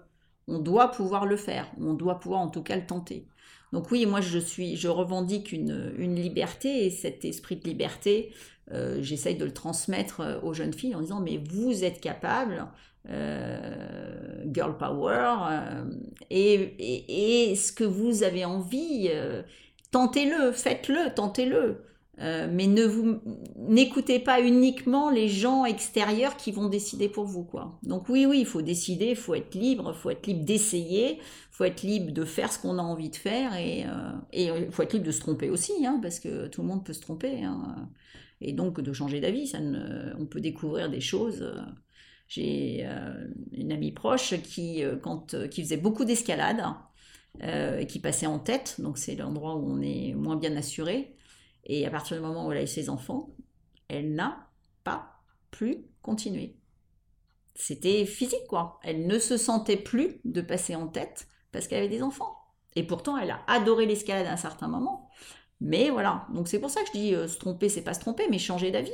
on 0.49 0.59
doit 0.59 0.91
pouvoir 0.91 1.27
le 1.27 1.37
faire. 1.37 1.71
On 1.81 1.93
doit 1.93 2.19
pouvoir 2.19 2.41
en 2.41 2.49
tout 2.49 2.63
cas 2.63 2.77
le 2.77 2.87
tenter. 2.87 3.27
Donc 3.73 3.91
oui, 3.91 4.07
moi 4.07 4.21
je 4.21 4.39
suis, 4.39 4.77
je 4.77 4.89
revendique 4.89 5.53
une, 5.53 6.15
liberté 6.15 6.87
et 6.87 6.91
cet 6.91 7.25
esprit 7.25 7.57
de 7.57 7.65
liberté, 7.65 8.33
euh, 8.73 8.99
j'essaye 9.03 9.37
de 9.37 9.45
le 9.45 9.53
transmettre 9.53 10.21
euh, 10.21 10.41
aux 10.43 10.55
jeunes 10.55 10.73
filles 10.73 10.95
en 10.95 11.01
disant 11.01 11.21
mais 11.21 11.39
vous 11.39 11.85
êtes 11.85 12.01
capables, 12.01 12.67
euh, 13.11 14.45
girl 14.51 14.77
power, 14.79 15.35
et, 16.31 17.51
et, 17.51 17.55
ce 17.57 17.73
que 17.73 17.85
vous 17.85 18.23
avez 18.23 18.45
envie, 18.45 19.11
tentez-le, 19.91 20.53
faites-le, 20.53 21.15
tentez-le. 21.15 21.83
Mais 22.21 22.67
ne 22.67 22.85
vous 22.85 23.21
n'écoutez 23.57 24.19
pas 24.19 24.41
uniquement 24.41 25.09
les 25.09 25.29
gens 25.29 25.65
extérieurs 25.65 26.37
qui 26.37 26.51
vont 26.51 26.69
décider 26.69 27.09
pour 27.09 27.25
vous 27.25 27.45
quoi. 27.45 27.79
Donc 27.85 28.09
oui 28.09 28.27
oui, 28.27 28.41
il 28.41 28.47
faut 28.47 28.63
décider, 28.63 29.11
il 29.11 29.17
faut 29.17 29.35
être 29.35 29.55
libre, 29.55 29.93
il 29.95 30.01
faut 30.01 30.11
être 30.11 30.27
libre 30.27 30.45
d'essayer, 30.45 31.21
faut 31.59 31.65
être 31.65 31.83
libre 31.83 32.13
de 32.13 32.25
faire 32.25 32.53
ce 32.53 32.59
qu'on 32.61 32.79
a 32.79 32.83
envie 32.83 33.11
de 33.11 33.17
faire 33.17 33.57
et 33.57 33.85
il 34.33 34.51
euh, 34.51 34.71
faut 34.71 34.85
être 34.85 34.93
libre 34.93 35.07
de 35.07 35.11
se 35.11 35.19
tromper 35.19 35.51
aussi, 35.51 35.85
hein, 35.85 35.99
parce 36.01 36.21
que 36.21 36.47
tout 36.47 36.63
le 36.63 36.69
monde 36.69 36.85
peut 36.85 36.93
se 36.93 37.01
tromper. 37.01 37.43
Hein. 37.43 37.89
et 38.41 38.53
donc 38.53 38.81
de 38.81 38.93
changer 38.93 39.19
d'avis, 39.21 39.49
ça 39.49 39.59
on 40.17 40.27
peut 40.27 40.41
découvrir 40.41 40.89
des 40.89 41.01
choses. 41.01 41.53
J'ai 42.29 42.83
euh, 42.85 43.27
une 43.53 43.73
amie 43.73 43.91
proche 43.91 44.41
qui, 44.43 44.85
euh, 44.85 44.97
quand, 44.97 45.35
qui 45.49 45.63
faisait 45.63 45.79
beaucoup 45.79 46.05
d'escalade, 46.05 46.63
qui 47.89 47.99
passait 48.01 48.27
en 48.27 48.39
tête, 48.39 48.77
donc 48.81 48.99
c'est 48.99 49.15
l'endroit 49.15 49.57
où 49.57 49.69
on 49.69 49.81
est 49.81 50.15
moins 50.15 50.37
bien 50.37 50.57
assuré. 50.57 51.17
Et 51.69 51.87
à 51.87 51.91
partir 51.91 52.17
du 52.17 52.23
moment 52.23 52.47
où 52.47 52.53
elle 52.53 52.59
a 52.59 52.63
eu 52.63 52.67
ses 52.67 52.89
enfants, 52.89 53.31
elle 53.89 54.15
n'a 54.15 54.49
pas 54.85 55.21
plus 55.51 55.85
continué. 56.03 56.57
C'était 57.55 58.07
physique, 58.07 58.47
quoi. 58.49 58.79
Elle 58.83 59.07
ne 59.07 59.19
se 59.19 59.37
sentait 59.37 59.77
plus 59.77 60.21
de 60.25 60.41
passer 60.41 60.75
en 60.75 60.89
tête 60.89 61.29
parce 61.53 61.67
qu'elle 61.67 61.79
avait 61.79 61.89
des 61.89 62.03
enfants. 62.03 62.37
Et 62.77 62.85
pourtant, 62.85 63.17
elle 63.19 63.31
a 63.31 63.41
adoré 63.47 63.87
l'escalade 63.87 64.27
à 64.27 64.33
un 64.33 64.37
certain 64.37 64.69
moment. 64.69 65.11
Mais 65.61 65.91
voilà, 65.91 66.27
donc 66.33 66.47
c'est 66.47 66.61
pour 66.61 66.71
ça 66.71 66.83
que 66.83 66.89
je 66.89 66.93
dis 66.93 67.15
euh, 67.15 67.27
se 67.27 67.39
tromper, 67.39 67.69
c'est 67.69 67.83
pas 67.83 67.95
se 67.95 68.01
tromper, 68.01 68.29
mais 68.31 68.39
changer 68.39 68.71
d'avis. 68.71 68.93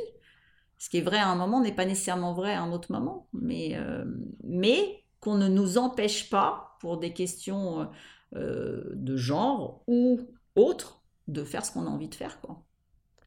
Ce 0.79 0.89
qui 0.89 0.99
est 0.99 1.03
vrai 1.03 1.19
à 1.19 1.29
un 1.29 1.37
moment 1.37 1.61
n'est 1.61 1.75
pas 1.75 1.85
nécessairement 1.85 2.33
vrai 2.33 2.55
à 2.55 2.63
un 2.63 2.73
autre 2.73 2.91
moment. 2.91 3.29
Mais, 3.33 3.77
euh, 3.77 4.05
mais 4.43 5.05
qu'on 5.21 5.35
ne 5.35 5.49
nous 5.49 5.79
empêche 5.79 6.31
pas, 6.31 6.75
pour 6.81 6.99
des 6.99 7.15
questions 7.15 7.89
euh, 8.37 8.91
de 8.95 9.17
genre 9.17 9.83
ou 9.87 10.21
autres, 10.55 11.04
de 11.29 11.45
faire 11.45 11.65
ce 11.65 11.73
qu'on 11.73 11.87
a 11.87 11.91
envie 11.91 12.09
de 12.09 12.15
faire. 12.15 12.41
Quoi. 12.41 12.63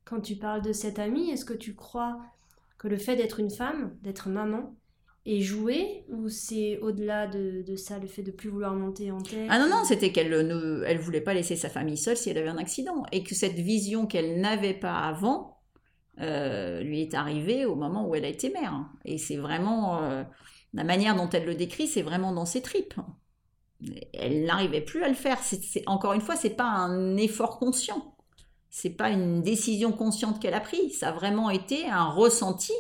Quand 0.05 0.21
tu 0.21 0.35
parles 0.35 0.61
de 0.61 0.73
cette 0.73 0.99
amie, 0.99 1.29
est-ce 1.29 1.45
que 1.45 1.53
tu 1.53 1.75
crois 1.75 2.19
que 2.77 2.87
le 2.87 2.97
fait 2.97 3.15
d'être 3.15 3.39
une 3.39 3.49
femme, 3.49 3.97
d'être 4.01 4.29
maman, 4.29 4.75
et 5.25 5.41
jouer 5.41 6.05
ou 6.07 6.29
c'est 6.29 6.77
au-delà 6.79 7.27
de, 7.27 7.75
ça 7.75 7.99
le 7.99 8.07
fait 8.07 8.23
de 8.23 8.31
plus 8.31 8.49
vouloir 8.49 8.73
monter 8.73 9.11
en 9.11 9.21
tête 9.21 9.47
Ah 9.49 9.59
non 9.59 9.69
non, 9.69 9.83
c'était 9.83 10.13
qu'elle 10.13 10.29
ne 10.29 10.83
elle 10.85 10.99
voulait 10.99 11.21
pas 11.21 11.33
laisser 11.33 11.57
sa 11.57 11.67
famille 11.67 11.97
seule 11.97 12.15
si 12.15 12.29
elle 12.29 12.37
avait 12.37 12.47
un 12.47 12.57
accident 12.57 13.03
et 13.11 13.23
que 13.23 13.35
cette 13.35 13.55
vision 13.55 14.07
qu'elle 14.07 14.39
n'avait 14.39 14.73
pas 14.73 14.97
avant 14.99 15.59
euh, 16.21 16.81
lui 16.81 17.01
est 17.01 17.13
arrivée 17.13 17.65
au 17.65 17.75
moment 17.75 18.07
où 18.07 18.15
elle 18.15 18.23
a 18.23 18.29
été 18.29 18.49
mère 18.51 18.89
et 19.03 19.17
c'est 19.17 19.35
vraiment 19.35 20.01
euh, 20.01 20.23
la 20.73 20.83
manière 20.83 21.15
dont 21.15 21.29
elle 21.29 21.45
le 21.45 21.55
décrit, 21.55 21.87
c'est 21.87 22.01
vraiment 22.01 22.31
dans 22.31 22.45
ses 22.45 22.61
tripes. 22.61 22.99
Elle 24.13 24.45
n'arrivait 24.45 24.81
plus 24.81 25.03
à 25.03 25.09
le 25.09 25.15
faire. 25.15 25.39
C'est, 25.39 25.87
encore 25.87 26.13
une 26.13 26.21
fois, 26.21 26.35
c'est 26.35 26.55
pas 26.55 26.67
un 26.67 27.15
effort 27.17 27.59
conscient. 27.59 28.15
C'est 28.69 28.89
pas 28.89 29.09
une 29.09 29.41
décision 29.41 29.91
consciente 29.91 30.41
qu'elle 30.41 30.53
a 30.53 30.59
prise. 30.59 30.99
Ça 30.99 31.09
a 31.09 31.11
vraiment 31.11 31.49
été 31.49 31.87
un 31.87 32.05
ressenti 32.05 32.73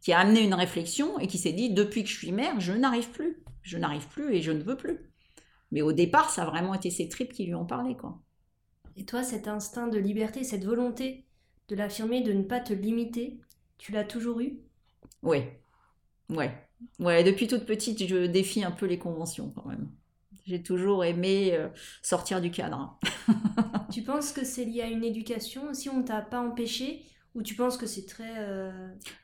qui 0.00 0.12
a 0.12 0.18
amené 0.18 0.42
une 0.42 0.54
réflexion 0.54 1.18
et 1.18 1.26
qui 1.26 1.38
s'est 1.38 1.52
dit 1.52 1.70
depuis 1.70 2.02
que 2.02 2.10
je 2.10 2.16
suis 2.16 2.32
mère, 2.32 2.60
je 2.60 2.72
n'arrive 2.72 3.10
plus, 3.10 3.42
je 3.62 3.78
n'arrive 3.78 4.06
plus 4.08 4.34
et 4.34 4.42
je 4.42 4.52
ne 4.52 4.62
veux 4.62 4.76
plus. 4.76 5.10
Mais 5.72 5.82
au 5.82 5.92
départ, 5.92 6.30
ça 6.30 6.42
a 6.42 6.46
vraiment 6.46 6.74
été 6.74 6.90
ses 6.90 7.08
tripes 7.08 7.32
qui 7.32 7.46
lui 7.46 7.54
ont 7.54 7.64
parlé, 7.64 7.96
quoi. 7.96 8.20
Et 8.96 9.04
toi, 9.04 9.22
cet 9.22 9.48
instinct 9.48 9.88
de 9.88 9.98
liberté, 9.98 10.44
cette 10.44 10.64
volonté 10.64 11.24
de 11.68 11.74
l'affirmer, 11.74 12.20
de 12.20 12.32
ne 12.32 12.42
pas 12.42 12.60
te 12.60 12.72
limiter, 12.72 13.40
tu 13.78 13.92
l'as 13.92 14.04
toujours 14.04 14.40
eu? 14.40 14.58
Oui, 15.22 15.42
ouais, 16.28 16.52
ouais. 17.00 17.24
Depuis 17.24 17.48
toute 17.48 17.64
petite, 17.64 18.06
je 18.06 18.26
défie 18.26 18.62
un 18.62 18.70
peu 18.70 18.86
les 18.86 18.98
conventions 18.98 19.50
quand 19.50 19.66
même. 19.66 19.90
J'ai 20.44 20.62
toujours 20.62 21.04
aimé 21.04 21.52
euh, 21.54 21.68
sortir 22.02 22.40
du 22.40 22.50
cadre. 22.50 22.98
tu 23.92 24.02
penses 24.02 24.32
que 24.32 24.44
c'est 24.44 24.64
lié 24.64 24.82
à 24.82 24.86
une 24.86 25.04
éducation 25.04 25.72
Si 25.72 25.88
on 25.88 26.02
t'a 26.02 26.20
pas 26.20 26.40
empêché? 26.40 27.02
Ou 27.34 27.42
tu 27.42 27.54
penses 27.56 27.76
que 27.76 27.86
c'est 27.86 28.06
très... 28.06 28.32
Euh, 28.38 28.70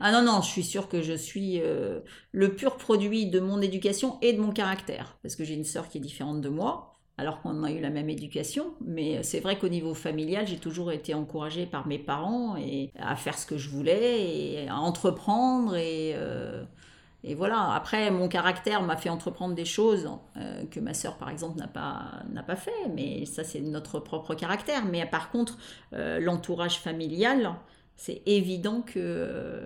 ah 0.00 0.10
non, 0.10 0.22
non, 0.22 0.42
je 0.42 0.48
suis 0.48 0.64
sûre 0.64 0.88
que 0.88 1.00
je 1.00 1.12
suis 1.12 1.60
euh, 1.60 2.00
le 2.32 2.56
pur 2.56 2.76
produit 2.76 3.26
de 3.26 3.38
mon 3.38 3.60
éducation 3.60 4.18
et 4.20 4.32
de 4.32 4.40
mon 4.40 4.50
caractère. 4.50 5.16
Parce 5.22 5.36
que 5.36 5.44
j'ai 5.44 5.54
une 5.54 5.64
sœur 5.64 5.88
qui 5.88 5.98
est 5.98 6.00
différente 6.00 6.40
de 6.40 6.48
moi, 6.48 6.94
alors 7.18 7.40
qu'on 7.40 7.62
a 7.62 7.70
eu 7.70 7.78
la 7.80 7.90
même 7.90 8.10
éducation. 8.10 8.74
Mais 8.80 9.22
c'est 9.22 9.38
vrai 9.38 9.58
qu'au 9.58 9.68
niveau 9.68 9.94
familial, 9.94 10.44
j'ai 10.48 10.58
toujours 10.58 10.90
été 10.90 11.14
encouragée 11.14 11.66
par 11.66 11.86
mes 11.86 12.00
parents 12.00 12.56
et 12.56 12.90
à 12.98 13.14
faire 13.14 13.38
ce 13.38 13.46
que 13.46 13.56
je 13.56 13.68
voulais 13.68 14.64
et 14.64 14.68
à 14.68 14.78
entreprendre. 14.78 15.76
Et, 15.76 16.12
euh, 16.16 16.64
et 17.22 17.34
voilà, 17.34 17.72
après, 17.74 18.10
mon 18.10 18.28
caractère 18.28 18.82
m'a 18.82 18.96
fait 18.96 19.10
entreprendre 19.10 19.54
des 19.54 19.66
choses 19.66 20.08
que 20.70 20.80
ma 20.80 20.94
sœur, 20.94 21.18
par 21.18 21.28
exemple, 21.28 21.58
n'a 21.58 21.68
pas, 21.68 22.22
n'a 22.32 22.42
pas 22.42 22.56
fait. 22.56 22.88
Mais 22.94 23.26
ça, 23.26 23.44
c'est 23.44 23.60
notre 23.60 24.00
propre 24.00 24.34
caractère. 24.34 24.86
Mais 24.86 25.04
par 25.04 25.30
contre, 25.30 25.58
l'entourage 25.92 26.78
familial 26.78 27.54
c'est 28.00 28.22
évident 28.24 28.80
que, 28.80 29.62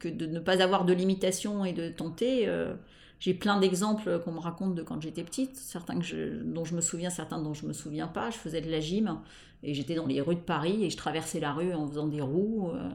que 0.00 0.08
de 0.08 0.26
ne 0.26 0.40
pas 0.40 0.60
avoir 0.60 0.84
de 0.84 0.92
limitation 0.92 1.64
et 1.64 1.72
de 1.72 1.88
tenter. 1.88 2.48
Euh, 2.48 2.74
j'ai 3.20 3.32
plein 3.32 3.60
d'exemples 3.60 4.20
qu'on 4.24 4.32
me 4.32 4.40
raconte 4.40 4.74
de 4.74 4.82
quand 4.82 5.00
j'étais 5.00 5.22
petite, 5.22 5.54
certains 5.54 5.94
dont 5.94 6.64
je 6.64 6.74
me 6.74 6.80
souviens, 6.80 7.10
certains 7.10 7.40
dont 7.40 7.54
je 7.54 7.64
me 7.64 7.72
souviens 7.72 8.08
pas. 8.08 8.30
Je 8.30 8.38
faisais 8.38 8.60
de 8.60 8.68
la 8.68 8.80
gym 8.80 9.20
et 9.62 9.72
j'étais 9.72 9.94
dans 9.94 10.06
les 10.06 10.20
rues 10.20 10.34
de 10.34 10.40
Paris 10.40 10.84
et 10.84 10.90
je 10.90 10.96
traversais 10.96 11.38
la 11.38 11.52
rue 11.52 11.72
en 11.72 11.86
faisant 11.86 12.08
des 12.08 12.20
roues, 12.20 12.72
euh, 12.74 12.90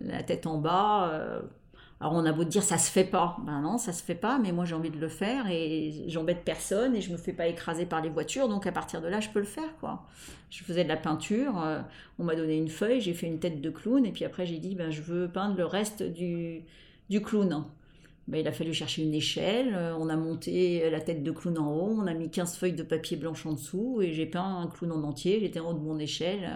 la 0.00 0.22
tête 0.22 0.46
en 0.46 0.56
bas. 0.56 1.10
Euh, 1.12 1.42
alors 2.00 2.12
on 2.12 2.24
a 2.24 2.32
beau 2.32 2.44
dire 2.44 2.62
ça 2.62 2.78
se 2.78 2.90
fait 2.90 3.04
pas, 3.04 3.36
ben 3.44 3.60
non 3.60 3.76
ça 3.76 3.92
se 3.92 4.04
fait 4.04 4.14
pas, 4.14 4.38
mais 4.38 4.52
moi 4.52 4.64
j'ai 4.64 4.76
envie 4.76 4.90
de 4.90 4.98
le 4.98 5.08
faire 5.08 5.48
et 5.50 6.04
j'embête 6.06 6.44
personne 6.44 6.94
et 6.94 7.00
je 7.00 7.10
me 7.10 7.16
fais 7.16 7.32
pas 7.32 7.48
écraser 7.48 7.86
par 7.86 8.00
les 8.00 8.08
voitures, 8.08 8.48
donc 8.48 8.68
à 8.68 8.72
partir 8.72 9.02
de 9.02 9.08
là 9.08 9.18
je 9.18 9.30
peux 9.30 9.40
le 9.40 9.44
faire 9.44 9.76
quoi. 9.80 10.06
Je 10.50 10.62
faisais 10.62 10.84
de 10.84 10.88
la 10.88 10.96
peinture, 10.96 11.60
euh, 11.60 11.80
on 12.20 12.24
m'a 12.24 12.36
donné 12.36 12.56
une 12.56 12.68
feuille, 12.68 13.00
j'ai 13.00 13.14
fait 13.14 13.26
une 13.26 13.40
tête 13.40 13.60
de 13.60 13.70
clown 13.70 14.06
et 14.06 14.12
puis 14.12 14.24
après 14.24 14.46
j'ai 14.46 14.58
dit 14.58 14.76
ben 14.76 14.90
je 14.90 15.02
veux 15.02 15.28
peindre 15.28 15.56
le 15.56 15.64
reste 15.66 16.04
du, 16.04 16.62
du 17.10 17.20
clown. 17.20 17.64
Ben, 18.28 18.42
il 18.42 18.46
a 18.46 18.52
fallu 18.52 18.74
chercher 18.74 19.02
une 19.02 19.14
échelle, 19.14 19.74
euh, 19.74 19.96
on 19.98 20.08
a 20.08 20.16
monté 20.16 20.88
la 20.90 21.00
tête 21.00 21.24
de 21.24 21.30
clown 21.32 21.58
en 21.58 21.72
haut, 21.74 21.96
on 21.98 22.06
a 22.06 22.14
mis 22.14 22.30
15 22.30 22.56
feuilles 22.58 22.74
de 22.74 22.82
papier 22.84 23.16
blanche 23.16 23.44
en 23.44 23.54
dessous 23.54 24.02
et 24.02 24.12
j'ai 24.12 24.26
peint 24.26 24.60
un 24.60 24.68
clown 24.68 24.92
en 24.92 25.02
entier, 25.02 25.40
j'étais 25.40 25.58
en 25.58 25.70
haut 25.70 25.74
de 25.74 25.80
mon 25.80 25.98
échelle. 25.98 26.48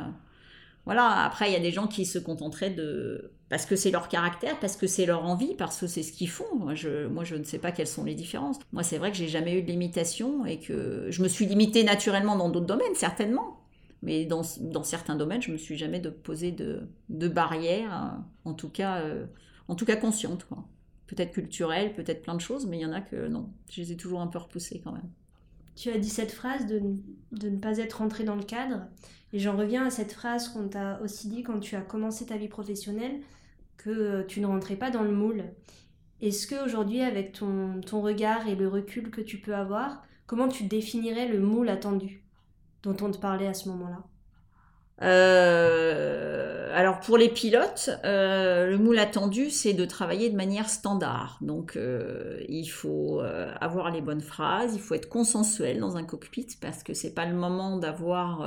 Voilà, 0.84 1.24
après 1.24 1.48
il 1.48 1.52
y 1.52 1.56
a 1.56 1.60
des 1.60 1.70
gens 1.70 1.86
qui 1.86 2.04
se 2.04 2.18
contenteraient 2.18 2.70
de 2.70 3.32
parce 3.48 3.66
que 3.66 3.76
c'est 3.76 3.90
leur 3.90 4.08
caractère, 4.08 4.58
parce 4.60 4.76
que 4.76 4.86
c'est 4.86 5.04
leur 5.04 5.24
envie, 5.24 5.54
parce 5.54 5.78
que 5.78 5.86
c'est 5.86 6.02
ce 6.02 6.10
qu'ils 6.10 6.30
font. 6.30 6.56
Moi 6.56 6.74
je, 6.74 7.06
ne 7.36 7.44
sais 7.44 7.58
pas 7.58 7.70
quelles 7.70 7.86
sont 7.86 8.02
les 8.02 8.14
différences. 8.14 8.56
Moi, 8.72 8.82
c'est 8.82 8.96
vrai 8.96 9.10
que 9.10 9.18
j'ai 9.18 9.28
jamais 9.28 9.58
eu 9.58 9.62
de 9.62 9.66
limitation 9.66 10.46
et 10.46 10.58
que 10.58 11.08
je 11.10 11.22
me 11.22 11.28
suis 11.28 11.44
limitée 11.44 11.84
naturellement 11.84 12.34
dans 12.34 12.48
d'autres 12.48 12.64
domaines, 12.64 12.94
certainement. 12.94 13.60
Mais 14.00 14.24
dans, 14.24 14.42
certains 14.42 15.16
domaines, 15.16 15.42
je 15.42 15.52
me 15.52 15.58
suis 15.58 15.76
jamais 15.76 16.00
de 16.00 16.08
poser 16.08 16.50
de, 16.50 16.88
de 17.10 17.28
barrières, 17.28 18.16
en 18.46 18.54
tout 18.54 18.70
cas, 18.70 19.02
euh, 19.02 19.26
en 19.68 19.74
tout 19.74 19.84
cas 19.84 19.96
consciente. 19.96 20.46
Peut-être 21.06 21.32
culturelle, 21.32 21.92
peut-être 21.94 22.22
plein 22.22 22.34
de 22.34 22.40
choses, 22.40 22.66
mais 22.66 22.78
il 22.78 22.80
y 22.80 22.86
en 22.86 22.92
a 22.92 23.02
que 23.02 23.28
non. 23.28 23.50
Je 23.70 23.82
les 23.82 23.92
ai 23.92 23.96
toujours 23.98 24.22
un 24.22 24.28
peu 24.28 24.38
repoussées 24.38 24.80
quand 24.82 24.92
même. 24.92 25.10
Tu 25.74 25.90
as 25.90 25.98
dit 25.98 26.08
cette 26.08 26.32
phrase 26.32 26.66
de, 26.66 26.80
de 27.32 27.48
ne 27.48 27.58
pas 27.58 27.78
être 27.78 27.94
rentré 27.94 28.24
dans 28.24 28.36
le 28.36 28.42
cadre. 28.42 28.86
Et 29.32 29.38
j'en 29.38 29.56
reviens 29.56 29.86
à 29.86 29.90
cette 29.90 30.12
phrase 30.12 30.48
qu'on 30.48 30.68
t'a 30.68 31.00
aussi 31.02 31.28
dit 31.28 31.42
quand 31.42 31.58
tu 31.60 31.76
as 31.76 31.80
commencé 31.80 32.26
ta 32.26 32.36
vie 32.36 32.48
professionnelle 32.48 33.20
que 33.78 33.90
euh, 33.90 34.24
tu 34.26 34.40
ne 34.40 34.46
rentrais 34.46 34.76
pas 34.76 34.90
dans 34.90 35.02
le 35.02 35.12
moule. 35.12 35.44
Est-ce 36.20 36.46
qu'aujourd'hui, 36.46 37.00
avec 37.00 37.32
ton, 37.32 37.80
ton 37.80 38.00
regard 38.02 38.46
et 38.48 38.54
le 38.54 38.68
recul 38.68 39.10
que 39.10 39.20
tu 39.20 39.38
peux 39.40 39.54
avoir, 39.54 40.02
comment 40.26 40.48
tu 40.48 40.64
définirais 40.64 41.28
le 41.28 41.40
moule 41.40 41.68
attendu 41.68 42.24
dont 42.82 42.96
on 43.00 43.10
te 43.10 43.18
parlait 43.18 43.48
à 43.48 43.54
ce 43.54 43.68
moment-là? 43.70 44.04
Euh, 45.02 46.70
alors 46.74 47.00
pour 47.00 47.18
les 47.18 47.28
pilotes, 47.28 47.90
euh, 48.04 48.66
le 48.66 48.78
moule 48.78 48.98
attendu, 48.98 49.50
c'est 49.50 49.72
de 49.72 49.84
travailler 49.84 50.30
de 50.30 50.36
manière 50.36 50.68
standard. 50.68 51.38
Donc 51.40 51.78
il 52.48 52.66
faut 52.66 53.20
avoir 53.60 53.90
les 53.90 54.00
bonnes 54.00 54.20
phrases, 54.20 54.74
il 54.74 54.80
faut 54.80 54.94
être 54.94 55.08
consensuel 55.08 55.80
dans 55.80 55.96
un 55.96 56.04
cockpit 56.04 56.48
parce 56.60 56.82
que 56.82 56.94
c'est 56.94 57.14
pas 57.14 57.26
le 57.26 57.34
moment 57.34 57.76
d'avoir 57.76 58.46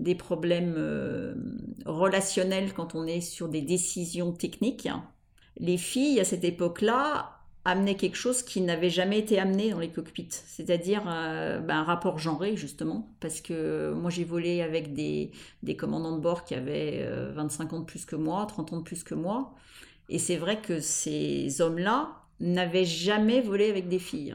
des 0.00 0.14
problèmes 0.14 0.74
euh, 0.76 1.34
relationnels 1.84 2.72
quand 2.72 2.94
on 2.94 3.06
est 3.06 3.20
sur 3.20 3.48
des 3.48 3.60
décisions 3.60 4.32
techniques. 4.32 4.88
Les 5.58 5.76
filles, 5.76 6.18
à 6.20 6.24
cette 6.24 6.44
époque-là, 6.44 7.39
amenait 7.64 7.94
quelque 7.94 8.16
chose 8.16 8.42
qui 8.42 8.60
n'avait 8.60 8.90
jamais 8.90 9.18
été 9.18 9.38
amené 9.38 9.70
dans 9.70 9.78
les 9.78 9.90
cockpits, 9.90 10.28
c'est-à-dire 10.30 11.02
euh, 11.06 11.60
ben, 11.60 11.78
un 11.78 11.84
rapport 11.84 12.18
genré 12.18 12.56
justement, 12.56 13.08
parce 13.20 13.40
que 13.40 13.92
moi 13.92 14.10
j'ai 14.10 14.24
volé 14.24 14.62
avec 14.62 14.94
des, 14.94 15.30
des, 15.62 15.76
commandants 15.76 16.16
de 16.16 16.20
bord 16.20 16.44
qui 16.44 16.54
avaient 16.54 17.06
25 17.34 17.72
ans 17.74 17.80
de 17.80 17.84
plus 17.84 18.06
que 18.06 18.16
moi, 18.16 18.46
30 18.46 18.72
ans 18.72 18.78
de 18.78 18.82
plus 18.82 19.04
que 19.04 19.14
moi, 19.14 19.54
et 20.08 20.18
c'est 20.18 20.36
vrai 20.36 20.60
que 20.60 20.80
ces 20.80 21.60
hommes-là 21.60 22.12
n'avaient 22.40 22.86
jamais 22.86 23.42
volé 23.42 23.68
avec 23.68 23.88
des 23.88 23.98
filles, 23.98 24.34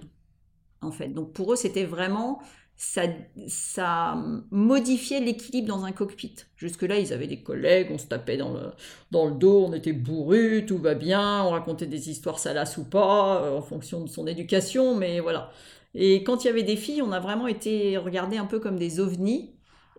en 0.81 0.91
fait. 0.91 1.09
Donc 1.09 1.33
pour 1.33 1.53
eux 1.53 1.55
c'était 1.55 1.85
vraiment 1.85 2.41
ça, 2.77 3.03
ça 3.47 4.17
modifiait 4.51 5.21
l'équilibre 5.21 5.67
dans 5.69 5.85
un 5.85 5.91
cockpit. 5.93 6.35
Jusque-là, 6.57 6.99
ils 6.99 7.13
avaient 7.13 7.27
des 7.27 7.41
collègues, 7.41 7.87
on 7.91 7.97
se 7.97 8.07
tapait 8.07 8.37
dans 8.37 8.53
le, 8.53 8.71
dans 9.11 9.27
le 9.27 9.35
dos, 9.35 9.65
on 9.67 9.73
était 9.73 9.93
bourrus, 9.93 10.65
tout 10.65 10.77
va 10.77 10.93
bien, 10.93 11.43
on 11.43 11.51
racontait 11.51 11.87
des 11.87 12.09
histoires 12.09 12.39
salaces 12.39 12.77
ou 12.77 12.83
pas, 12.83 13.43
euh, 13.43 13.57
en 13.57 13.61
fonction 13.61 14.03
de 14.03 14.09
son 14.09 14.27
éducation, 14.27 14.95
mais 14.95 15.21
voilà. 15.21 15.51
Et 15.93 16.23
quand 16.23 16.43
il 16.43 16.47
y 16.47 16.49
avait 16.49 16.63
des 16.63 16.75
filles, 16.75 17.01
on 17.01 17.13
a 17.13 17.19
vraiment 17.21 17.47
été 17.47 17.97
regardés 17.97 18.37
un 18.37 18.45
peu 18.45 18.59
comme 18.59 18.77
des 18.77 18.99
ovnis 18.99 19.51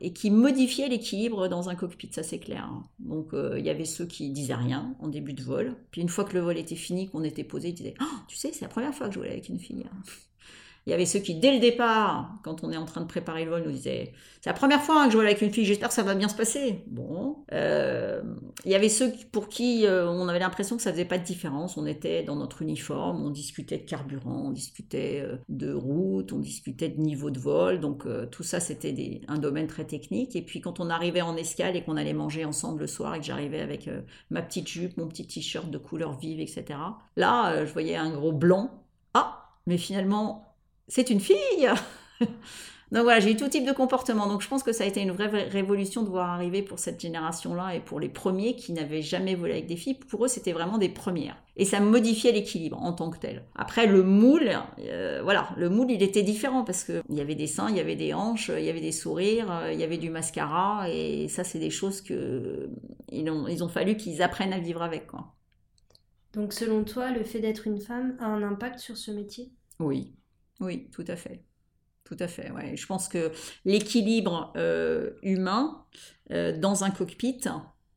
et 0.03 0.13
qui 0.13 0.31
modifiaient 0.31 0.89
l'équilibre 0.89 1.49
dans 1.49 1.71
un 1.71 1.75
cockpit, 1.75 2.11
ça 2.13 2.23
c'est 2.23 2.39
clair. 2.39 2.69
Hein. 2.71 2.85
Donc 2.99 3.33
euh, 3.33 3.59
il 3.59 3.65
y 3.65 3.71
avait 3.71 3.87
ceux 3.87 4.05
qui 4.05 4.29
disaient 4.29 4.55
rien 4.55 4.95
en 5.01 5.09
début 5.09 5.33
de 5.33 5.43
vol, 5.43 5.75
puis 5.91 6.03
une 6.03 6.11
fois 6.11 6.25
que 6.25 6.35
le 6.35 6.41
vol 6.41 6.59
était 6.59 6.77
fini, 6.77 7.09
qu'on 7.09 7.25
était 7.25 7.45
posé, 7.45 7.71
ils 7.71 7.75
disaient 7.75 7.95
oh, 8.03 8.19
Tu 8.29 8.37
sais, 8.37 8.51
c'est 8.53 8.61
la 8.61 8.69
première 8.69 8.95
fois 8.95 9.09
que 9.09 9.15
je 9.15 9.19
volais 9.21 9.33
avec 9.33 9.49
une 9.49 9.59
fille. 9.59 9.87
Il 10.87 10.91
y 10.91 10.95
avait 10.95 11.07
ceux 11.07 11.19
qui, 11.19 11.35
dès 11.35 11.53
le 11.53 11.59
départ, 11.59 12.39
quand 12.45 12.63
on 12.63 12.71
est 12.71 12.77
en 12.77 12.85
train 12.85 13.01
de 13.01 13.09
préparer 13.09 13.45
le 13.45 13.51
vol, 13.51 13.65
nous 13.65 13.73
disaient 13.73 14.13
C'est 14.41 14.51
la 14.51 14.55
première 14.55 14.81
fois 14.81 15.07
que 15.07 15.11
je 15.11 15.17
vole 15.17 15.27
avec 15.27 15.43
une 15.43 15.51
fille, 15.51 15.65
j'espère 15.65 15.89
que 15.89 15.95
ça 15.95 16.05
va 16.05 16.15
bien 16.15 16.29
se 16.29 16.37
passer. 16.37 16.85
Bon. 16.87 17.39
Euh, 17.53 18.23
il 18.65 18.71
y 18.71 18.75
avait 18.77 18.89
ceux 18.89 19.13
pour 19.33 19.49
qui 19.49 19.85
euh, 19.85 20.09
on 20.09 20.29
avait 20.29 20.39
l'impression 20.39 20.77
que 20.77 20.83
ça 20.83 20.93
faisait 20.93 21.05
pas 21.05 21.19
de 21.19 21.25
différence. 21.25 21.77
On 21.77 21.87
était 21.87 22.23
dans 22.23 22.37
notre 22.37 22.63
uniforme, 22.63 23.21
on 23.27 23.31
discutait 23.31 23.79
de 23.79 23.83
carburant, 23.83 24.45
on 24.47 24.51
discutait 24.53 25.25
euh, 25.25 25.39
de 25.49 25.73
route, 25.73 26.33
on 26.33 26.39
discutait 26.39 26.89
de 26.89 27.01
niveau 27.01 27.31
de 27.31 27.41
vol. 27.41 27.81
Donc 27.81 28.07
tout 28.31 28.45
ça, 28.45 28.61
c'était 28.61 29.23
un 29.27 29.39
domaine 29.39 29.67
très 29.67 29.87
technique. 29.87 30.37
Et 30.37 30.43
puis 30.43 30.61
quand 30.61 30.79
on 30.79 30.89
arrivait 30.89 31.21
en 31.21 31.37
escale 31.37 31.75
et 31.75 31.83
qu'on 31.83 31.97
allait 31.97 32.13
manger 32.13 32.45
ensemble 32.45 32.83
le 32.83 32.87
soir 32.87 33.17
et 33.17 33.19
que 33.19 33.25
j'arrivais 33.25 33.61
avec 33.61 33.91
ma 34.31 34.41
petite 34.41 34.69
jupe, 34.69 34.97
mon 34.99 35.09
petit 35.09 35.27
t-shirt 35.27 35.69
de 35.69 35.79
couleur 35.79 36.17
vive, 36.17 36.39
etc. 36.39 36.65
Là, 37.17 37.65
je 37.65 37.73
voyais 37.73 37.97
un 37.97 38.11
gros 38.11 38.33
blanc. 38.33 38.71
Ah, 39.15 39.51
mais 39.67 39.79
finalement, 39.79 40.46
c'est 40.89 41.11
une 41.11 41.21
fille 41.21 41.69
Donc 42.93 43.03
voilà, 43.03 43.19
j'ai 43.19 43.33
eu 43.33 43.37
tout 43.37 43.49
type 43.49 43.67
de 43.67 43.73
comportement. 43.73 44.29
Donc 44.29 44.43
je 44.43 44.49
pense 44.49 44.63
que 44.63 44.73
ça 44.73 44.85
a 44.85 44.87
été 44.87 45.01
une 45.01 45.11
vraie 45.11 45.27
révolution 45.27 46.03
de 46.03 46.09
voir 46.09 46.31
arriver 46.31 46.63
pour 46.63 46.79
cette 46.79 47.01
génération-là 47.01 47.75
et 47.75 47.81
pour 47.81 47.99
les 47.99 48.09
premiers 48.09 48.55
qui 48.55 48.73
n'avaient 48.73 49.03
jamais 49.03 49.35
volé 49.35 49.55
avec 49.55 49.67
des 49.67 49.77
filles. 49.77 49.95
Pour 49.95 50.25
eux, 50.25 50.29
c'était 50.29 50.53
vraiment 50.53 50.79
des 50.79 50.89
premières. 50.89 51.37
Et 51.57 51.65
ça 51.65 51.81
modifiait 51.81 52.31
l'équilibre 52.31 52.81
en 52.81 52.93
tant 52.93 53.11
que 53.11 53.19
tel. 53.19 53.45
Après, 53.57 53.89
le 53.89 54.05
moule, 54.05 54.53
euh, 54.79 55.21
voilà, 55.25 55.49
le 55.57 55.69
moule, 55.69 55.91
il 55.91 56.03
était 56.03 56.23
différent 56.23 56.63
parce 56.63 56.85
qu'il 56.85 57.03
y 57.11 57.21
avait 57.21 57.35
des 57.35 57.49
seins, 57.49 57.71
il 57.71 57.77
y 57.77 57.81
avait 57.81 57.97
des 57.97 58.15
hanches, 58.15 58.53
il 58.57 58.65
y 58.65 58.71
avait 58.71 58.81
des 58.81 58.93
sourires, 58.93 59.51
euh, 59.51 59.73
il 59.73 59.81
y 59.81 59.85
avait 59.85 59.99
du 59.99 60.11
mascara. 60.11 60.89
Et 60.89 61.27
ça, 61.27 61.43
c'est 61.43 61.59
des 61.59 61.71
choses 61.71 62.01
que 62.01 62.71
ils 63.11 63.29
ont, 63.29 63.49
ils 63.49 63.65
ont 63.65 63.69
fallu 63.69 63.97
qu'ils 63.97 64.23
apprennent 64.23 64.53
à 64.53 64.61
vivre 64.61 64.83
avec. 64.83 65.09
Quoi. 65.09 65.35
Donc 66.35 66.53
selon 66.53 66.85
toi, 66.85 67.11
le 67.11 67.25
fait 67.25 67.41
d'être 67.41 67.67
une 67.67 67.81
femme 67.81 68.17
a 68.21 68.27
un 68.27 68.45
impact 68.45 68.79
sur 68.79 68.97
ce 68.97 69.11
métier? 69.11 69.51
Oui, 69.81 70.15
oui, 70.61 70.89
tout 70.93 71.05
à 71.09 71.17
fait. 71.17 71.43
Tout 72.05 72.17
à 72.21 72.29
fait. 72.29 72.51
Ouais. 72.53 72.77
Je 72.77 72.87
pense 72.87 73.09
que 73.09 73.33
l'équilibre 73.65 74.53
euh, 74.57 75.11
humain 75.23 75.85
euh, 76.31 76.57
dans 76.57 76.85
un 76.85 76.91
cockpit 76.91 77.41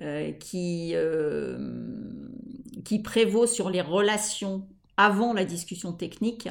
euh, 0.02 0.32
qui, 0.34 0.96
qui 2.84 3.00
prévaut 3.00 3.46
sur 3.46 3.70
les 3.70 3.82
relations 3.82 4.68
avant 4.98 5.34
la 5.34 5.46
discussion 5.46 5.94
technique, 5.94 6.50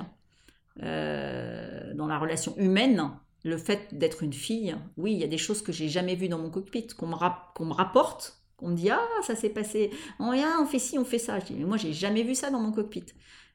dans 0.81 2.07
la 2.07 2.19
relation 2.19 2.57
humaine, 2.57 3.11
le 3.43 3.59
fait 3.59 3.89
d'être 3.93 4.23
une 4.23 4.33
fille, 4.33 4.77
oui, 4.97 5.13
il 5.13 5.19
y 5.19 5.25
a 5.25 5.29
des 5.29 5.39
choses 5.39 5.63
que 5.63 5.73
j'ai 5.73 5.89
jamais 5.89 6.15
vues 6.15 6.29
dans 6.29 6.39
mon 6.39 6.51
cockpit, 6.51 6.87
qu'on 6.87 7.09
me, 7.09 7.15
me, 7.15 7.73
rapporte, 7.73 8.41
qu'on 8.57 8.69
me 8.69 8.77
dit 8.77 8.91
ah 8.91 9.05
ça 9.27 9.35
s'est 9.35 9.51
passé, 9.51 9.91
oh, 10.21 10.33
on 10.61 10.67
fait 10.67 10.79
ci, 10.79 10.99
on 10.99 11.05
fait 11.05 11.19
ça. 11.19 11.41
Je 11.41 11.47
dis 11.47 11.55
mais 11.55 11.65
moi 11.65 11.77
j'ai 11.77 11.93
jamais 11.93 12.23
vu 12.23 12.37
ça 12.37 12.51
dans 12.51 12.61
mon 12.61 12.71
cockpit. 12.71 13.07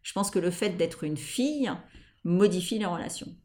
Je 0.02 0.12
pense 0.12 0.30
que 0.30 0.40
le 0.40 0.52
fait 0.52 0.72
d'être 0.72 1.06
une 1.06 1.18
fille, 1.18 1.72
modifie 2.24 2.80
les 2.80 2.86
relations. 2.86 3.36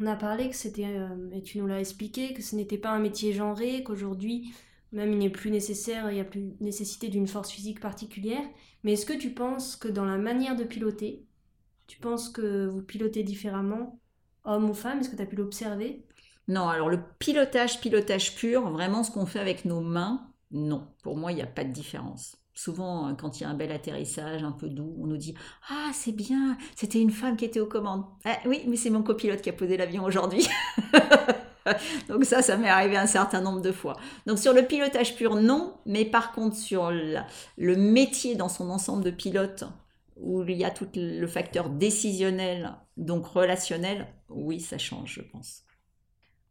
On 0.00 0.06
a 0.06 0.16
parlé 0.16 0.48
que 0.48 0.56
c'était, 0.56 0.86
euh, 0.86 1.30
et 1.32 1.42
tu 1.42 1.58
nous 1.58 1.66
l'as 1.66 1.80
expliqué, 1.80 2.32
que 2.32 2.42
ce 2.42 2.56
n'était 2.56 2.78
pas 2.78 2.90
un 2.90 2.98
métier 2.98 3.32
genré, 3.32 3.82
qu'aujourd'hui, 3.82 4.52
même 4.92 5.12
il 5.12 5.18
n'est 5.18 5.30
plus 5.30 5.50
nécessaire, 5.50 6.10
il 6.10 6.14
n'y 6.14 6.20
a 6.20 6.24
plus 6.24 6.54
nécessité 6.60 7.08
d'une 7.08 7.26
force 7.26 7.50
physique 7.50 7.80
particulière. 7.80 8.44
Mais 8.84 8.92
est-ce 8.92 9.06
que 9.06 9.12
tu 9.12 9.30
penses 9.30 9.76
que 9.76 9.88
dans 9.88 10.04
la 10.04 10.18
manière 10.18 10.56
de 10.56 10.64
piloter, 10.64 11.26
tu 11.86 11.98
penses 11.98 12.28
que 12.28 12.66
vous 12.66 12.82
pilotez 12.82 13.22
différemment, 13.22 14.00
homme 14.44 14.70
ou 14.70 14.74
femme? 14.74 15.00
Est-ce 15.00 15.10
que 15.10 15.16
tu 15.16 15.22
as 15.22 15.26
pu 15.26 15.36
l'observer? 15.36 16.06
Non, 16.48 16.68
alors 16.68 16.90
le 16.90 17.00
pilotage, 17.18 17.80
pilotage 17.80 18.34
pur, 18.34 18.70
vraiment 18.70 19.04
ce 19.04 19.10
qu'on 19.10 19.26
fait 19.26 19.38
avec 19.38 19.64
nos 19.64 19.80
mains, 19.80 20.32
non. 20.50 20.88
Pour 21.02 21.16
moi, 21.16 21.32
il 21.32 21.36
n'y 21.36 21.42
a 21.42 21.46
pas 21.46 21.64
de 21.64 21.72
différence. 21.72 22.36
Souvent, 22.54 23.08
euh, 23.08 23.14
quand 23.14 23.40
il 23.40 23.44
y 23.44 23.46
a 23.46 23.48
un 23.48 23.54
bel 23.54 23.72
atterrissage 23.72 24.42
un 24.42 24.52
peu 24.52 24.68
doux, 24.68 24.94
on 25.00 25.06
nous 25.06 25.16
dit 25.16 25.34
Ah, 25.70 25.90
c'est 25.94 26.12
bien, 26.12 26.56
c'était 26.76 27.00
une 27.00 27.10
femme 27.10 27.36
qui 27.36 27.44
était 27.44 27.60
aux 27.60 27.66
commandes. 27.66 28.04
Ah, 28.24 28.38
oui, 28.46 28.62
mais 28.68 28.76
c'est 28.76 28.90
mon 28.90 29.02
copilote 29.02 29.40
qui 29.40 29.50
a 29.50 29.54
posé 29.54 29.76
l'avion 29.76 30.04
aujourd'hui. 30.04 30.46
Donc, 32.08 32.24
ça, 32.24 32.42
ça 32.42 32.56
m'est 32.56 32.68
arrivé 32.68 32.96
un 32.96 33.06
certain 33.06 33.40
nombre 33.40 33.60
de 33.60 33.72
fois. 33.72 33.96
Donc, 34.26 34.38
sur 34.38 34.52
le 34.52 34.66
pilotage 34.66 35.14
pur, 35.14 35.36
non, 35.36 35.74
mais 35.86 36.04
par 36.04 36.32
contre, 36.32 36.56
sur 36.56 36.90
le 36.90 37.76
métier 37.76 38.34
dans 38.34 38.48
son 38.48 38.68
ensemble 38.68 39.04
de 39.04 39.10
pilote, 39.10 39.64
où 40.16 40.42
il 40.42 40.56
y 40.56 40.64
a 40.64 40.70
tout 40.70 40.88
le 40.94 41.26
facteur 41.26 41.70
décisionnel, 41.70 42.72
donc 42.96 43.26
relationnel, 43.26 44.08
oui, 44.28 44.60
ça 44.60 44.78
change, 44.78 45.14
je 45.14 45.22
pense. 45.22 45.62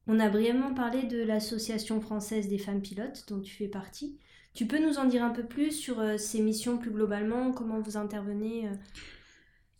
On 0.08 0.20
a 0.20 0.30
brièvement 0.30 0.74
parlé 0.74 1.04
de 1.04 1.22
l'Association 1.22 2.02
française 2.02 2.48
des 2.48 2.58
femmes 2.58 2.82
pilotes, 2.82 3.26
dont 3.30 3.40
tu 3.40 3.54
fais 3.54 3.68
partie. 3.68 4.18
Tu 4.54 4.68
peux 4.68 4.80
nous 4.80 4.98
en 4.98 5.06
dire 5.06 5.24
un 5.24 5.30
peu 5.30 5.44
plus 5.44 5.72
sur 5.72 6.00
euh, 6.00 6.18
ces 6.18 6.42
missions 6.42 6.78
plus 6.78 6.92
globalement, 6.92 7.52
comment 7.52 7.80
vous 7.80 7.98
intervenez 7.98 8.68
euh? 8.68 8.74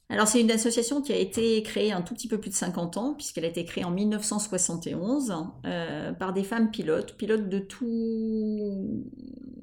Alors 0.10 0.28
c'est 0.28 0.42
une 0.42 0.52
association 0.52 1.02
qui 1.02 1.14
a 1.14 1.18
été 1.18 1.64
créée 1.64 1.94
un 1.94 2.02
tout 2.02 2.14
petit 2.14 2.28
peu 2.28 2.38
plus 2.38 2.50
de 2.50 2.56
50 2.56 2.98
ans, 2.98 3.14
puisqu'elle 3.14 3.46
a 3.46 3.48
été 3.48 3.64
créée 3.64 3.86
en 3.86 3.92
1971 3.92 5.34
euh, 5.66 6.12
par 6.12 6.34
des 6.34 6.44
femmes 6.44 6.70
pilotes, 6.70 7.16
pilotes 7.16 7.48
de, 7.48 7.60
tout, 7.60 9.06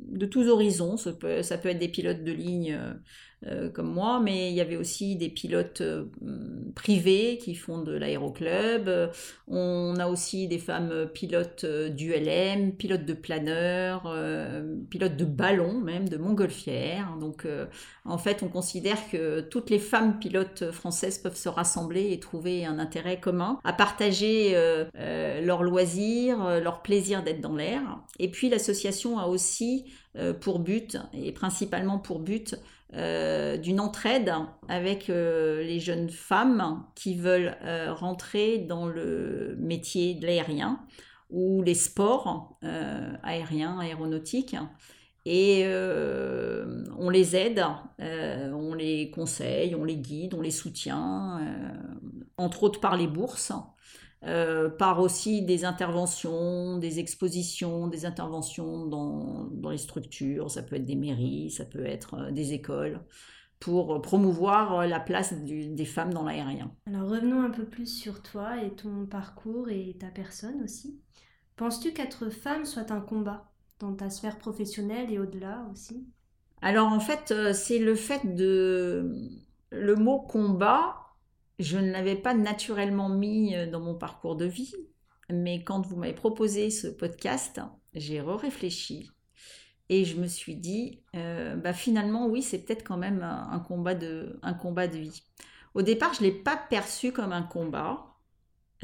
de 0.09 0.25
tous 0.25 0.49
horizons. 0.49 0.97
Ça 0.97 1.13
peut, 1.13 1.43
ça 1.43 1.59
peut 1.59 1.69
être 1.69 1.79
des 1.79 1.89
pilotes 1.89 2.25
de 2.25 2.33
ligne 2.33 2.79
euh, 3.47 3.71
comme 3.71 3.93
moi, 3.93 4.21
mais 4.21 4.51
il 4.51 4.55
y 4.55 4.61
avait 4.61 4.77
aussi 4.77 5.15
des 5.15 5.29
pilotes 5.29 5.81
euh, 5.81 6.07
privés 6.75 7.39
qui 7.41 7.55
font 7.55 7.83
de 7.83 7.93
l'aéroclub. 7.93 8.91
On 9.47 9.95
a 9.99 10.09
aussi 10.09 10.49
des 10.49 10.59
femmes 10.59 11.07
pilotes 11.15 11.63
euh, 11.63 11.89
d'ULM, 11.89 12.73
pilotes 12.73 13.05
de 13.05 13.13
planeurs, 13.13 14.13
pilotes 14.91 15.17
de 15.17 15.25
ballons 15.25 15.79
même, 15.81 16.09
de 16.09 16.17
montgolfières. 16.17 17.17
Donc 17.21 17.47
en 18.05 18.19
fait, 18.19 18.43
on 18.43 18.49
considère 18.49 18.99
que 19.11 19.41
toutes 19.41 19.71
les 19.71 19.79
femmes 19.79 20.19
pilotes 20.19 20.71
françaises 20.73 21.19
peuvent 21.19 21.37
se 21.37 21.49
rassembler 21.49 22.13
et 22.13 22.21
trouver 22.21 22.65
un 22.65 22.79
intérêt 22.79 23.21
commun 23.21 23.59
à 23.65 23.73
partager 23.73 24.55
leurs 24.95 25.63
loisirs, 25.63 26.61
leur 26.61 26.83
plaisir 26.83 27.23
d'être 27.23 27.41
dans 27.41 27.55
l'air. 27.55 27.83
Et 28.19 28.31
puis 28.31 28.49
l'association 28.49 29.19
a 29.19 29.27
aussi 29.27 29.93
pour 30.41 30.59
but, 30.59 30.97
et 31.13 31.33
principalement 31.33 31.99
pour 31.99 32.21
but, 32.21 32.57
euh, 32.95 33.59
d'une 33.59 33.81
entraide 33.81 34.33
avec 34.67 35.11
euh, 35.11 35.63
les 35.63 35.79
jeunes 35.79 36.09
femmes 36.09 36.87
qui 36.95 37.17
veulent 37.17 37.55
euh, 37.63 37.93
rentrer 37.93 38.57
dans 38.57 38.87
le 38.87 39.57
métier 39.59 40.15
de 40.15 40.27
l'aérien 40.27 40.81
ou 41.29 41.63
les 41.63 41.75
sports 41.75 42.59
aériens, 43.23 43.79
aéronautiques. 43.79 44.57
Et 45.27 45.67
on 45.67 47.11
les 47.11 47.37
aide, 47.37 47.63
on 47.99 48.73
les 48.73 49.11
conseille, 49.11 49.75
on 49.75 49.85
les 49.85 49.99
guide, 49.99 50.33
on 50.33 50.41
les 50.41 50.51
soutient, 50.51 51.39
entre 52.39 52.63
autres 52.63 52.81
par 52.81 52.97
les 52.97 53.07
bourses. 53.07 53.53
Euh, 54.25 54.69
par 54.69 54.99
aussi 54.99 55.43
des 55.43 55.65
interventions, 55.65 56.77
des 56.79 56.99
expositions, 56.99 57.87
des 57.87 58.05
interventions 58.05 58.85
dans, 58.87 59.49
les 59.71 59.79
structures, 59.79 60.51
ça 60.51 60.65
peut 60.65 60.75
être 60.75 60.85
des 60.85 60.97
mairies, 60.97 61.53
ça 61.53 61.65
peut 61.65 61.87
être 61.87 62.15
euh, 62.15 62.31
des 62.33 62.53
écoles, 62.53 63.01
pour 63.61 64.03
promouvoir 64.03 64.81
euh, 64.81 64.87
la 64.87 64.99
place 64.99 65.35
des 65.35 65.85
femmes 65.85 66.13
dans 66.13 66.25
l'aérien. 66.25 66.73
Alors 66.87 67.09
revenons 67.09 67.43
un 67.43 67.51
peu 67.51 67.65
plus 67.65 67.87
sur 67.87 68.21
toi 68.21 68.61
et 68.61 68.71
ton 68.71 69.07
parcours 69.07 69.69
et 69.69 69.97
ta 70.01 70.09
personne 70.09 70.65
aussi. 70.65 71.01
Penses-tu 71.55 71.93
qu'être 71.93 72.29
femme 72.29 72.65
soit 72.65 72.91
un 72.91 73.01
combat 73.01 73.53
dans 73.79 73.95
ta 73.95 74.11
sphère 74.11 74.39
professionnelle 74.39 75.13
et 75.13 75.21
au-delà 75.21 75.65
aussi? 75.73 76.09
Alors 76.61 76.89
en 76.89 77.01
fait, 77.01 77.53
c'est 77.53 77.79
le 77.79 77.95
fait 77.95 78.35
de... 78.35 79.15
Le 79.71 79.95
mot 79.97 80.21
combat, 80.21 81.08
je 81.59 81.79
ne 81.79 81.91
l'avais 81.91 82.17
pas 82.17 82.35
naturellement 82.35 83.09
mis 83.09 83.55
euh, 83.55 83.71
dans 83.71 83.81
mon 83.81 83.95
parcours 83.95 84.37
de 84.37 84.45
vie, 84.45 84.75
mais 85.31 85.65
quand 85.65 85.87
vous 85.87 85.97
m'avez 85.97 86.15
proposé 86.15 86.71
ce 86.71 86.89
podcast, 86.89 87.61
j'ai 87.95 88.21
réfléchi 88.21 89.11
Et 89.89 90.05
je 90.05 90.17
me 90.21 90.27
suis 90.27 90.57
dit, 90.57 91.03
euh, 91.17 91.57
bah 91.57 91.73
finalement, 91.73 92.27
oui, 92.27 92.43
c'est 92.43 92.59
peut-être 92.65 92.85
quand 92.85 92.97
même 92.97 93.23
un, 93.23 93.59
combat 93.61 93.95
de, 93.95 94.39
un 94.43 94.55
combat 94.55 94.87
de 94.87 94.99
vie. 94.99 95.23
Au 95.75 95.83
départ, 95.83 96.15
je 96.15 96.23
ne 96.23 96.27
l'ai 96.29 96.35
pas 96.35 96.57
perçu 96.57 97.13
comme 97.13 97.33
un 97.33 97.43
combat. 97.43 98.05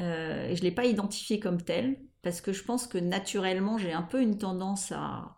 Euh, 0.01 0.47
et 0.49 0.55
je 0.55 0.61
ne 0.61 0.65
l'ai 0.69 0.75
pas 0.75 0.85
identifié 0.85 1.39
comme 1.39 1.61
tel. 1.61 1.99
Parce 2.23 2.41
que 2.41 2.53
je 2.53 2.63
pense 2.63 2.87
que 2.87 2.97
naturellement, 2.97 3.77
j'ai 3.77 3.93
un 3.93 4.01
peu 4.01 4.21
une 4.21 4.37
tendance 4.37 4.91
à, 4.91 5.37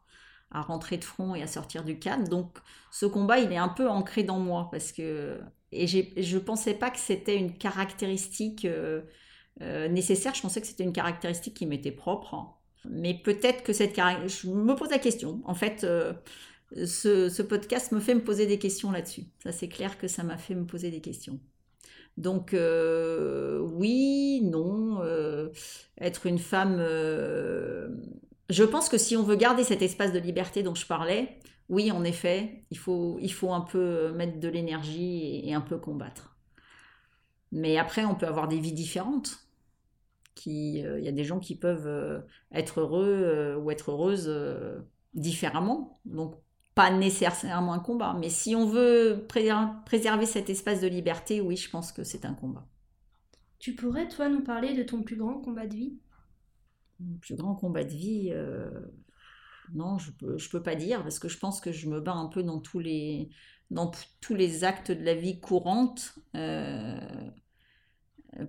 à 0.51 0.61
rentrer 0.61 0.97
de 0.97 1.03
front 1.03 1.35
et 1.35 1.43
à 1.43 1.47
sortir 1.47 1.83
du 1.83 1.99
cadre. 1.99 2.27
Donc 2.29 2.57
ce 2.91 3.05
combat, 3.05 3.39
il 3.39 3.51
est 3.51 3.57
un 3.57 3.69
peu 3.69 3.89
ancré 3.89 4.23
dans 4.23 4.39
moi. 4.39 4.69
Parce 4.71 4.91
que, 4.91 5.41
et 5.71 5.87
je 5.87 6.35
ne 6.35 6.39
pensais 6.39 6.73
pas 6.73 6.89
que 6.89 6.99
c'était 6.99 7.35
une 7.35 7.53
caractéristique 7.57 8.65
euh, 8.65 9.01
nécessaire. 9.89 10.33
Je 10.33 10.41
pensais 10.41 10.61
que 10.61 10.67
c'était 10.67 10.83
une 10.83 10.93
caractéristique 10.93 11.55
qui 11.55 11.65
m'était 11.65 11.91
propre. 11.91 12.57
Mais 12.89 13.13
peut-être 13.13 13.63
que 13.63 13.73
cette 13.73 13.93
caractéristique... 13.93 14.49
Je 14.49 14.55
me 14.55 14.75
pose 14.75 14.89
la 14.89 14.99
question. 14.99 15.41
En 15.45 15.55
fait, 15.55 15.83
euh, 15.83 16.13
ce, 16.85 17.41
podcast 17.41 17.91
me 17.91 17.99
fait 17.99 18.15
me 18.15 18.23
poser 18.23 18.45
des 18.45 18.59
questions 18.59 18.91
là-dessus. 18.91 19.23
Ça, 19.43 19.51
c'est 19.51 19.67
clair 19.67 19.97
que 19.97 20.07
ça 20.07 20.23
m'a 20.23 20.37
fait 20.37 20.55
me 20.55 20.65
poser 20.65 20.89
des 20.89 21.01
questions. 21.01 21.39
Donc, 22.15 22.53
euh, 22.53 23.59
oui, 23.59 24.41
non. 24.43 25.01
Euh, 25.01 25.49
être 25.99 26.25
une 26.27 26.39
femme... 26.39 26.77
je 28.49 28.63
pense 28.63 28.89
que 28.89 28.97
si 28.97 29.17
on 29.17 29.23
veut 29.23 29.35
garder 29.35 29.63
cet 29.63 29.81
espace 29.81 30.13
de 30.13 30.19
liberté 30.19 30.63
dont 30.63 30.75
je 30.75 30.85
parlais, 30.85 31.39
oui, 31.69 31.91
en 31.91 32.03
effet, 32.03 32.63
il 32.71 32.77
faut, 32.77 33.17
il 33.21 33.31
faut 33.31 33.51
un 33.53 33.61
peu 33.61 34.11
mettre 34.13 34.39
de 34.39 34.47
l'énergie 34.47 35.41
et 35.47 35.53
un 35.53 35.61
peu 35.61 35.77
combattre. 35.77 36.37
Mais 37.51 37.77
après, 37.77 38.05
on 38.05 38.15
peut 38.15 38.27
avoir 38.27 38.47
des 38.47 38.59
vies 38.59 38.73
différentes 38.73 39.47
il 40.45 40.85
euh, 40.85 40.99
y 40.99 41.07
a 41.07 41.11
des 41.11 41.23
gens 41.23 41.39
qui 41.39 41.55
peuvent 41.55 41.87
euh, 41.87 42.19
être 42.51 42.81
heureux 42.81 43.21
euh, 43.23 43.57
ou 43.57 43.71
être 43.71 43.91
heureuses 43.91 44.31
différemment. 45.13 45.99
Donc, 46.05 46.35
pas 46.75 46.91
nécessairement 46.91 47.73
un 47.73 47.79
combat. 47.79 48.15
Mais 48.19 48.29
si 48.29 48.55
on 48.55 48.67
veut 48.67 49.25
préserver 49.27 50.25
cet 50.25 50.49
espace 50.49 50.79
de 50.79 50.87
liberté, 50.87 51.41
oui, 51.41 51.57
je 51.57 51.69
pense 51.69 51.91
que 51.91 52.03
c'est 52.03 52.25
un 52.25 52.33
combat. 52.33 52.67
Tu 53.59 53.73
pourrais, 53.73 54.07
toi, 54.07 54.29
nous 54.29 54.43
parler 54.43 54.75
de 54.75 54.83
ton 54.83 55.01
plus 55.01 55.15
grand 55.15 55.39
combat 55.39 55.65
de 55.65 55.73
vie? 55.73 55.99
Mon 56.99 57.17
plus 57.17 57.35
grand 57.35 57.55
combat 57.55 57.83
de 57.83 57.89
vie 57.89 58.33
Non, 59.73 59.97
je 59.97 60.11
peux, 60.11 60.37
peux 60.51 60.63
pas 60.63 60.75
dire, 60.75 61.03
parce 61.03 61.19
que 61.19 61.27
je 61.27 61.37
pense 61.37 61.61
que 61.61 61.71
je 61.71 61.87
me 61.87 61.99
bats 61.99 62.13
un 62.13 62.27
peu 62.27 62.43
dans 62.43 62.59
tous 62.59 62.79
les, 62.79 63.29
actes 64.63 64.91
de 64.91 65.03
la 65.03 65.13
vie 65.13 65.39
courante 65.39 66.15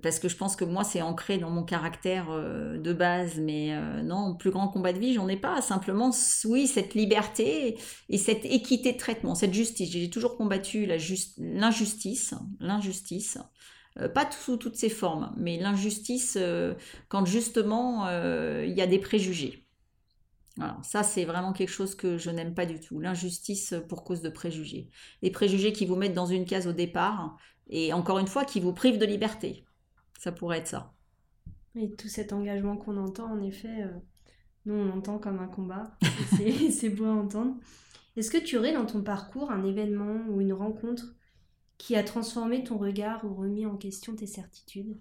parce 0.03 0.19
que 0.19 0.29
je 0.29 0.37
pense 0.37 0.57
que 0.57 0.65
moi 0.65 0.85
c'est 0.85 1.03
ancré 1.03 1.39
dans 1.39 1.51
mon 1.51 1.63
caractère 1.63 2.31
euh, 2.31 2.79
de 2.79 2.93
base, 2.93 3.39
mais 3.39 3.73
euh, 3.73 4.03
non, 4.03 4.35
plus 4.35 4.51
grand 4.51 4.69
combat 4.69 4.93
de 4.93 4.99
vie, 4.99 5.15
j'en 5.15 5.29
ai 5.29 5.37
pas. 5.37 5.63
Simplement, 5.63 6.11
oui, 6.45 6.67
cette 6.67 6.95
liberté 6.95 7.79
et 8.09 8.19
cette 8.19 8.45
équité 8.45 8.93
de 8.93 8.99
traitement, 8.99 9.35
cette 9.35 9.55
justice. 9.55 9.91
J'ai 9.91 10.11
toujours 10.11 10.37
combattu 10.37 10.87
l'injustice, 10.87 12.35
l'injustice, 12.61 13.39
euh, 13.99 14.09
pas 14.09 14.29
sous 14.31 14.57
toutes 14.57 14.77
ses 14.77 14.91
formes, 14.91 15.33
mais 15.37 15.59
l'injustice 15.59 16.39
quand 17.09 17.25
justement 17.25 18.09
il 18.11 18.73
y 18.77 18.83
a 18.83 18.87
des 18.87 18.99
préjugés. 18.99 19.68
Ça 20.83 21.03
c'est 21.03 21.25
vraiment 21.25 21.53
quelque 21.53 21.71
chose 21.71 21.95
que 21.95 22.19
je 22.19 22.31
n'aime 22.31 22.55
pas 22.55 22.67
du 22.67 22.81
tout. 22.81 23.01
L'injustice 23.01 23.75
pour 23.89 24.05
cause 24.05 24.23
de 24.23 24.29
préjugés. 24.29 24.89
Des 25.23 25.31
préjugés 25.31 25.73
qui 25.73 25.87
vous 25.87 25.97
mettent 25.97 26.15
dans 26.15 26.27
une 26.27 26.45
case 26.45 26.67
au 26.67 26.73
départ 26.73 27.37
et 27.69 27.93
encore 27.93 28.19
une 28.19 28.27
fois 28.27 28.45
qui 28.45 28.61
vous 28.61 28.73
privent 28.73 28.99
de 28.99 29.07
liberté. 29.07 29.65
Ça 30.19 30.33
pourrait 30.33 30.59
être 30.59 30.69
ça. 30.69 30.93
Et 31.77 31.91
tout 31.93 32.09
cet 32.09 32.33
engagement 32.33 32.77
qu'on 32.77 32.97
entend, 32.97 33.31
en 33.31 33.43
effet, 33.43 33.83
euh, 33.83 33.93
nous 34.67 34.75
on 34.75 34.91
entend 34.91 35.19
comme 35.19 35.39
un 35.39 35.47
combat. 35.47 35.97
C'est 36.71 36.91
beau 36.91 37.05
à 37.05 37.13
entendre. 37.13 37.57
Est-ce 38.17 38.31
que 38.31 38.39
tu 38.39 38.57
aurais 38.57 38.73
dans 38.73 38.87
ton 38.87 39.03
parcours 39.03 39.53
un 39.53 39.65
événement 39.65 40.27
ou 40.29 40.41
une 40.41 40.53
rencontre 40.53 41.15
qui 41.77 41.95
a 41.95 42.03
transformé 42.03 42.65
ton 42.65 42.77
regard 42.77 43.25
ou 43.25 43.35
remis 43.35 43.65
en 43.65 43.77
question 43.77 44.17
tes 44.17 44.27
certitudes? 44.27 44.99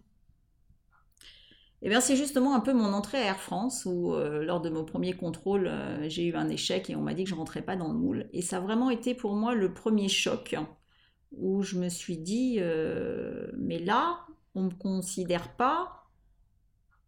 Eh 1.81 1.89
bien, 1.89 2.01
c'est 2.01 2.15
justement 2.15 2.55
un 2.55 2.59
peu 2.59 2.73
mon 2.73 2.93
entrée 2.93 3.19
à 3.19 3.25
Air 3.25 3.39
France 3.39 3.85
où, 3.85 4.13
euh, 4.13 4.43
lors 4.43 4.61
de 4.61 4.69
mon 4.69 4.83
premier 4.83 5.13
contrôle, 5.13 5.67
euh, 5.67 6.09
j'ai 6.09 6.25
eu 6.25 6.35
un 6.35 6.49
échec 6.49 6.89
et 6.89 6.95
on 6.95 7.01
m'a 7.01 7.13
dit 7.13 7.23
que 7.23 7.29
je 7.29 7.35
ne 7.35 7.39
rentrais 7.39 7.61
pas 7.61 7.75
dans 7.75 7.91
le 7.91 7.97
moule. 7.97 8.29
Et 8.33 8.41
ça 8.41 8.57
a 8.57 8.59
vraiment 8.59 8.89
été 8.89 9.13
pour 9.13 9.35
moi 9.35 9.53
le 9.55 9.73
premier 9.73 10.09
choc 10.09 10.55
où 11.31 11.61
je 11.61 11.77
me 11.77 11.89
suis 11.89 12.17
dit, 12.17 12.59
mais 13.57 13.79
là, 13.79 14.25
on 14.55 14.63
ne 14.63 14.69
me 14.69 14.75
considère 14.75 15.55
pas 15.55 16.07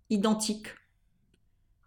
identique. 0.09 0.67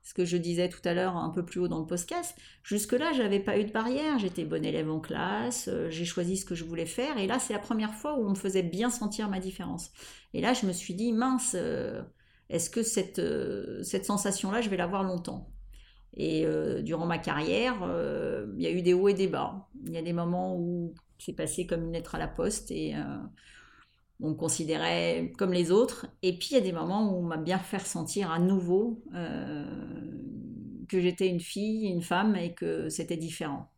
Ce 0.02 0.14
que 0.14 0.24
je 0.24 0.36
disais 0.36 0.68
tout 0.68 0.80
à 0.84 0.94
l'heure 0.94 1.16
un 1.16 1.30
peu 1.30 1.44
plus 1.44 1.60
haut 1.60 1.68
dans 1.68 1.78
le 1.78 1.86
podcast, 1.86 2.36
jusque-là, 2.64 3.12
j'avais 3.12 3.38
pas 3.38 3.58
eu 3.58 3.64
de 3.64 3.72
barrière, 3.72 4.18
j'étais 4.18 4.44
bonne 4.44 4.64
élève 4.64 4.90
en 4.90 4.98
classe, 4.98 5.68
euh, 5.68 5.90
j'ai 5.90 6.04
choisi 6.04 6.36
ce 6.36 6.44
que 6.44 6.56
je 6.56 6.64
voulais 6.64 6.86
faire, 6.86 7.18
et 7.18 7.28
là, 7.28 7.38
c'est 7.38 7.52
la 7.52 7.60
première 7.60 7.94
fois 7.94 8.18
où 8.18 8.26
on 8.26 8.30
me 8.30 8.34
faisait 8.34 8.64
bien 8.64 8.90
sentir 8.90 9.28
ma 9.28 9.38
différence. 9.38 9.92
Et 10.34 10.40
là, 10.40 10.54
je 10.54 10.66
me 10.66 10.72
suis 10.72 10.94
dit, 10.94 11.12
mince, 11.12 11.54
euh, 11.56 12.02
est-ce 12.52 12.70
que 12.70 12.82
cette, 12.82 13.18
euh, 13.18 13.82
cette 13.82 14.04
sensation-là, 14.04 14.60
je 14.60 14.70
vais 14.70 14.76
l'avoir 14.76 15.02
longtemps? 15.02 15.48
Et 16.14 16.46
durant 16.82 17.06
ma 17.06 17.16
carrière, 17.16 17.74
il 18.54 18.62
y 18.62 18.66
a 18.66 18.70
eu 18.70 18.82
des 18.82 18.92
hauts 18.92 19.08
et 19.08 19.14
des 19.14 19.28
bas. 19.28 19.66
Il 19.86 19.92
y 19.92 19.96
a 19.96 20.02
des 20.02 20.12
moments 20.12 20.54
où 20.58 20.94
c'est 21.18 21.32
passé 21.32 21.66
comme 21.66 21.84
une 21.84 21.92
lettre 21.94 22.14
à 22.14 22.18
la 22.18 22.28
poste 22.28 22.70
et 22.70 22.94
on 24.22 24.30
me 24.30 24.34
considérait 24.34 25.32
comme 25.36 25.52
les 25.52 25.70
autres. 25.70 26.06
Et 26.22 26.38
puis 26.38 26.48
il 26.52 26.54
y 26.54 26.56
a 26.58 26.60
des 26.60 26.72
moments 26.72 27.12
où 27.12 27.18
on 27.18 27.22
m'a 27.22 27.36
bien 27.36 27.58
fait 27.58 27.78
ressentir 27.78 28.30
à 28.30 28.38
nouveau 28.38 29.02
euh, 29.14 29.66
que 30.88 31.00
j'étais 31.00 31.28
une 31.28 31.40
fille, 31.40 31.88
une 31.88 32.02
femme 32.02 32.36
et 32.36 32.54
que 32.54 32.88
c'était 32.88 33.16
différent. 33.16 33.71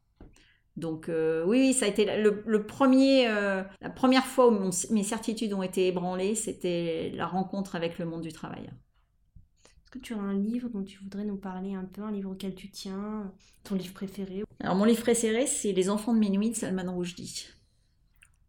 Donc 0.77 1.09
euh, 1.09 1.45
oui, 1.47 1.73
ça 1.73 1.87
a 1.87 1.89
été 1.89 2.05
le, 2.05 2.67
premier, 2.67 3.29
euh, 3.29 3.63
la 3.81 3.91
première 3.91 4.27
fois 4.27 4.49
où 4.49 4.71
mes 4.91 5.03
certitudes 5.03 5.53
ont 5.53 5.63
été 5.63 5.87
ébranlées, 5.87 6.35
c'était 6.35 7.13
la 7.15 7.27
rencontre 7.27 7.77
avec 7.77 7.99
le 7.99 8.07
monde 8.07 8.23
du 8.23 8.33
travail. 8.33 8.65
Est-ce 8.65 9.91
que 9.91 9.99
tu 9.99 10.15
as 10.15 10.19
un 10.19 10.35
livre 10.35 10.69
dont 10.69 10.83
tu 10.83 10.99
voudrais 10.99 11.25
nous 11.25 11.37
parler 11.37 11.75
un 11.75 11.85
peu, 11.85 12.03
un 12.03 12.11
livre 12.11 12.33
auquel 12.33 12.57
tu 12.57 12.71
tiens, 12.71 13.33
ton 13.63 13.77
livre 13.77 13.95
préféré 13.95 14.43
Alors 14.61 14.75
mon 14.75 14.85
livre 14.85 15.03
préféré, 15.03 15.47
c'est 15.47 15.73
Les 15.73 15.89
enfants 15.91 16.13
de 16.13 16.19
minuit 16.19 16.51
de 16.51 16.57
Salman 16.57 16.97
Rushdie. 16.97 17.49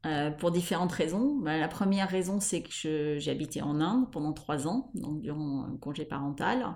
Euh, 0.06 0.30
pour 0.30 0.52
différentes 0.52 0.92
raisons. 0.92 1.36
Bah, 1.38 1.58
la 1.58 1.68
première 1.68 2.08
raison, 2.08 2.40
c'est 2.40 2.62
que 2.62 3.18
j'ai 3.18 3.32
habité 3.32 3.64
en 3.64 3.82
Inde 3.82 4.12
pendant 4.12 4.34
trois 4.34 4.68
ans, 4.68 4.92
donc 4.94 5.22
durant 5.22 5.64
un 5.64 5.78
congé 5.78 6.06
parental, 6.06 6.76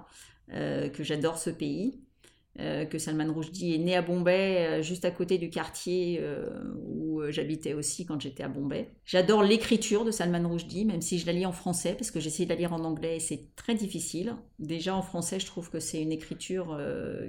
euh, 0.54 0.90
que 0.90 1.04
j'adore 1.04 1.38
ce 1.38 1.52
pays. 1.52 2.02
Euh, 2.60 2.84
que 2.84 2.98
Salman 2.98 3.32
Rushdie 3.32 3.76
est 3.76 3.78
né 3.78 3.96
à 3.96 4.02
Bombay, 4.02 4.58
euh, 4.58 4.82
juste 4.82 5.06
à 5.06 5.12
côté 5.12 5.38
du 5.38 5.50
quartier 5.50 6.20
euh, 6.20 6.50
où 6.84 7.22
j'habitais 7.30 7.74
aussi 7.74 8.06
quand 8.06 8.20
j'étais 8.20 8.44
à 8.44 8.50
Bombay. 8.50 8.90
J'adore 9.06 9.44
l'écriture 9.44 10.04
de 10.04 10.12
Salman 10.12 10.50
Rushdie, 10.50 10.84
même 10.84 11.02
si 11.02 11.20
je 11.20 11.26
la 11.26 11.32
lis 11.32 11.46
en 11.46 11.54
français, 11.54 11.94
parce 11.94 12.12
que 12.12 12.20
j'essaie 12.20 12.44
de 12.44 12.50
la 12.50 12.56
lire 12.56 12.74
en 12.74 12.84
anglais 12.84 13.18
et 13.18 13.20
c'est 13.20 13.56
très 13.56 13.76
difficile. 13.76 14.36
Déjà 14.58 14.94
en 14.94 15.02
français, 15.02 15.40
je 15.40 15.46
trouve 15.46 15.70
que 15.70 15.80
c'est 15.80 16.02
une 16.02 16.12
écriture 16.12 16.78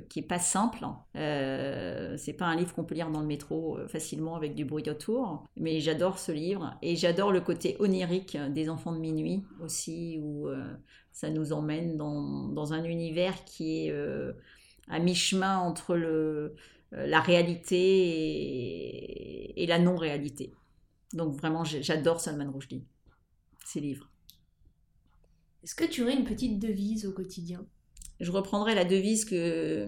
qui 0.08 0.20
est 0.20 0.26
pas 0.26 0.38
simple. 0.38 0.84
c'est 1.14 2.36
pas 2.36 2.46
un 2.46 2.56
livre 2.56 2.74
qu'on 2.74 2.84
peut 2.84 2.94
lire 2.94 3.10
dans 3.10 3.20
le 3.20 3.26
métro 3.26 3.78
facilement 3.88 4.34
avec 4.34 4.54
du 4.54 4.64
bruit 4.64 4.88
autour, 4.88 5.44
mais 5.56 5.80
j'adore 5.80 6.18
ce 6.18 6.32
livre 6.32 6.74
et 6.82 6.96
j'adore 6.96 7.30
le 7.30 7.40
côté 7.40 7.76
onirique 7.78 8.36
des 8.52 8.68
enfants 8.68 8.92
de 8.92 8.98
minuit 8.98 9.44
aussi, 9.62 10.18
où 10.22 10.48
ça 11.12 11.30
nous 11.30 11.52
emmène 11.52 11.96
dans, 11.96 12.48
dans 12.48 12.72
un 12.72 12.84
univers 12.84 13.44
qui 13.44 13.86
est 13.86 13.94
à 14.90 14.98
mi-chemin 14.98 15.58
entre 15.58 15.96
le, 15.96 16.54
euh, 16.94 17.06
la 17.06 17.20
réalité 17.20 17.78
et, 19.62 19.66
la 19.66 19.78
non-réalité. 19.78 20.52
Donc 21.12 21.36
vraiment, 21.36 21.62
j'adore 21.64 22.20
Salman 22.20 22.50
Rushdie, 22.50 22.84
ses 23.64 23.78
livres. 23.80 24.10
Est-ce 25.62 25.76
que 25.76 25.84
tu 25.84 26.02
aurais 26.02 26.14
une 26.14 26.24
petite 26.24 26.58
devise 26.58 27.06
au 27.06 27.12
quotidien? 27.12 27.64
Je 28.18 28.32
reprendrai 28.32 28.74
la 28.74 28.84
devise 28.84 29.24
que, 29.24 29.86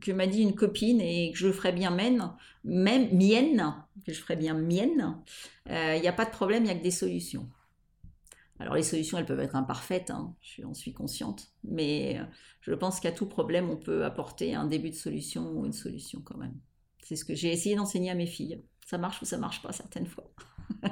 que 0.00 0.10
m'a 0.10 0.26
dit 0.26 0.42
une 0.42 0.56
copine 0.56 1.00
et 1.00 1.30
que 1.30 1.38
je 1.38 1.52
ferai 1.52 1.70
bien 1.72 1.90
mienne, 1.90 2.32
même 2.64 3.14
mienne, 3.14 3.74
que 4.04 4.12
je 4.12 4.20
ferai 4.20 4.34
bien 4.36 4.54
mienne. 4.54 5.18
Il 5.66 5.72
euh, 5.72 6.00
n'y 6.00 6.08
a 6.08 6.12
pas 6.12 6.24
de 6.24 6.30
problème, 6.30 6.64
il 6.64 6.66
n'y 6.66 6.72
a 6.72 6.76
que 6.76 6.82
des 6.82 6.90
solutions. 6.90 7.48
Alors 8.62 8.76
les 8.76 8.84
solutions, 8.84 9.18
elles 9.18 9.26
peuvent 9.26 9.40
être 9.40 9.56
imparfaites, 9.56 10.10
hein, 10.10 10.36
je 10.40 10.62
en 10.62 10.72
suis 10.72 10.92
consciente, 10.92 11.52
mais 11.64 12.20
euh, 12.20 12.24
je 12.60 12.72
pense 12.72 13.00
qu'à 13.00 13.10
tout 13.10 13.26
problème, 13.26 13.68
on 13.70 13.76
peut 13.76 14.04
apporter 14.04 14.54
un 14.54 14.66
début 14.66 14.90
de 14.90 14.94
solution 14.94 15.50
ou 15.50 15.66
une 15.66 15.72
solution 15.72 16.20
quand 16.24 16.38
même. 16.38 16.54
C'est 17.02 17.16
ce 17.16 17.24
que 17.24 17.34
j'ai 17.34 17.50
essayé 17.50 17.74
d'enseigner 17.74 18.12
à 18.12 18.14
mes 18.14 18.26
filles. 18.26 18.62
Ça 18.86 18.98
marche 18.98 19.20
ou 19.20 19.24
ça 19.24 19.36
marche 19.36 19.62
pas 19.62 19.72
certaines 19.72 20.06
fois. 20.06 20.30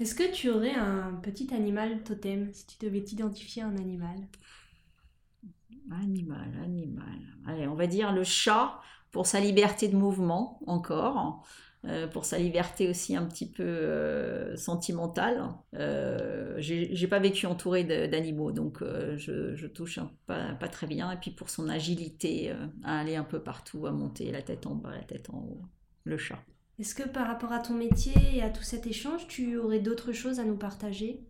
Est-ce 0.00 0.16
que 0.16 0.32
tu 0.32 0.50
aurais 0.50 0.74
un 0.74 1.14
petit 1.22 1.54
animal 1.54 2.02
totem 2.02 2.52
si 2.52 2.66
tu 2.66 2.84
devais 2.84 3.04
t'identifier 3.04 3.62
à 3.62 3.68
un 3.68 3.76
animal? 3.76 4.16
Animal, 5.92 6.52
animal. 6.64 7.20
Allez, 7.46 7.68
on 7.68 7.76
va 7.76 7.86
dire 7.86 8.12
le 8.12 8.24
chat 8.24 8.80
pour 9.12 9.26
sa 9.26 9.38
liberté 9.38 9.86
de 9.86 9.96
mouvement 9.96 10.60
encore. 10.66 11.46
Euh, 11.84 12.08
pour 12.08 12.24
sa 12.24 12.38
liberté 12.38 12.88
aussi 12.88 13.14
un 13.14 13.24
petit 13.24 13.48
peu 13.48 13.62
euh, 13.62 14.56
sentimentale. 14.56 15.48
Euh, 15.74 16.56
j'ai 16.58 17.06
pas 17.06 17.20
vécu 17.20 17.46
entouré 17.46 17.84
d'animaux, 17.84 18.50
donc 18.50 18.82
je, 18.82 19.66
touche 19.68 20.00
pas, 20.26 20.54
pas, 20.54 20.68
très 20.68 20.88
bien. 20.88 21.12
Et 21.12 21.16
puis 21.16 21.30
pour 21.30 21.50
son 21.50 21.68
agilité 21.68 22.52
à 22.82 22.98
aller 22.98 23.14
un 23.14 23.24
peu 23.24 23.40
partout, 23.40 23.86
à 23.86 23.92
monter 23.92 24.32
la 24.32 24.42
tête 24.42 24.66
en 24.66 24.74
bas, 24.74 24.90
la 24.90 25.04
tête 25.04 25.30
en 25.30 25.38
haut, 25.38 25.62
le 26.02 26.18
chat. 26.18 26.38
Est-ce 26.80 26.94
que 26.94 27.08
par 27.08 27.28
rapport 27.28 27.52
à 27.52 27.60
ton 27.60 27.74
métier 27.74 28.14
et 28.34 28.42
à 28.42 28.50
tout 28.50 28.62
cet 28.62 28.86
échange, 28.86 29.28
tu 29.28 29.56
aurais 29.56 29.80
d'autres 29.80 30.12
choses 30.12 30.40
à 30.40 30.44
nous 30.44 30.56
partager? 30.56 31.22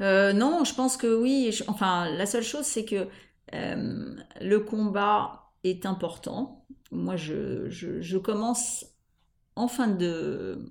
Non, 0.00 0.64
je 0.64 0.74
pense 0.74 0.96
que 0.96 1.22
oui. 1.22 1.56
Enfin, 1.68 2.10
la 2.10 2.26
seule 2.26 2.42
chose, 2.42 2.64
c'est 2.64 2.84
que 2.84 3.06
le 3.52 4.58
combat 4.58 5.52
est 5.62 5.86
important. 5.86 6.66
Moi, 6.90 7.16
je, 7.16 7.70
je, 7.70 8.00
je 8.00 8.18
commence 8.18 8.93
de, 9.56 10.68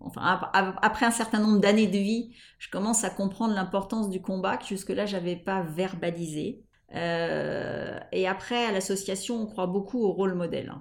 enfin, 0.00 0.40
après 0.82 1.06
un 1.06 1.10
certain 1.10 1.40
nombre 1.40 1.60
d'années 1.60 1.86
de 1.86 1.98
vie, 1.98 2.32
je 2.58 2.70
commence 2.70 3.04
à 3.04 3.10
comprendre 3.10 3.54
l'importance 3.54 4.10
du 4.10 4.20
combat 4.20 4.56
que 4.56 4.66
jusque-là, 4.66 5.06
j'avais 5.06 5.36
pas 5.36 5.62
verbalisé. 5.62 6.62
Euh, 6.94 7.98
et 8.12 8.26
après, 8.26 8.64
à 8.64 8.72
l'association, 8.72 9.42
on 9.42 9.46
croit 9.46 9.66
beaucoup 9.66 10.02
au 10.02 10.12
rôle 10.12 10.34
modèle. 10.34 10.72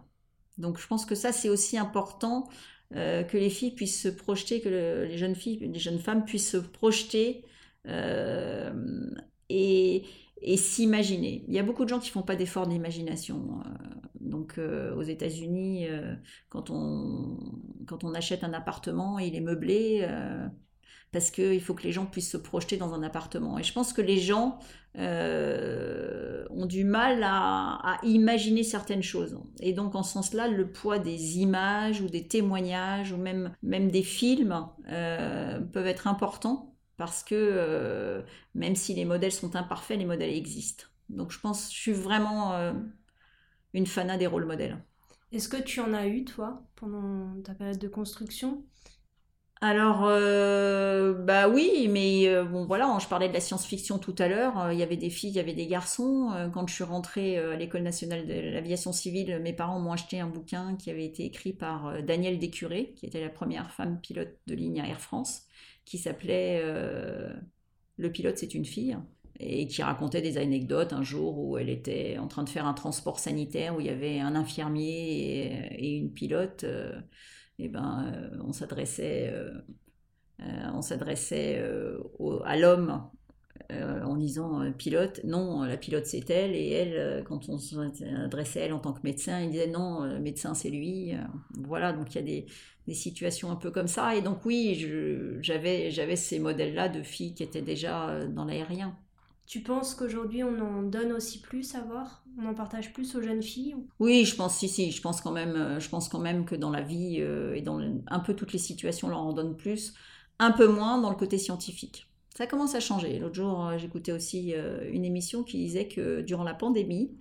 Donc, 0.57 0.79
je 0.79 0.87
pense 0.87 1.05
que 1.05 1.15
ça, 1.15 1.31
c'est 1.31 1.49
aussi 1.49 1.77
important 1.77 2.47
euh, 2.95 3.23
que 3.23 3.37
les 3.37 3.49
filles 3.49 3.71
puissent 3.71 4.01
se 4.01 4.09
projeter, 4.09 4.61
que 4.61 4.69
les 5.09 5.17
jeunes 5.17 5.35
filles, 5.35 5.59
les 5.59 5.79
jeunes 5.79 5.99
femmes 5.99 6.23
puissent 6.23 6.51
se 6.51 6.57
projeter 6.57 7.43
euh, 7.87 8.71
et, 9.49 10.03
et 10.41 10.57
s'imaginer. 10.57 11.43
Il 11.47 11.53
y 11.53 11.59
a 11.59 11.63
beaucoup 11.63 11.83
de 11.83 11.89
gens 11.89 11.99
qui 11.99 12.09
font 12.09 12.21
pas 12.21 12.35
d'efforts 12.35 12.67
d'imagination. 12.67 13.63
Donc 14.19 14.57
euh, 14.57 14.93
aux 14.95 15.03
États-Unis, 15.03 15.87
euh, 15.87 16.15
quand, 16.49 16.69
on, 16.69 17.37
quand 17.87 18.03
on 18.03 18.13
achète 18.13 18.43
un 18.43 18.53
appartement, 18.53 19.19
il 19.19 19.35
est 19.35 19.41
meublé 19.41 19.99
euh, 20.01 20.47
parce 21.11 21.31
qu'il 21.31 21.61
faut 21.61 21.73
que 21.73 21.83
les 21.83 21.91
gens 21.91 22.05
puissent 22.05 22.31
se 22.31 22.37
projeter 22.37 22.77
dans 22.77 22.93
un 22.93 23.03
appartement. 23.03 23.57
Et 23.57 23.63
je 23.63 23.71
pense 23.71 23.93
que 23.93 24.01
les 24.01 24.17
gens 24.17 24.59
ont 24.97 26.65
du 26.65 26.85
mal 26.85 27.21
à, 27.23 27.97
imaginer 28.03 28.63
certaines 28.63 29.03
choses. 29.03 29.37
Et 29.59 29.73
donc 29.73 29.93
en 29.93 30.03
ce 30.03 30.13
sens-là, 30.13 30.47
le 30.47 30.71
poids 30.71 30.99
des 30.99 31.39
images 31.39 31.99
ou 31.99 32.07
des 32.07 32.27
témoignages 32.27 33.11
ou 33.11 33.17
même, 33.17 33.51
même 33.61 33.91
des 33.91 34.03
films 34.03 34.67
peuvent 34.85 35.87
être 35.87 36.07
importants 36.07 36.74
parce 36.97 37.23
que 37.23 38.23
même 38.53 38.75
si 38.75 38.93
les 38.93 39.05
modèles 39.05 39.31
sont 39.31 39.55
imparfaits, 39.55 39.97
les 39.97 40.05
modèles 40.05 40.33
existent. 40.33 40.85
Donc 41.09 41.31
je 41.31 41.39
pense, 41.39 41.71
je 41.73 41.77
suis 41.77 41.93
vraiment 41.93 42.73
une 43.73 43.85
fana 43.85 44.17
des 44.17 44.27
rôles 44.27 44.45
modèles. 44.45 44.81
Est-ce 45.31 45.49
que 45.49 45.61
tu 45.61 45.81
en 45.81 45.93
as 45.93 46.07
eu, 46.07 46.23
toi, 46.23 46.63
pendant 46.75 47.41
ta 47.41 47.53
période 47.53 47.77
de 47.77 47.87
construction? 47.89 48.63
Alors, 49.61 50.05
euh, 50.05 51.13
bah 51.13 51.49
oui, 51.49 51.87
mais 51.89 52.27
euh, 52.27 52.43
bon 52.43 52.65
voilà, 52.65 52.97
je 53.01 53.07
parlais 53.07 53.29
de 53.29 53.33
la 53.33 53.39
science-fiction 53.39 53.97
tout 53.99 54.15
à 54.19 54.27
l'heure. 54.27 54.59
Euh, 54.59 54.73
il 54.73 54.79
y 54.79 54.83
avait 54.83 54.97
des 54.97 55.09
filles, 55.09 55.31
il 55.31 55.35
y 55.35 55.39
avait 55.39 55.53
des 55.53 55.67
garçons. 55.67 56.31
quand 56.53 56.67
je 56.67 56.73
suis 56.73 56.83
rentrée 56.83 57.37
à 57.37 57.55
l'école 57.55 57.81
nationale 57.81 58.27
de 58.27 58.33
l'aviation 58.33 58.91
civile, 58.93 59.39
mes 59.41 59.53
parents 59.53 59.79
m'ont 59.79 59.93
acheté 59.93 60.19
un 60.19 60.27
bouquin 60.27 60.75
qui 60.75 60.89
avait 60.89 61.05
été 61.05 61.25
écrit 61.25 61.53
par 61.53 62.03
Danielle 62.03 62.37
Décuré, 62.37 62.93
qui 62.97 63.05
était 63.05 63.21
la 63.21 63.29
première 63.29 63.71
femme 63.71 63.99
pilote 63.99 64.37
de 64.45 64.55
ligne 64.55 64.81
à 64.81 64.87
Air 64.87 64.99
France, 65.01 65.43
qui 65.85 65.97
s'appelait 65.97 66.61
Le 67.97 68.11
pilote, 68.11 68.37
c'est 68.37 68.53
une 68.53 68.65
fille 68.65 68.97
et 69.39 69.67
qui 69.67 69.83
racontait 69.83 70.21
des 70.21 70.37
anecdotes 70.37 70.93
un 70.93 71.03
jour 71.03 71.37
où 71.37 71.57
elle 71.57 71.69
était 71.69 72.17
en 72.17 72.27
train 72.27 72.43
de 72.43 72.49
faire 72.49 72.65
un 72.65 72.73
transport 72.73 73.19
sanitaire 73.19 73.75
où 73.75 73.81
il 73.81 73.87
y 73.87 73.89
avait 73.89 74.19
un 74.19 74.35
infirmier 74.35 75.75
et, 75.77 75.97
une 75.97 76.11
pilote. 76.11 76.63
Euh, 76.63 76.99
et 77.59 77.69
ben, 77.69 78.13
euh, 78.13 78.37
on 78.43 78.53
s'adressait, 78.53 79.31
euh, 79.33 79.51
on 80.73 80.81
s'adressait 80.81 81.63
à 82.45 82.57
l'homme 82.57 83.09
en 83.71 84.15
disant 84.15 84.71
pilote. 84.73 85.21
Non, 85.23 85.63
la 85.63 85.77
pilote 85.77 86.05
c'est 86.05 86.29
elle 86.29 86.53
et 86.53 86.69
elle, 86.69 87.23
quand 87.23 87.49
on 87.49 87.57
s'adressait 87.57 88.61
à 88.61 88.65
elle 88.65 88.73
en 88.73 88.79
tant 88.79 88.93
que 88.93 89.01
médecin, 89.03 89.41
il 89.41 89.51
disait 89.51 89.67
non, 89.67 90.03
le 90.03 90.19
médecin 90.19 90.53
c'est 90.53 90.69
lui. 90.69 91.13
voilà, 91.57 91.93
donc 91.93 92.13
il 92.13 92.17
y 92.17 92.19
a 92.19 92.23
des, 92.23 92.45
des 92.87 92.93
situations 92.93 93.51
un 93.51 93.55
peu 93.55 93.71
comme 93.71 93.87
ça. 93.87 94.15
Et 94.15 94.21
donc 94.21 94.45
oui, 94.45 94.87
j'avais, 95.41 95.91
j'avais 95.91 96.15
ces 96.15 96.39
modèles-là 96.39 96.89
de 96.89 97.03
filles 97.03 97.33
qui 97.33 97.43
étaient 97.43 97.61
déjà 97.61 98.25
dans 98.27 98.45
l'aérien. 98.45 98.95
Tu 99.45 99.61
penses 99.61 99.93
qu'aujourd'hui 99.93 100.43
on 100.43 100.59
en 100.59 100.81
donne 100.81 101.11
aussi 101.11 101.39
plus 101.39 101.75
à 101.75 101.81
voir? 101.81 102.23
On 102.41 102.47
en 102.47 102.55
partage 102.55 102.93
plus 102.93 103.15
aux 103.15 103.21
jeunes 103.21 103.43
filles 103.43 103.75
Oui, 103.99 104.25
je 104.25 104.35
pense 104.35 104.57
si 104.57 104.67
si, 104.67 104.91
je 104.91 105.01
pense 105.01 105.21
quand 105.21 105.31
même 105.31 105.55
euh, 105.55 105.79
je 105.79 105.87
pense 105.87 106.09
quand 106.09 106.19
même 106.19 106.45
que 106.45 106.55
dans 106.55 106.71
la 106.71 106.81
vie 106.81 107.17
euh, 107.19 107.53
et 107.53 107.61
dans 107.61 107.79
un 108.07 108.19
peu 108.19 108.33
toutes 108.33 108.53
les 108.53 108.59
situations 108.59 109.09
on 109.09 109.13
en 109.13 109.33
donne 109.33 109.55
plus, 109.55 109.93
un 110.39 110.51
peu 110.51 110.67
moins 110.67 110.99
dans 110.99 111.11
le 111.11 111.15
côté 111.15 111.37
scientifique. 111.37 112.07
Ça 112.35 112.47
commence 112.47 112.75
à 112.75 112.79
changer. 112.79 113.19
L'autre 113.19 113.35
jour, 113.35 113.67
euh, 113.67 113.77
j'écoutais 113.77 114.11
aussi 114.11 114.53
une 114.91 115.05
émission 115.05 115.43
qui 115.43 115.57
disait 115.57 115.87
que 115.87 116.21
durant 116.21 116.43
la 116.43 116.53
pandémie, 116.53 117.11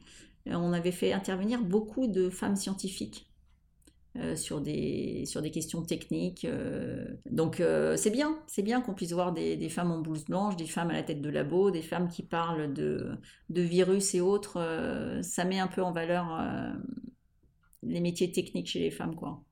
on 0.47 0.73
avait 0.73 0.93
fait 0.93 1.12
intervenir 1.12 1.62
beaucoup 1.62 2.07
de 2.07 2.31
femmes 2.31 2.57
scientifiques 2.57 3.27
euh, 4.17 4.37
sur, 4.37 4.61
des, 4.61 5.25
sur 5.27 5.43
des 5.43 5.51
questions 5.51 5.83
techniques. 5.83 6.45
Euh. 6.45 7.05
Donc 7.29 7.59
euh, 7.59 7.97
c'est 7.97 8.11
bien, 8.11 8.39
c'est 8.47 8.62
bien 8.62 8.81
qu'on 8.81 8.95
puisse 8.95 9.11
voir 9.11 9.33
des, 9.33 9.69
femmes 9.69 9.91
en 9.91 10.01
blouse 10.01 10.25
blanche, 10.25 10.55
des 10.57 10.67
femmes 10.67 10.91
à 10.91 10.93
la 10.93 11.03
tête 11.03 11.21
de 11.21 11.29
labo, 11.29 11.73
des 11.73 11.83
femmes 11.83 12.09
qui 12.09 12.23
parlent 12.23 12.73
de, 12.73 13.19
de 13.51 13.61
virus 13.61 14.15
et 14.15 14.21
autres. 14.21 14.61
ça 15.23 15.45
met 15.45 15.59
un 15.59 15.67
peu 15.67 15.83
en 15.83 15.91
valeur 15.91 16.41
les 17.83 18.01
métiers 18.01 18.31
techniques 18.31 18.69
chez 18.69 18.79
les 18.79 18.93
femmes. 18.93 19.17
quoi. 19.17 19.43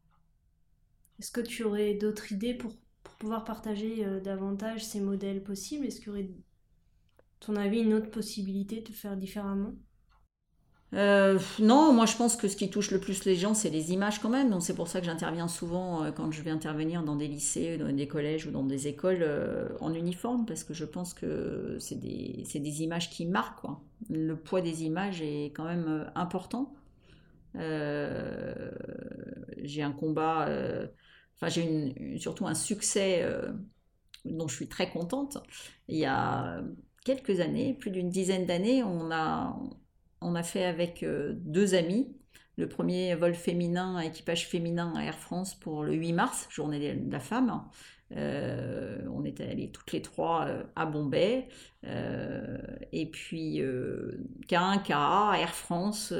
Est-ce 1.18 1.32
que 1.32 1.40
tu 1.40 1.64
aurais 1.64 1.94
d'autres 1.94 2.30
idées 2.30 2.54
pour, 2.54 2.72
pour 3.02 3.14
pouvoir 3.16 3.44
partager 3.44 4.06
davantage 4.22 4.84
ces 4.84 5.00
modèles 5.00 5.42
possibles? 5.42 5.86
Est-ce 5.86 5.98
qu'il 5.98 6.06
y 6.06 6.10
aurait, 6.10 6.30
ton 7.40 7.56
avis, 7.56 7.80
une 7.80 7.94
autre 7.94 8.10
possibilité 8.10 8.80
de 8.80 8.92
faire 8.92 9.16
différemment? 9.16 9.74
Euh, 10.94 11.38
non, 11.58 11.94
moi 11.94 12.04
je 12.04 12.16
pense 12.16 12.36
que 12.36 12.48
ce 12.48 12.56
qui 12.56 12.68
touche 12.68 12.90
le 12.90 13.00
plus 13.00 13.24
les 13.24 13.34
gens, 13.34 13.54
c'est 13.54 13.70
les 13.70 13.92
images 13.92 14.20
quand 14.20 14.28
même. 14.28 14.50
Donc 14.50 14.62
c'est 14.62 14.74
pour 14.74 14.88
ça 14.88 15.00
que 15.00 15.06
j'interviens 15.06 15.48
souvent 15.48 16.04
euh, 16.04 16.12
quand 16.12 16.30
je 16.30 16.42
vais 16.42 16.50
intervenir 16.50 17.02
dans 17.02 17.16
des 17.16 17.28
lycées, 17.28 17.78
dans 17.78 17.90
des 17.94 18.06
collèges 18.06 18.46
ou 18.46 18.50
dans 18.50 18.64
des 18.64 18.88
écoles 18.88 19.22
euh, 19.22 19.68
en 19.80 19.94
uniforme, 19.94 20.44
parce 20.44 20.64
que 20.64 20.74
je 20.74 20.84
pense 20.84 21.14
que 21.14 21.76
c'est 21.80 21.98
des, 21.98 22.44
des, 22.54 22.82
images 22.82 23.08
qui 23.10 23.24
marquent. 23.26 23.64
Le 24.10 24.36
poids 24.36 24.60
des 24.60 24.84
images 24.84 25.22
est 25.22 25.46
quand 25.46 25.64
même 25.64 26.10
important. 26.14 26.74
j'ai 27.54 27.62
un 29.82 29.92
combat, 29.92 30.48
enfin 31.36 31.48
j'ai 31.48 32.18
surtout 32.18 32.46
un 32.46 32.54
succès 32.54 33.26
dont 34.24 34.48
je 34.48 34.56
suis 34.56 34.68
très 34.68 34.90
contente. 34.90 35.38
Il 35.88 35.96
y 35.96 36.04
a 36.04 36.62
quelques 37.04 37.40
années, 37.40 37.74
plus 37.74 37.90
d'une 37.90 38.10
dizaine 38.10 38.46
d'années, 38.46 38.82
on 38.82 39.10
a 39.10 39.58
on 40.22 40.34
a 40.34 40.42
fait 40.42 40.64
avec 40.64 41.02
euh, 41.02 41.32
deux 41.36 41.74
amis 41.74 42.16
le 42.56 42.68
premier 42.68 43.14
vol 43.14 43.34
féminin, 43.34 43.98
équipage 44.00 44.46
féminin 44.46 44.92
à 44.94 45.04
Air 45.04 45.18
France 45.18 45.54
pour 45.54 45.84
le 45.84 45.94
8 45.94 46.12
mars, 46.12 46.46
journée 46.50 46.94
de 46.94 47.10
la 47.10 47.18
femme. 47.18 47.62
Euh, 48.14 48.98
on 49.10 49.24
était 49.24 49.48
allés 49.48 49.70
toutes 49.70 49.90
les 49.92 50.02
trois 50.02 50.46
euh, 50.46 50.62
à 50.76 50.84
Bombay. 50.84 51.48
et 51.82 53.06
puis 53.10 53.62
K1, 54.48 55.34
Air 55.34 55.54
France 55.54 56.12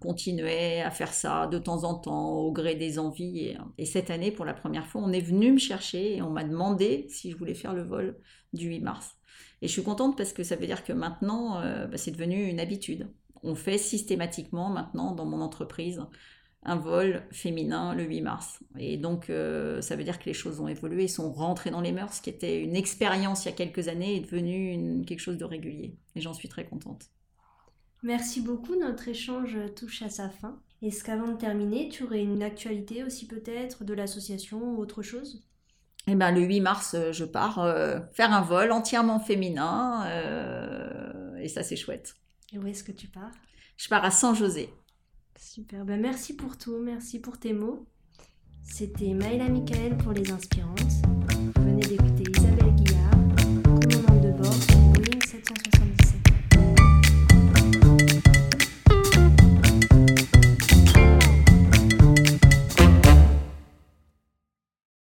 continuait 0.00 0.80
à 0.80 0.90
faire 0.90 1.12
ça 1.12 1.46
de 1.46 1.58
temps 1.58 1.84
en 1.84 1.94
temps 1.96 2.30
au 2.30 2.52
gré 2.52 2.76
des 2.76 2.98
envies. 2.98 3.54
Et, 3.76 3.84
cette 3.84 4.10
année, 4.10 4.30
pour 4.30 4.46
la 4.46 4.54
première 4.54 4.86
fois, 4.86 5.02
on 5.04 5.12
est 5.12 5.20
venu 5.20 5.52
me 5.52 5.58
chercher 5.58 6.16
et 6.16 6.22
on 6.22 6.30
m'a 6.30 6.44
demandé 6.44 7.06
si 7.10 7.30
je 7.30 7.36
voulais 7.36 7.54
faire 7.54 7.74
le 7.74 7.82
vol 7.82 8.16
du 8.54 8.68
8 8.68 8.80
mars. 8.80 9.15
Et 9.62 9.68
je 9.68 9.72
suis 9.72 9.82
contente 9.82 10.16
parce 10.16 10.32
que 10.32 10.42
ça 10.42 10.56
veut 10.56 10.66
dire 10.66 10.84
que 10.84 10.92
maintenant, 10.92 11.60
euh, 11.60 11.86
bah, 11.86 11.96
c'est 11.96 12.10
devenu 12.10 12.46
une 12.46 12.60
habitude. 12.60 13.08
On 13.42 13.54
fait 13.54 13.78
systématiquement 13.78 14.70
maintenant 14.70 15.12
dans 15.12 15.24
mon 15.24 15.40
entreprise 15.40 16.02
un 16.66 16.76
vol 16.76 17.22
féminin 17.30 17.94
le 17.94 18.02
8 18.02 18.22
mars. 18.22 18.58
Et 18.76 18.96
donc, 18.96 19.30
euh, 19.30 19.80
ça 19.80 19.94
veut 19.94 20.02
dire 20.02 20.18
que 20.18 20.24
les 20.24 20.34
choses 20.34 20.58
ont 20.58 20.66
évolué, 20.66 21.06
sont 21.06 21.32
rentrées 21.32 21.70
dans 21.70 21.80
les 21.80 21.92
mœurs, 21.92 22.14
ce 22.14 22.22
qui 22.22 22.30
était 22.30 22.60
une 22.60 22.74
expérience 22.74 23.44
il 23.44 23.48
y 23.48 23.52
a 23.52 23.54
quelques 23.54 23.86
années 23.86 24.16
est 24.16 24.20
devenu 24.20 25.04
quelque 25.06 25.20
chose 25.20 25.38
de 25.38 25.44
régulier. 25.44 25.96
Et 26.16 26.20
j'en 26.20 26.34
suis 26.34 26.48
très 26.48 26.66
contente. 26.66 27.06
Merci 28.02 28.40
beaucoup, 28.40 28.74
notre 28.74 29.08
échange 29.08 29.56
touche 29.76 30.02
à 30.02 30.10
sa 30.10 30.28
fin. 30.28 30.60
Est-ce 30.82 31.04
qu'avant 31.04 31.28
de 31.28 31.38
terminer, 31.38 31.88
tu 31.88 32.04
aurais 32.04 32.22
une 32.22 32.42
actualité 32.42 33.04
aussi 33.04 33.26
peut-être 33.26 33.84
de 33.84 33.94
l'association 33.94 34.74
ou 34.74 34.78
autre 34.78 35.02
chose? 35.02 35.42
Et 36.08 36.12
eh 36.12 36.14
ben, 36.14 36.30
le 36.30 36.40
8 36.42 36.60
mars, 36.60 36.94
euh, 36.94 37.10
je 37.12 37.24
pars 37.24 37.58
euh, 37.58 37.98
faire 38.12 38.32
un 38.32 38.40
vol 38.40 38.70
entièrement 38.70 39.18
féminin. 39.18 40.06
Euh, 40.06 41.36
et 41.38 41.48
ça, 41.48 41.64
c'est 41.64 41.74
chouette. 41.74 42.14
Et 42.52 42.58
où 42.58 42.66
est-ce 42.68 42.84
que 42.84 42.92
tu 42.92 43.08
pars? 43.08 43.32
Je 43.76 43.88
pars 43.88 44.04
à 44.04 44.12
San 44.12 44.32
José. 44.32 44.72
Super. 45.36 45.84
Ben, 45.84 46.00
merci 46.00 46.36
pour 46.36 46.56
tout. 46.58 46.78
Merci 46.78 47.18
pour 47.18 47.40
tes 47.40 47.52
mots. 47.52 47.88
C'était 48.62 49.14
Maëla 49.14 49.48
Michael 49.48 49.96
pour 49.96 50.12
Les 50.12 50.30
Inspirantes. 50.30 51.05